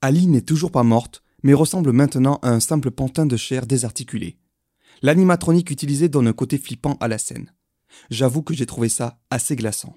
Ali 0.00 0.26
n'est 0.26 0.40
toujours 0.40 0.72
pas 0.72 0.84
morte, 0.84 1.22
mais 1.42 1.52
ressemble 1.52 1.92
maintenant 1.92 2.38
à 2.40 2.48
un 2.48 2.58
simple 2.58 2.90
pantin 2.90 3.26
de 3.26 3.36
chair 3.36 3.66
désarticulé. 3.66 4.38
L'animatronique 5.02 5.70
utilisée 5.70 6.08
donne 6.08 6.28
un 6.28 6.32
côté 6.32 6.56
flippant 6.56 6.96
à 6.98 7.08
la 7.08 7.18
scène. 7.18 7.52
J'avoue 8.08 8.40
que 8.40 8.54
j'ai 8.54 8.64
trouvé 8.64 8.88
ça 8.88 9.18
assez 9.30 9.54
glaçant. 9.54 9.94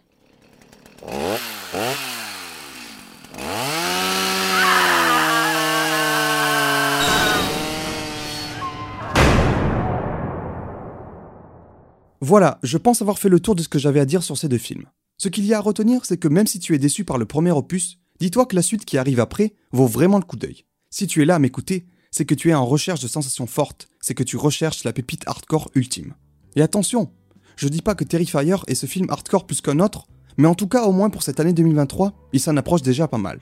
Voilà, 12.24 12.60
je 12.62 12.78
pense 12.78 13.02
avoir 13.02 13.18
fait 13.18 13.30
le 13.30 13.40
tour 13.40 13.56
de 13.56 13.64
ce 13.64 13.68
que 13.68 13.80
j'avais 13.80 14.00
à 14.00 14.06
dire 14.06 14.22
sur 14.22 14.38
ces 14.38 14.48
deux 14.48 14.60
films. 14.60 14.86
Ce 15.18 15.28
qu'il 15.28 15.44
y 15.44 15.56
a 15.56 15.58
à 15.58 15.62
retenir, 15.62 16.06
c'est 16.06 16.18
que 16.18 16.28
même 16.28 16.46
si 16.46 16.60
tu 16.60 16.76
es 16.76 16.78
déçu 16.78 17.04
par 17.04 17.18
le 17.18 17.26
premier 17.26 17.50
opus, 17.50 17.98
dis-toi 18.20 18.46
que 18.46 18.56
la 18.56 18.62
suite 18.62 18.86
qui 18.86 19.00
arrive 19.00 19.20
après 19.20 19.56
vaut 19.72 19.88
vraiment 19.88 20.20
le 20.20 20.24
coup 20.24 20.38
d'œil. 20.38 20.66
Si 20.92 21.08
tu 21.08 21.24
es 21.24 21.26
là 21.26 21.36
à 21.36 21.40
m'écouter, 21.40 21.88
c'est 22.12 22.26
que 22.26 22.36
tu 22.36 22.52
es 22.52 22.54
en 22.54 22.66
recherche 22.66 23.02
de 23.02 23.08
sensations 23.08 23.48
fortes, 23.48 23.88
c'est 24.02 24.14
que 24.14 24.22
tu 24.22 24.38
recherches 24.38 24.84
la 24.84 24.94
pépite 24.94 25.24
hardcore 25.26 25.72
ultime. 25.74 26.14
Et 26.56 26.62
attention, 26.62 27.10
je 27.56 27.68
dis 27.68 27.82
pas 27.82 27.96
que 27.96 28.04
Terrifier 28.04 28.58
est 28.68 28.76
ce 28.76 28.86
film 28.86 29.10
hardcore 29.10 29.48
plus 29.48 29.62
qu'un 29.62 29.80
autre, 29.80 30.06
mais 30.38 30.48
en 30.48 30.56
tout 30.56 30.68
cas 30.68 30.84
au 30.84 30.92
moins 30.92 31.10
pour 31.10 31.24
cette 31.24 31.40
année 31.40 31.54
2023, 31.54 32.14
il 32.34 32.40
s'en 32.40 32.56
approche 32.56 32.84
déjà 32.84 33.08
pas 33.08 33.18
mal. 33.18 33.40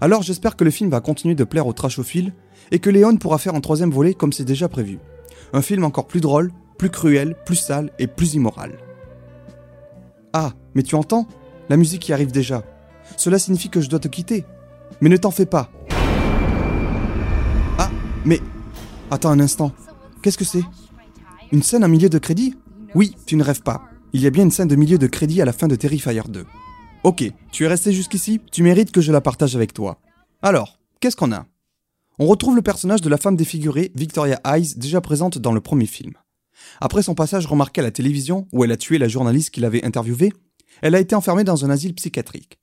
Alors 0.00 0.22
j'espère 0.22 0.56
que 0.56 0.64
le 0.64 0.70
film 0.70 0.88
va 0.88 1.02
continuer 1.02 1.34
de 1.34 1.44
plaire 1.44 1.66
aux 1.66 1.74
trashophiles, 1.74 2.32
et 2.70 2.78
que 2.78 2.88
Léon 2.88 3.16
pourra 3.16 3.36
faire 3.36 3.54
un 3.54 3.60
troisième 3.60 3.90
volet 3.90 4.14
comme 4.14 4.32
c'est 4.32 4.44
déjà 4.44 4.68
prévu. 4.70 4.98
Un 5.52 5.60
film 5.60 5.84
encore 5.84 6.06
plus 6.06 6.20
drôle, 6.20 6.52
plus 6.80 6.88
cruel, 6.88 7.36
plus 7.44 7.56
sale 7.56 7.90
et 7.98 8.06
plus 8.06 8.32
immoral. 8.32 8.78
Ah, 10.32 10.54
mais 10.74 10.82
tu 10.82 10.94
entends? 10.94 11.28
La 11.68 11.76
musique 11.76 12.08
y 12.08 12.14
arrive 12.14 12.32
déjà. 12.32 12.64
Cela 13.18 13.38
signifie 13.38 13.68
que 13.68 13.82
je 13.82 13.90
dois 13.90 13.98
te 13.98 14.08
quitter. 14.08 14.46
Mais 15.02 15.10
ne 15.10 15.18
t'en 15.18 15.30
fais 15.30 15.44
pas. 15.44 15.70
Ah, 17.76 17.90
mais... 18.24 18.40
Attends 19.10 19.28
un 19.28 19.40
instant. 19.40 19.72
Qu'est-ce 20.22 20.38
que 20.38 20.46
c'est? 20.46 20.62
Une 21.52 21.62
scène 21.62 21.84
en 21.84 21.88
milieu 21.88 22.08
de 22.08 22.16
crédit? 22.16 22.54
Oui, 22.94 23.14
tu 23.26 23.36
ne 23.36 23.44
rêves 23.44 23.60
pas. 23.60 23.82
Il 24.14 24.22
y 24.22 24.26
a 24.26 24.30
bien 24.30 24.44
une 24.44 24.50
scène 24.50 24.68
de 24.68 24.74
milieu 24.74 24.96
de 24.96 25.06
crédit 25.06 25.42
à 25.42 25.44
la 25.44 25.52
fin 25.52 25.68
de 25.68 25.76
Terrifier 25.76 26.22
2. 26.26 26.46
Ok, 27.04 27.30
tu 27.52 27.64
es 27.66 27.68
resté 27.68 27.92
jusqu'ici, 27.92 28.40
tu 28.50 28.62
mérites 28.62 28.90
que 28.90 29.02
je 29.02 29.12
la 29.12 29.20
partage 29.20 29.54
avec 29.54 29.74
toi. 29.74 30.00
Alors, 30.40 30.78
qu'est-ce 30.98 31.16
qu'on 31.16 31.32
a? 31.32 31.44
On 32.18 32.26
retrouve 32.26 32.56
le 32.56 32.62
personnage 32.62 33.02
de 33.02 33.10
la 33.10 33.18
femme 33.18 33.36
défigurée, 33.36 33.92
Victoria 33.94 34.40
Eyes, 34.46 34.78
déjà 34.78 35.02
présente 35.02 35.36
dans 35.36 35.52
le 35.52 35.60
premier 35.60 35.84
film. 35.84 36.14
Après 36.80 37.02
son 37.02 37.14
passage 37.14 37.46
remarqué 37.46 37.80
à 37.80 37.84
la 37.84 37.90
télévision, 37.90 38.46
où 38.52 38.64
elle 38.64 38.72
a 38.72 38.76
tué 38.76 38.98
la 38.98 39.08
journaliste 39.08 39.50
qui 39.50 39.60
l'avait 39.60 39.84
interviewée, 39.84 40.32
elle 40.82 40.94
a 40.94 41.00
été 41.00 41.14
enfermée 41.14 41.44
dans 41.44 41.64
un 41.64 41.70
asile 41.70 41.94
psychiatrique. 41.94 42.58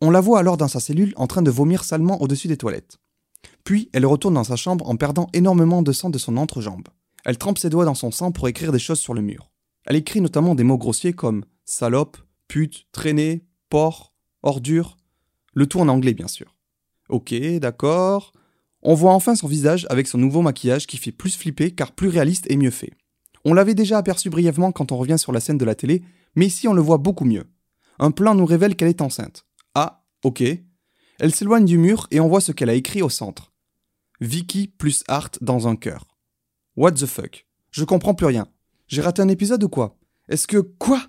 On 0.00 0.10
la 0.10 0.20
voit 0.20 0.40
alors 0.40 0.56
dans 0.56 0.68
sa 0.68 0.80
cellule 0.80 1.12
en 1.16 1.26
train 1.26 1.42
de 1.42 1.50
vomir 1.50 1.84
salement 1.84 2.20
au-dessus 2.20 2.48
des 2.48 2.56
toilettes. 2.56 2.98
Puis 3.64 3.88
elle 3.92 4.06
retourne 4.06 4.34
dans 4.34 4.44
sa 4.44 4.56
chambre 4.56 4.88
en 4.88 4.96
perdant 4.96 5.28
énormément 5.32 5.82
de 5.82 5.92
sang 5.92 6.10
de 6.10 6.18
son 6.18 6.36
entrejambe. 6.36 6.88
Elle 7.24 7.38
trempe 7.38 7.58
ses 7.58 7.70
doigts 7.70 7.84
dans 7.84 7.94
son 7.94 8.10
sang 8.10 8.32
pour 8.32 8.48
écrire 8.48 8.72
des 8.72 8.78
choses 8.78 8.98
sur 8.98 9.14
le 9.14 9.22
mur. 9.22 9.50
Elle 9.86 9.96
écrit 9.96 10.20
notamment 10.20 10.54
des 10.54 10.64
mots 10.64 10.78
grossiers 10.78 11.12
comme 11.12 11.44
salope, 11.64 12.16
pute, 12.48 12.86
traînée, 12.92 13.44
porc, 13.68 14.12
ordure, 14.42 14.96
le 15.54 15.66
tout 15.66 15.80
en 15.80 15.88
anglais 15.88 16.14
bien 16.14 16.28
sûr. 16.28 16.56
Ok, 17.08 17.34
d'accord. 17.60 18.32
On 18.82 18.94
voit 18.94 19.12
enfin 19.12 19.36
son 19.36 19.46
visage 19.46 19.86
avec 19.90 20.08
son 20.08 20.18
nouveau 20.18 20.42
maquillage 20.42 20.86
qui 20.86 20.96
fait 20.96 21.12
plus 21.12 21.36
flipper 21.36 21.70
car 21.70 21.92
plus 21.92 22.08
réaliste 22.08 22.50
et 22.50 22.56
mieux 22.56 22.70
fait. 22.70 22.92
On 23.44 23.54
l'avait 23.54 23.74
déjà 23.74 23.98
aperçu 23.98 24.30
brièvement 24.30 24.72
quand 24.72 24.92
on 24.92 24.96
revient 24.96 25.18
sur 25.18 25.32
la 25.32 25.40
scène 25.40 25.58
de 25.58 25.64
la 25.64 25.74
télé, 25.74 26.02
mais 26.36 26.46
ici 26.46 26.68
on 26.68 26.74
le 26.74 26.82
voit 26.82 26.98
beaucoup 26.98 27.24
mieux. 27.24 27.44
Un 27.98 28.10
plan 28.10 28.34
nous 28.34 28.46
révèle 28.46 28.76
qu'elle 28.76 28.88
est 28.88 29.00
enceinte. 29.00 29.46
Ah, 29.74 30.04
ok. 30.22 30.42
Elle 31.18 31.34
s'éloigne 31.34 31.64
du 31.64 31.78
mur 31.78 32.06
et 32.10 32.20
on 32.20 32.28
voit 32.28 32.40
ce 32.40 32.52
qu'elle 32.52 32.70
a 32.70 32.74
écrit 32.74 33.02
au 33.02 33.08
centre. 33.08 33.52
Vicky 34.20 34.68
plus 34.68 35.04
Art 35.08 35.30
dans 35.40 35.68
un 35.68 35.76
cœur. 35.76 36.06
What 36.76 36.92
the 36.92 37.06
fuck? 37.06 37.46
Je 37.70 37.84
comprends 37.84 38.14
plus 38.14 38.26
rien. 38.26 38.46
J'ai 38.86 39.02
raté 39.02 39.22
un 39.22 39.28
épisode 39.28 39.64
ou 39.64 39.68
quoi? 39.68 39.98
Est-ce 40.28 40.46
que... 40.46 40.58
Quoi? 40.58 41.02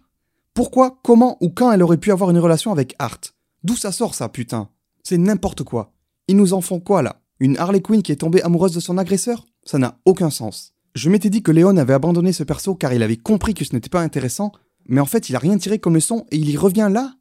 Pourquoi, 0.54 1.00
comment 1.04 1.38
ou 1.42 1.50
quand 1.50 1.72
elle 1.72 1.84
aurait 1.84 1.98
pu 1.98 2.12
avoir 2.12 2.30
une 2.30 2.38
relation 2.38 2.72
avec 2.72 2.96
Art? 3.00 3.20
D'où 3.64 3.76
ça 3.76 3.92
sort 3.92 4.14
ça, 4.14 4.30
putain? 4.30 4.70
C'est 5.04 5.18
n'importe 5.18 5.64
quoi. 5.64 5.94
Ils 6.28 6.38
nous 6.38 6.54
en 6.54 6.62
font 6.62 6.80
quoi 6.80 7.02
là? 7.02 7.22
Une 7.40 7.58
Harley 7.58 7.82
Quinn 7.82 8.04
qui 8.04 8.12
est 8.12 8.18
tombée 8.18 8.42
amoureuse 8.42 8.74
de 8.74 8.80
son 8.80 8.98
agresseur? 8.98 9.46
Ça 9.64 9.78
n'a 9.78 10.00
aucun 10.06 10.30
sens. 10.30 10.73
Je 10.96 11.10
m'étais 11.10 11.32
dit 11.32 11.42
que 11.42 11.52
Léon 11.52 11.78
avait 11.78 11.94
abandonné 11.94 12.34
ce 12.34 12.44
perso 12.44 12.76
car 12.76 12.94
il 12.94 13.02
avait 13.02 13.18
compris 13.18 13.56
que 13.56 13.66
ce 13.66 13.74
n'était 13.74 13.90
pas 13.90 14.02
intéressant, 14.02 14.52
mais 14.88 15.02
en 15.02 15.06
fait 15.06 15.30
il 15.30 15.36
a 15.36 15.40
rien 15.40 15.58
tiré 15.58 15.80
comme 15.80 15.96
leçon 15.96 16.26
et 16.30 16.38
il 16.38 16.50
y 16.50 16.58
revient 16.58 16.90
là. 16.92 17.16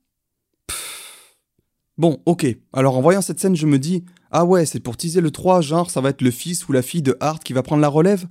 Bon, 1.96 2.20
ok, 2.26 2.46
alors 2.74 2.98
en 2.98 3.00
voyant 3.00 3.22
cette 3.22 3.40
scène 3.40 3.56
je 3.56 3.66
me 3.66 3.78
dis, 3.78 4.04
ah 4.30 4.44
ouais, 4.44 4.66
c'est 4.66 4.80
pour 4.80 4.98
teaser 4.98 5.22
le 5.22 5.30
3, 5.30 5.62
genre 5.62 5.90
ça 5.90 6.02
va 6.02 6.10
être 6.10 6.20
le 6.20 6.30
fils 6.30 6.68
ou 6.68 6.72
la 6.72 6.82
fille 6.82 7.02
de 7.02 7.16
Hart 7.20 7.42
qui 7.42 7.54
va 7.54 7.62
prendre 7.62 7.80
la 7.80 7.88
relève 7.88 8.26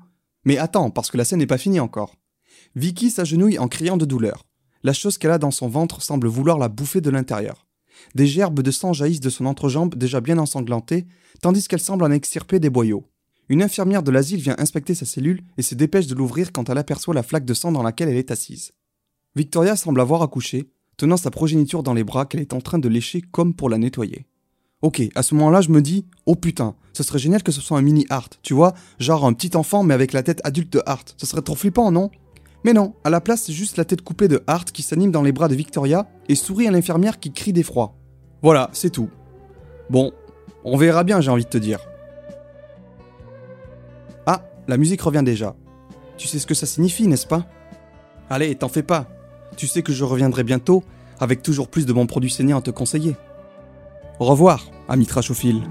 Mais 0.45 0.57
attends, 0.57 0.91
parce 0.91 1.09
que 1.09 1.17
la 1.17 1.25
scène 1.25 1.39
n'est 1.39 1.47
pas 1.47 1.57
finie 1.57 1.79
encore. 1.79 2.15
Vicky 2.75 3.09
s'agenouille 3.09 3.57
en 3.57 3.67
criant 3.67 3.97
de 3.97 4.05
douleur. 4.05 4.45
La 4.83 4.93
chose 4.93 5.17
qu'elle 5.17 5.31
a 5.31 5.37
dans 5.37 5.51
son 5.51 5.67
ventre 5.67 6.01
semble 6.03 6.27
vouloir 6.27 6.59
la 6.59 6.69
bouffer 6.69 7.01
de 7.01 7.09
l'intérieur. 7.09 7.67
Des 8.15 8.27
gerbes 8.27 8.61
de 8.61 8.71
sang 8.71 8.93
jaillissent 8.93 9.19
de 9.19 9.29
son 9.29 9.45
entrejambe 9.45 9.95
déjà 9.95 10.21
bien 10.21 10.37
ensanglantée, 10.37 11.05
tandis 11.41 11.67
qu'elle 11.67 11.79
semble 11.79 12.03
en 12.03 12.11
extirper 12.11 12.59
des 12.59 12.69
boyaux. 12.69 13.10
Une 13.51 13.63
infirmière 13.63 14.01
de 14.01 14.11
l'asile 14.11 14.39
vient 14.39 14.55
inspecter 14.59 14.95
sa 14.95 15.05
cellule 15.05 15.41
et 15.57 15.61
se 15.61 15.75
dépêche 15.75 16.07
de 16.07 16.15
l'ouvrir 16.15 16.53
quand 16.53 16.69
elle 16.69 16.77
aperçoit 16.77 17.13
la 17.13 17.21
flaque 17.21 17.43
de 17.43 17.53
sang 17.53 17.73
dans 17.73 17.83
laquelle 17.83 18.07
elle 18.07 18.15
est 18.15 18.31
assise. 18.31 18.71
Victoria 19.35 19.75
semble 19.75 19.99
avoir 19.99 20.21
accouché, 20.21 20.71
tenant 20.95 21.17
sa 21.17 21.31
progéniture 21.31 21.83
dans 21.83 21.93
les 21.93 22.05
bras 22.05 22.25
qu'elle 22.25 22.39
est 22.39 22.53
en 22.53 22.61
train 22.61 22.79
de 22.79 22.87
lécher 22.87 23.19
comme 23.19 23.53
pour 23.53 23.69
la 23.69 23.77
nettoyer. 23.77 24.25
Ok, 24.81 25.01
à 25.15 25.21
ce 25.21 25.35
moment-là, 25.35 25.59
je 25.59 25.67
me 25.67 25.81
dis, 25.81 26.05
oh 26.25 26.35
putain, 26.35 26.75
ce 26.93 27.03
serait 27.03 27.19
génial 27.19 27.43
que 27.43 27.51
ce 27.51 27.59
soit 27.59 27.77
un 27.77 27.81
mini 27.81 28.05
Hart, 28.09 28.39
tu 28.41 28.53
vois, 28.53 28.73
genre 28.99 29.25
un 29.25 29.33
petit 29.33 29.57
enfant 29.57 29.83
mais 29.83 29.95
avec 29.95 30.13
la 30.13 30.23
tête 30.23 30.39
adulte 30.45 30.71
de 30.71 30.81
Hart. 30.85 31.15
Ce 31.17 31.25
serait 31.25 31.41
trop 31.41 31.55
flippant, 31.55 31.91
non? 31.91 32.09
Mais 32.63 32.71
non, 32.71 32.93
à 33.03 33.09
la 33.09 33.19
place, 33.19 33.41
c'est 33.43 33.53
juste 33.53 33.75
la 33.75 33.83
tête 33.83 34.01
coupée 34.01 34.29
de 34.29 34.41
Hart 34.47 34.71
qui 34.71 34.81
s'anime 34.81 35.11
dans 35.11 35.23
les 35.23 35.33
bras 35.33 35.49
de 35.49 35.55
Victoria 35.55 36.09
et 36.29 36.35
sourit 36.35 36.69
à 36.69 36.71
l'infirmière 36.71 37.19
qui 37.19 37.33
crie 37.33 37.51
d'effroi. 37.51 37.97
Voilà, 38.41 38.69
c'est 38.71 38.91
tout. 38.91 39.09
Bon, 39.89 40.13
on 40.63 40.77
verra 40.77 41.03
bien, 41.03 41.19
j'ai 41.19 41.31
envie 41.31 41.43
de 41.43 41.49
te 41.49 41.57
dire. 41.57 41.81
La 44.67 44.77
musique 44.77 45.01
revient 45.01 45.23
déjà. 45.23 45.55
Tu 46.17 46.27
sais 46.27 46.39
ce 46.39 46.47
que 46.47 46.53
ça 46.53 46.65
signifie, 46.65 47.07
n'est-ce 47.07 47.27
pas? 47.27 47.45
Allez, 48.29 48.55
t'en 48.55 48.69
fais 48.69 48.83
pas. 48.83 49.07
Tu 49.57 49.67
sais 49.67 49.81
que 49.81 49.91
je 49.91 50.03
reviendrai 50.03 50.43
bientôt 50.43 50.83
avec 51.19 51.41
toujours 51.41 51.67
plus 51.67 51.85
de 51.85 51.93
bons 51.93 52.07
produits 52.07 52.29
saignants 52.31 52.59
à 52.59 52.61
te 52.61 52.71
conseiller. 52.71 53.15
Au 54.19 54.25
revoir, 54.25 54.69
ami 54.87 55.05
Trachophile. 55.05 55.61